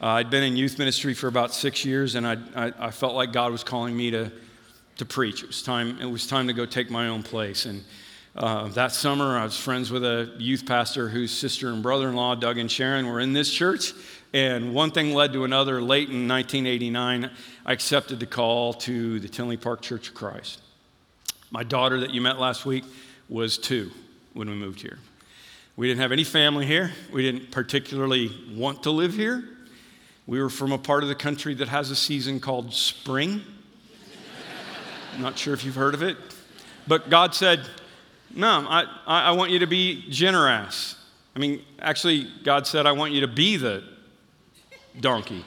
uh, 0.00 0.06
I'd 0.06 0.30
been 0.30 0.42
in 0.42 0.56
youth 0.56 0.78
ministry 0.78 1.14
for 1.14 1.28
about 1.28 1.54
six 1.54 1.84
years, 1.84 2.14
and 2.16 2.26
I, 2.26 2.36
I, 2.56 2.72
I, 2.78 2.90
felt 2.90 3.14
like 3.14 3.32
God 3.32 3.52
was 3.52 3.62
calling 3.62 3.96
me 3.96 4.10
to, 4.10 4.32
to 4.96 5.04
preach. 5.04 5.44
It 5.44 5.46
was, 5.46 5.62
time, 5.62 6.00
it 6.00 6.06
was 6.06 6.26
time 6.26 6.48
to 6.48 6.52
go 6.52 6.66
take 6.66 6.90
my 6.90 7.08
own 7.08 7.22
place. 7.22 7.66
And 7.66 7.84
uh, 8.34 8.68
that 8.68 8.92
summer, 8.92 9.38
I 9.38 9.44
was 9.44 9.56
friends 9.56 9.92
with 9.92 10.04
a 10.04 10.34
youth 10.38 10.66
pastor 10.66 11.08
whose 11.08 11.30
sister 11.30 11.68
and 11.68 11.82
brother 11.82 12.08
in 12.08 12.16
law, 12.16 12.34
Doug 12.34 12.58
and 12.58 12.70
Sharon, 12.70 13.06
were 13.06 13.20
in 13.20 13.32
this 13.32 13.52
church. 13.52 13.92
And 14.32 14.74
one 14.74 14.90
thing 14.90 15.12
led 15.12 15.34
to 15.34 15.44
another. 15.44 15.82
Late 15.82 16.08
in 16.08 16.26
1989, 16.26 17.30
I 17.66 17.72
accepted 17.72 18.18
the 18.18 18.26
call 18.26 18.72
to 18.74 19.20
the 19.20 19.28
Tinley 19.28 19.58
Park 19.58 19.82
Church 19.82 20.08
of 20.08 20.14
Christ. 20.14 20.60
My 21.50 21.62
daughter, 21.62 22.00
that 22.00 22.10
you 22.10 22.22
met 22.22 22.38
last 22.38 22.64
week, 22.64 22.84
was 23.28 23.58
two 23.58 23.90
when 24.32 24.48
we 24.48 24.54
moved 24.54 24.80
here. 24.80 24.98
We 25.76 25.86
didn't 25.86 26.00
have 26.00 26.12
any 26.12 26.24
family 26.24 26.64
here. 26.64 26.92
We 27.12 27.22
didn't 27.22 27.50
particularly 27.50 28.30
want 28.54 28.82
to 28.84 28.90
live 28.90 29.14
here. 29.14 29.44
We 30.26 30.40
were 30.40 30.50
from 30.50 30.72
a 30.72 30.78
part 30.78 31.02
of 31.02 31.10
the 31.10 31.14
country 31.14 31.54
that 31.56 31.68
has 31.68 31.90
a 31.90 31.96
season 31.96 32.40
called 32.40 32.72
spring. 32.72 33.42
I'm 35.14 35.22
not 35.22 35.36
sure 35.36 35.52
if 35.52 35.64
you've 35.64 35.74
heard 35.74 35.94
of 35.94 36.02
it. 36.02 36.16
But 36.86 37.10
God 37.10 37.34
said, 37.34 37.60
No, 38.34 38.66
I, 38.68 38.86
I 39.06 39.32
want 39.32 39.50
you 39.50 39.58
to 39.58 39.66
be 39.66 40.08
generous. 40.08 40.96
I 41.36 41.38
mean, 41.38 41.62
actually, 41.78 42.28
God 42.44 42.66
said, 42.66 42.86
I 42.86 42.92
want 42.92 43.12
you 43.12 43.22
to 43.22 43.28
be 43.28 43.56
the 43.56 43.82
donkey. 45.00 45.44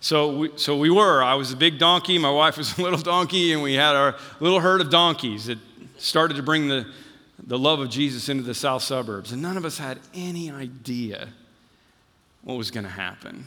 So 0.00 0.36
we, 0.36 0.50
so 0.56 0.76
we 0.76 0.90
were. 0.90 1.22
I 1.22 1.34
was 1.34 1.52
a 1.52 1.56
big 1.56 1.78
donkey, 1.78 2.18
my 2.18 2.30
wife 2.30 2.58
was 2.58 2.76
a 2.78 2.82
little 2.82 2.98
donkey, 2.98 3.52
and 3.52 3.62
we 3.62 3.74
had 3.74 3.96
our 3.96 4.16
little 4.40 4.60
herd 4.60 4.80
of 4.80 4.90
donkeys 4.90 5.46
that 5.46 5.58
started 5.96 6.36
to 6.36 6.42
bring 6.42 6.68
the, 6.68 6.86
the 7.46 7.58
love 7.58 7.80
of 7.80 7.88
Jesus 7.88 8.28
into 8.28 8.42
the 8.42 8.54
south 8.54 8.82
suburbs. 8.82 9.32
And 9.32 9.40
none 9.40 9.56
of 9.56 9.64
us 9.64 9.78
had 9.78 9.98
any 10.12 10.50
idea 10.50 11.28
what 12.42 12.58
was 12.58 12.70
going 12.70 12.84
to 12.84 12.90
happen. 12.90 13.46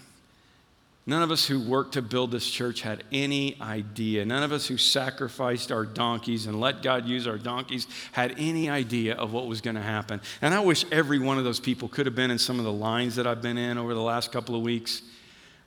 None 1.09 1.23
of 1.23 1.31
us 1.31 1.47
who 1.47 1.61
worked 1.61 1.93
to 1.93 2.01
build 2.01 2.31
this 2.31 2.45
church 2.45 2.81
had 2.81 3.05
any 3.13 3.55
idea. 3.61 4.25
None 4.25 4.43
of 4.43 4.51
us 4.51 4.67
who 4.67 4.75
sacrificed 4.75 5.71
our 5.71 5.85
donkeys 5.85 6.47
and 6.47 6.59
let 6.59 6.83
God 6.83 7.05
use 7.05 7.27
our 7.27 7.37
donkeys 7.37 7.87
had 8.11 8.35
any 8.37 8.69
idea 8.69 9.15
of 9.15 9.31
what 9.31 9.47
was 9.47 9.61
going 9.61 9.77
to 9.77 9.81
happen. 9.81 10.19
And 10.41 10.53
I 10.53 10.59
wish 10.59 10.83
every 10.91 11.17
one 11.17 11.37
of 11.37 11.45
those 11.45 11.61
people 11.61 11.87
could 11.87 12.07
have 12.07 12.15
been 12.15 12.29
in 12.29 12.37
some 12.37 12.59
of 12.59 12.65
the 12.65 12.73
lines 12.73 13.15
that 13.15 13.25
I've 13.25 13.41
been 13.41 13.57
in 13.57 13.77
over 13.77 13.93
the 13.93 14.01
last 14.01 14.33
couple 14.33 14.53
of 14.53 14.61
weeks, 14.63 15.01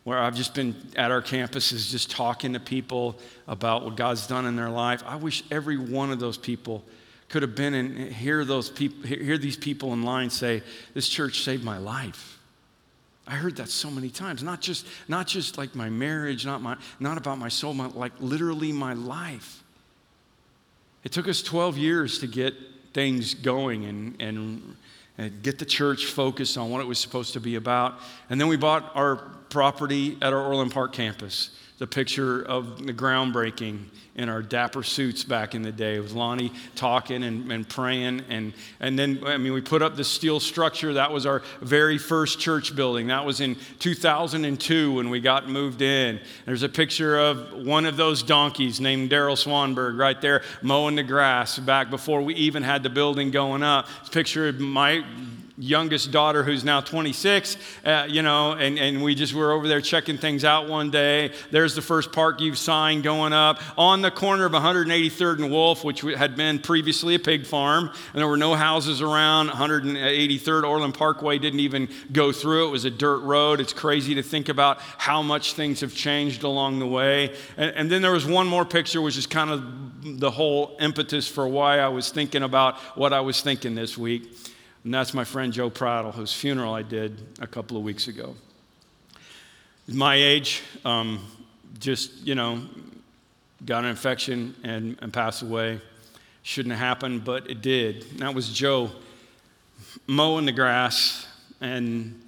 where 0.05 0.18
I've 0.18 0.37
just 0.37 0.55
been 0.55 0.76
at 0.94 1.11
our 1.11 1.22
campuses 1.22 1.90
just 1.90 2.11
talking 2.11 2.53
to 2.53 2.61
people 2.61 3.18
about 3.48 3.83
what 3.83 3.96
God's 3.96 4.26
done 4.26 4.44
in 4.44 4.57
their 4.57 4.70
life. 4.70 5.03
I 5.07 5.16
wish 5.16 5.42
every 5.50 5.79
one 5.79 6.11
of 6.11 6.20
those 6.20 6.37
people 6.37 6.85
could 7.31 7.40
have 7.40 7.55
been 7.55 7.72
and 7.72 8.12
hear 8.12 8.44
those 8.44 8.68
people 8.68 9.07
hear 9.09 9.38
these 9.38 9.57
people 9.57 9.94
in 9.94 10.03
line 10.03 10.29
say, 10.29 10.62
This 10.92 11.09
church 11.09 11.44
saved 11.44 11.64
my 11.64 11.79
life. 11.79 12.39
I 13.31 13.35
heard 13.35 13.55
that 13.57 13.69
so 13.69 13.93
many 13.93 14.11
times. 14.11 14.43
Not 14.43 14.61
just, 14.61 14.85
not 15.07 15.29
just 15.29 15.57
like 15.57 15.77
my 15.77 15.88
marriage, 15.88 16.45
not, 16.45 16.62
my, 16.62 16.77
not 16.99 17.16
about 17.16 17.38
my 17.38 17.49
soul, 17.49 17.73
my, 17.75 17.87
like 17.87 18.12
literally 18.19 18.73
my 18.73 18.95
life. 18.95 19.62
It 21.05 21.12
took 21.12 21.29
us 21.29 21.40
12 21.40 21.79
years 21.79 22.19
to 22.19 22.27
get 22.27 22.55
things 22.93 23.35
going 23.35 23.85
and, 23.85 24.21
and, 24.21 24.77
and 25.16 25.43
get 25.45 25.61
the 25.61 25.64
church 25.64 26.07
focused 26.07 26.59
on 26.59 26.71
what 26.71 26.81
it 26.81 26.88
was 26.88 26.99
supposed 26.99 27.35
to 27.35 27.40
be 27.40 27.55
about. 27.55 28.01
And 28.31 28.40
then 28.40 28.49
we 28.49 28.57
bought 28.57 28.90
our 28.97 29.16
property 29.49 30.19
at 30.21 30.33
our 30.33 30.43
Orland 30.43 30.73
Park 30.73 30.93
campus 30.93 31.51
the 31.81 31.87
picture 31.87 32.43
of 32.43 32.87
the 32.87 32.93
groundbreaking 32.93 33.79
in 34.14 34.29
our 34.29 34.43
dapper 34.43 34.83
suits 34.83 35.25
back 35.25 35.55
in 35.55 35.62
the 35.62 35.73
day 35.73 35.99
with 35.99 36.12
Lonnie 36.12 36.53
talking 36.75 37.25
and, 37.25 37.51
and 37.51 37.66
praying. 37.66 38.23
And, 38.29 38.53
and 38.81 38.99
then, 38.99 39.23
I 39.25 39.38
mean, 39.38 39.55
we 39.55 39.62
put 39.62 39.81
up 39.81 39.97
the 39.97 40.05
steel 40.05 40.40
structure. 40.40 40.93
That 40.93 41.11
was 41.11 41.25
our 41.25 41.40
very 41.62 41.97
first 41.97 42.38
church 42.38 42.77
building. 42.77 43.07
That 43.07 43.25
was 43.25 43.40
in 43.40 43.57
2002 43.79 44.93
when 44.93 45.09
we 45.09 45.21
got 45.21 45.49
moved 45.49 45.81
in. 45.81 46.21
There's 46.45 46.62
a 46.62 46.69
picture 46.69 47.19
of 47.19 47.64
one 47.64 47.87
of 47.87 47.97
those 47.97 48.23
donkeys 48.23 48.79
named 48.79 49.11
Daryl 49.11 49.43
Swanberg 49.43 49.99
right 49.99 50.21
there 50.21 50.43
mowing 50.61 50.97
the 50.97 51.03
grass 51.03 51.59
back 51.59 51.88
before 51.88 52.21
we 52.21 52.35
even 52.35 52.62
had 52.62 52.83
the 52.83 52.90
building 52.90 53.31
going 53.31 53.62
up. 53.62 53.88
It's 54.01 54.11
a 54.11 54.12
picture 54.12 54.49
of 54.49 54.61
my 54.61 55.03
youngest 55.61 56.11
daughter 56.11 56.42
who's 56.42 56.64
now 56.64 56.81
26 56.81 57.57
uh, 57.85 58.07
you 58.09 58.23
know 58.23 58.53
and, 58.53 58.79
and 58.79 59.03
we 59.03 59.14
just 59.14 59.35
were 59.35 59.53
over 59.53 59.68
there 59.68 59.81
checking 59.81 60.18
things 60.18 60.44
out 60.44 60.68
one 60.68 60.90
day. 60.90 61.33
There's 61.51 61.75
the 61.75 61.83
first 61.83 62.12
Parkview 62.12 62.57
signed 62.57 63.03
going 63.03 63.33
up. 63.33 63.61
On 63.79 64.03
the 64.03 64.11
corner 64.11 64.46
of 64.46 64.53
183rd 64.53 65.42
and 65.42 65.51
wolf 65.51 65.85
which 65.85 66.01
had 66.01 66.37
been 66.37 66.59
previously 66.59 67.14
a 67.14 67.18
pig 67.18 67.46
farm 67.46 67.90
and 68.12 68.20
there 68.20 68.29
were 68.29 68.37
no 68.37 68.55
houses 68.55 69.03
around 69.03 69.51
183rd 69.51 70.64
orland 70.64 70.94
parkway 70.94 71.38
didn't 71.38 71.61
even 71.61 71.88
go 72.11 72.33
through. 72.33 72.68
It 72.68 72.70
was 72.70 72.85
a 72.85 72.90
dirt 72.90 73.18
road. 73.18 73.61
It's 73.61 73.73
crazy 73.73 74.14
to 74.16 74.23
think 74.23 74.49
about 74.49 74.79
how 74.81 75.23
much 75.23 75.55
things 75.55 75.81
have 75.81 75.94
changed 75.94 76.42
along 76.42 76.79
the 76.79 76.87
way. 76.87 77.35
And, 77.57 77.75
and 77.77 77.90
then 77.90 78.03
there 78.03 78.12
was 78.12 78.27
one 78.27 78.46
more 78.46 78.64
picture 78.64 79.01
which 79.01 79.18
is 79.18 79.27
kind 79.27 79.51
of 79.51 79.90
the 80.03 80.31
whole 80.31 80.77
impetus 80.81 81.29
for 81.29 81.46
why 81.46 81.79
i 81.79 81.88
was 81.88 82.11
thinking 82.11 82.42
about 82.42 82.77
what 82.96 83.12
i 83.12 83.20
was 83.20 83.40
thinking 83.40 83.75
this 83.75 83.99
week 83.99 84.35
and 84.85 84.95
that's 84.95 85.12
my 85.12 85.25
friend 85.25 85.53
Joe 85.53 85.69
Prattle, 85.69 86.12
whose 86.12 86.33
funeral 86.33 86.73
I 86.75 86.83
did 86.83 87.21
a 87.40 87.47
couple 87.47 87.77
of 87.77 87.83
weeks 87.83 88.09
ago. 88.09 88.35
My 89.87 90.14
age, 90.14 90.62
um, 90.85 91.27
just, 91.79 92.27
you 92.27 92.35
know, 92.35 92.62
got 93.66 93.85
an 93.85 93.90
infection 93.90 94.55
and, 94.62 94.97
and 95.03 95.12
passed 95.12 95.43
away. 95.43 95.81
Shouldn't 96.43 96.75
have 96.75 96.81
happened, 96.81 97.25
but 97.25 97.51
it 97.51 97.61
did. 97.61 98.07
And 98.11 98.21
that 98.21 98.35
was 98.35 98.49
Joe 98.49 98.90
mowing 100.07 100.47
the 100.47 100.53
grass, 100.53 101.27
and 101.61 102.19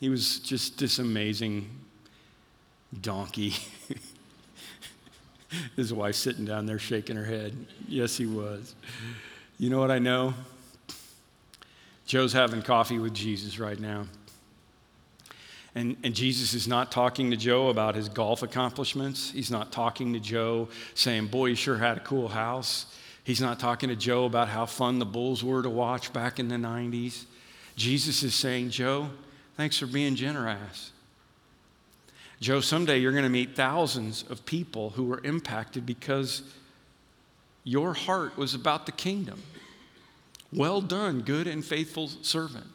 he 0.00 0.08
was 0.08 0.40
just 0.40 0.78
this 0.78 0.98
amazing 0.98 1.70
donkey. 3.00 3.54
His 5.76 5.92
wife 5.92 6.16
sitting 6.16 6.44
down 6.44 6.66
there 6.66 6.78
shaking 6.78 7.16
her 7.16 7.24
head. 7.24 7.54
Yes, 7.86 8.16
he 8.16 8.26
was. 8.26 8.74
You 9.58 9.68
know 9.70 9.78
what 9.78 9.90
I 9.90 9.98
know? 9.98 10.34
Joe's 12.10 12.32
having 12.32 12.60
coffee 12.60 12.98
with 12.98 13.14
Jesus 13.14 13.60
right 13.60 13.78
now. 13.78 14.04
And, 15.76 15.96
and 16.02 16.12
Jesus 16.12 16.54
is 16.54 16.66
not 16.66 16.90
talking 16.90 17.30
to 17.30 17.36
Joe 17.36 17.68
about 17.68 17.94
his 17.94 18.08
golf 18.08 18.42
accomplishments. 18.42 19.30
He's 19.30 19.48
not 19.48 19.70
talking 19.70 20.12
to 20.14 20.18
Joe 20.18 20.70
saying, 20.94 21.28
Boy, 21.28 21.46
you 21.46 21.54
sure 21.54 21.76
had 21.76 21.98
a 21.98 22.00
cool 22.00 22.26
house. 22.26 22.86
He's 23.22 23.40
not 23.40 23.60
talking 23.60 23.90
to 23.90 23.94
Joe 23.94 24.24
about 24.24 24.48
how 24.48 24.66
fun 24.66 24.98
the 24.98 25.04
Bulls 25.04 25.44
were 25.44 25.62
to 25.62 25.70
watch 25.70 26.12
back 26.12 26.40
in 26.40 26.48
the 26.48 26.56
90s. 26.56 27.26
Jesus 27.76 28.24
is 28.24 28.34
saying, 28.34 28.70
Joe, 28.70 29.10
thanks 29.56 29.78
for 29.78 29.86
being 29.86 30.16
generous. 30.16 30.90
Joe, 32.40 32.60
someday 32.60 32.98
you're 32.98 33.12
going 33.12 33.22
to 33.22 33.30
meet 33.30 33.54
thousands 33.54 34.24
of 34.28 34.44
people 34.44 34.90
who 34.90 35.04
were 35.04 35.20
impacted 35.22 35.86
because 35.86 36.42
your 37.62 37.94
heart 37.94 38.36
was 38.36 38.52
about 38.52 38.86
the 38.86 38.92
kingdom. 38.92 39.40
Well 40.52 40.80
done, 40.80 41.20
good 41.20 41.46
and 41.46 41.64
faithful 41.64 42.08
servant. 42.08 42.66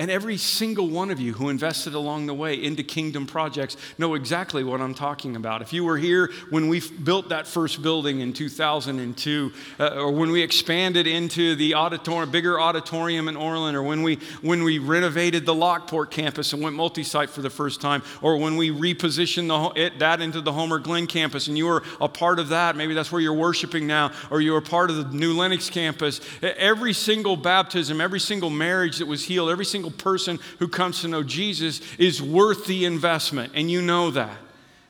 And 0.00 0.10
every 0.10 0.38
single 0.38 0.88
one 0.88 1.12
of 1.12 1.20
you 1.20 1.34
who 1.34 1.50
invested 1.50 1.94
along 1.94 2.26
the 2.26 2.34
way 2.34 2.60
into 2.60 2.82
kingdom 2.82 3.28
projects 3.28 3.76
know 3.96 4.14
exactly 4.14 4.64
what 4.64 4.80
I'm 4.80 4.92
talking 4.92 5.36
about. 5.36 5.62
If 5.62 5.72
you 5.72 5.84
were 5.84 5.96
here 5.96 6.32
when 6.50 6.68
we 6.68 6.80
built 6.80 7.28
that 7.28 7.46
first 7.46 7.80
building 7.80 8.18
in 8.18 8.32
2002, 8.32 9.52
uh, 9.78 9.90
or 9.90 10.10
when 10.10 10.32
we 10.32 10.42
expanded 10.42 11.06
into 11.06 11.54
the 11.54 11.74
auditorium, 11.74 12.32
bigger 12.32 12.60
auditorium 12.60 13.28
in 13.28 13.36
Orland, 13.36 13.76
or 13.76 13.84
when 13.84 14.02
we, 14.02 14.16
when 14.42 14.64
we 14.64 14.80
renovated 14.80 15.46
the 15.46 15.54
Lockport 15.54 16.10
campus 16.10 16.52
and 16.52 16.60
went 16.60 16.74
multi 16.74 17.04
site 17.04 17.30
for 17.30 17.42
the 17.42 17.48
first 17.48 17.80
time, 17.80 18.02
or 18.20 18.36
when 18.36 18.56
we 18.56 18.70
repositioned 18.70 19.46
the, 19.46 19.80
it, 19.80 20.00
that 20.00 20.20
into 20.20 20.40
the 20.40 20.52
Homer 20.52 20.80
Glen 20.80 21.06
campus 21.06 21.46
and 21.46 21.56
you 21.56 21.66
were 21.66 21.84
a 22.00 22.08
part 22.08 22.40
of 22.40 22.48
that, 22.48 22.74
maybe 22.74 22.94
that's 22.94 23.12
where 23.12 23.20
you're 23.20 23.32
worshiping 23.32 23.86
now, 23.86 24.10
or 24.32 24.40
you 24.40 24.54
were 24.54 24.60
part 24.60 24.90
of 24.90 24.96
the 24.96 25.16
New 25.16 25.34
Lenox 25.34 25.70
campus, 25.70 26.20
every 26.42 26.92
single 26.92 27.36
baptism, 27.36 28.00
every 28.00 28.18
single 28.18 28.50
marriage 28.50 28.98
that 28.98 29.06
was 29.06 29.22
healed, 29.22 29.50
every 29.50 29.64
single 29.64 29.83
single 29.84 30.02
person 30.02 30.38
who 30.58 30.68
comes 30.68 31.02
to 31.02 31.08
know 31.08 31.22
Jesus 31.22 31.80
is 31.98 32.22
worth 32.22 32.66
the 32.66 32.84
investment, 32.84 33.52
and 33.54 33.70
you 33.70 33.82
know 33.82 34.10
that. 34.10 34.36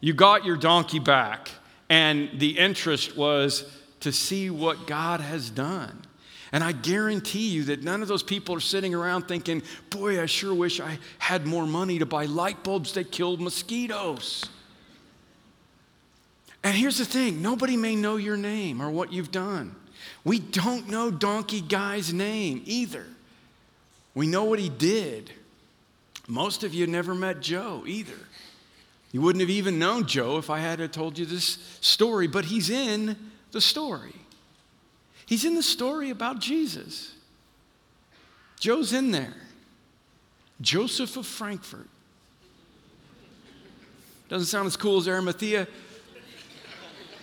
You 0.01 0.15
got 0.15 0.45
your 0.45 0.57
donkey 0.57 0.99
back, 0.99 1.51
and 1.89 2.31
the 2.39 2.59
interest 2.59 3.17
was 3.17 3.65
to 4.01 4.13
see 4.13 4.51
what 4.51 4.87
God 4.87 5.21
has 5.21 5.51
done. 5.51 6.03
And 6.53 6.63
I 6.63 6.71
guarantee 6.73 7.49
you 7.49 7.65
that 7.65 7.83
none 7.83 8.03
of 8.03 8.09
those 8.09 8.23
people 8.23 8.55
are 8.55 8.61
sitting 8.61 8.95
around 8.95 9.23
thinking, 9.23 9.63
boy, 9.91 10.23
I 10.23 10.27
sure 10.27 10.55
wish 10.55 10.79
I 10.79 10.99
had 11.19 11.47
more 11.47 11.67
money 11.67 11.99
to 11.99 12.07
buy 12.07 12.27
light 12.27 12.63
bulbs 12.63 12.93
that 12.93 13.11
killed 13.11 13.41
mosquitoes. 13.41 14.45
And 16.63 16.77
here's 16.77 16.99
the 16.99 17.05
thing 17.05 17.43
nobody 17.43 17.77
may 17.77 17.97
know 17.97 18.17
your 18.17 18.37
name 18.37 18.81
or 18.81 18.91
what 18.91 19.13
you've 19.13 19.33
done. 19.33 19.75
We 20.23 20.39
don't 20.39 20.89
know 20.89 21.11
Donkey 21.11 21.61
Guy's 21.61 22.13
name 22.13 22.63
either. 22.67 23.07
We 24.15 24.27
know 24.27 24.45
what 24.45 24.59
he 24.59 24.69
did. 24.69 25.31
Most 26.29 26.65
of 26.65 26.73
you 26.73 26.87
never 26.87 27.15
met 27.15 27.41
Joe 27.41 27.83
either. 27.87 28.19
You 29.13 29.21
wouldn't 29.21 29.41
have 29.41 29.51
even 29.51 29.79
known 29.79 30.07
Joe 30.07 30.39
if 30.39 30.51
I 30.51 30.59
had 30.59 30.93
told 30.93 31.19
you 31.19 31.27
this 31.27 31.59
story, 31.81 32.27
but 32.27 32.45
he's 32.45 32.71
in 32.71 33.17
the 33.53 33.61
story. 33.61 34.15
He's 35.27 35.45
in 35.45 35.55
the 35.55 35.63
story 35.63 36.11
about 36.11 36.41
Jesus. 36.41 37.15
Joe's 38.59 38.93
in 38.93 39.11
there. 39.11 39.35
Joseph 40.61 41.17
of 41.17 41.27
Frankfurt. 41.27 41.89
Doesn't 44.29 44.47
sound 44.47 44.67
as 44.67 44.77
cool 44.77 44.99
as 44.99 45.07
Arimathea, 45.07 45.69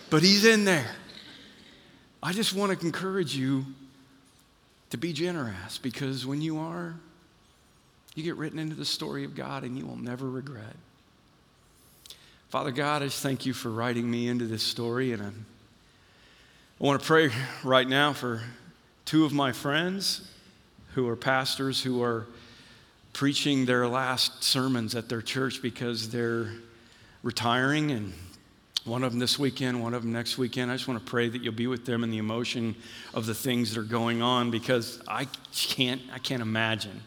but 0.08 0.22
he's 0.22 0.44
in 0.44 0.64
there. 0.64 0.94
I 2.22 2.32
just 2.32 2.54
want 2.54 2.78
to 2.78 2.86
encourage 2.86 3.34
you 3.34 3.66
to 4.92 4.98
be 4.98 5.14
generous 5.14 5.78
because 5.78 6.26
when 6.26 6.42
you 6.42 6.58
are, 6.58 6.94
you 8.14 8.22
get 8.22 8.36
written 8.36 8.58
into 8.58 8.74
the 8.74 8.84
story 8.84 9.24
of 9.24 9.34
God 9.34 9.64
and 9.64 9.78
you 9.78 9.86
will 9.86 9.96
never 9.96 10.28
regret. 10.28 10.76
Father 12.50 12.70
God, 12.70 13.00
I 13.00 13.06
just 13.06 13.22
thank 13.22 13.46
you 13.46 13.54
for 13.54 13.70
writing 13.70 14.10
me 14.10 14.28
into 14.28 14.46
this 14.46 14.62
story. 14.62 15.12
And 15.12 15.22
I'm, 15.22 15.46
I 16.78 16.84
want 16.84 17.00
to 17.00 17.06
pray 17.06 17.30
right 17.64 17.88
now 17.88 18.12
for 18.12 18.42
two 19.06 19.24
of 19.24 19.32
my 19.32 19.50
friends 19.50 20.30
who 20.94 21.08
are 21.08 21.16
pastors 21.16 21.82
who 21.82 22.02
are 22.02 22.26
preaching 23.14 23.64
their 23.64 23.88
last 23.88 24.44
sermons 24.44 24.94
at 24.94 25.08
their 25.08 25.22
church 25.22 25.62
because 25.62 26.10
they're 26.10 26.52
retiring 27.22 27.92
and 27.92 28.12
one 28.84 29.04
of 29.04 29.12
them 29.12 29.20
this 29.20 29.38
weekend, 29.38 29.80
one 29.80 29.94
of 29.94 30.02
them 30.02 30.12
next 30.12 30.38
weekend. 30.38 30.70
I 30.70 30.74
just 30.74 30.88
want 30.88 31.04
to 31.04 31.10
pray 31.10 31.28
that 31.28 31.42
you'll 31.42 31.52
be 31.52 31.68
with 31.68 31.86
them 31.86 32.02
in 32.02 32.10
the 32.10 32.18
emotion 32.18 32.74
of 33.14 33.26
the 33.26 33.34
things 33.34 33.72
that 33.72 33.80
are 33.80 33.84
going 33.84 34.22
on 34.22 34.50
because 34.50 35.00
I 35.06 35.28
can't, 35.52 36.02
I 36.12 36.18
can't 36.18 36.42
imagine. 36.42 37.02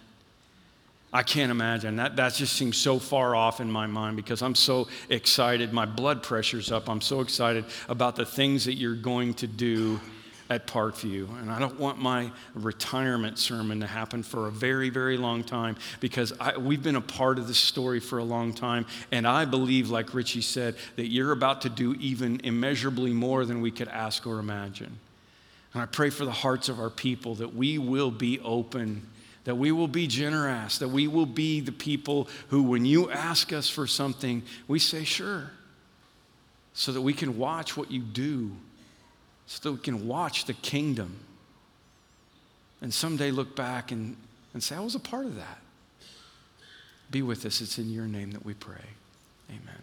I 1.12 1.24
can't 1.24 1.52
imagine. 1.52 1.96
That, 1.98 2.18
that 2.18 2.34
just 2.34 2.54
seems 2.54 2.78
so 2.78 3.00
far 3.00 3.36
off 3.36 3.62
in 3.62 3.72
my 3.72 3.88
mind 3.88 4.18
because 4.18 4.42
I'm 4.42 4.56
so 4.56 4.88
excited. 5.10 5.72
My 5.72 5.86
blood 5.86 6.24
pressure's 6.24 6.72
up. 6.72 6.90
I'm 6.90 7.02
so 7.02 7.22
excited 7.22 7.66
about 7.88 8.16
the 8.16 8.26
things 8.26 8.66
that 8.66 8.74
you're 8.74 8.96
going 8.96 9.34
to 9.36 9.48
do 9.48 10.00
at 10.50 10.68
Parkview. 10.68 11.28
And 11.42 11.52
I 11.52 11.60
don't 11.60 11.80
want 11.80 12.00
my 12.00 12.32
retirement 12.54 13.40
sermon 13.40 13.80
to 13.80 13.88
happen 13.88 14.24
for 14.24 14.48
a 14.48 14.52
very, 14.52 14.90
very 14.90 15.18
long 15.18 15.44
time 15.44 15.76
because 16.00 16.34
I, 16.40 16.58
we've 16.58 16.84
been 16.84 16.96
a 16.96 17.02
part 17.02 17.40
of 17.40 17.48
this 17.48 17.58
story 17.58 18.00
for 18.00 18.20
a 18.20 18.24
long 18.24 18.54
time. 18.54 18.86
And 19.12 19.28
I 19.28 19.46
believe, 19.46 19.90
like 19.90 20.14
Richie 20.14 20.42
said, 20.42 20.76
that 20.98 21.08
you're 21.08 21.32
about 21.32 21.62
to 21.62 21.70
do 21.70 21.96
even 21.96 22.42
immeasurably 22.44 23.12
more 23.12 23.46
than 23.46 23.62
we 23.62 23.72
could 23.72 23.88
ask 23.88 24.28
or 24.28 24.40
imagine. 24.40 25.00
And 25.74 25.82
I 25.82 25.88
pray 25.88 26.10
for 26.10 26.26
the 26.26 26.32
hearts 26.32 26.70
of 26.70 26.80
our 26.80 26.90
people 26.90 27.36
that 27.36 27.56
we 27.56 27.78
will 27.78 28.12
be 28.12 28.40
open. 28.40 29.08
That 29.46 29.58
we 29.58 29.72
will 29.72 29.88
be 29.88 30.08
generous, 30.08 30.80
that 30.80 30.88
we 30.88 31.08
will 31.08 31.28
be 31.28 31.60
the 31.60 31.72
people 31.72 32.28
who, 32.48 32.64
when 32.64 32.84
you 32.84 33.12
ask 33.12 33.54
us 33.54 33.70
for 33.70 33.86
something, 33.86 34.42
we 34.68 34.80
say, 34.80 35.04
sure, 35.04 35.52
so 36.74 36.92
that 36.92 37.02
we 37.02 37.14
can 37.14 37.38
watch 37.38 37.78
what 37.78 37.92
you 37.92 38.02
do 38.02 38.54
so 39.48 39.70
that 39.70 39.76
we 39.76 39.82
can 39.82 40.08
watch 40.08 40.46
the 40.46 40.54
kingdom 40.54 41.20
and 42.82 42.94
someday 42.94 43.32
look 43.32 43.56
back 43.56 43.92
and, 43.92 44.16
and 44.54 44.62
say, 44.62 44.76
I 44.76 44.80
was 44.80 44.96
a 44.96 45.00
part 45.00 45.26
of 45.26 45.36
that. 45.36 45.60
Be 47.12 47.22
with 47.22 47.46
us. 47.46 47.62
It's 47.62 47.78
in 47.78 47.92
your 47.92 48.06
name 48.06 48.32
that 48.32 48.46
we 48.46 48.54
pray. 48.54 48.86
Amen. 49.50 49.82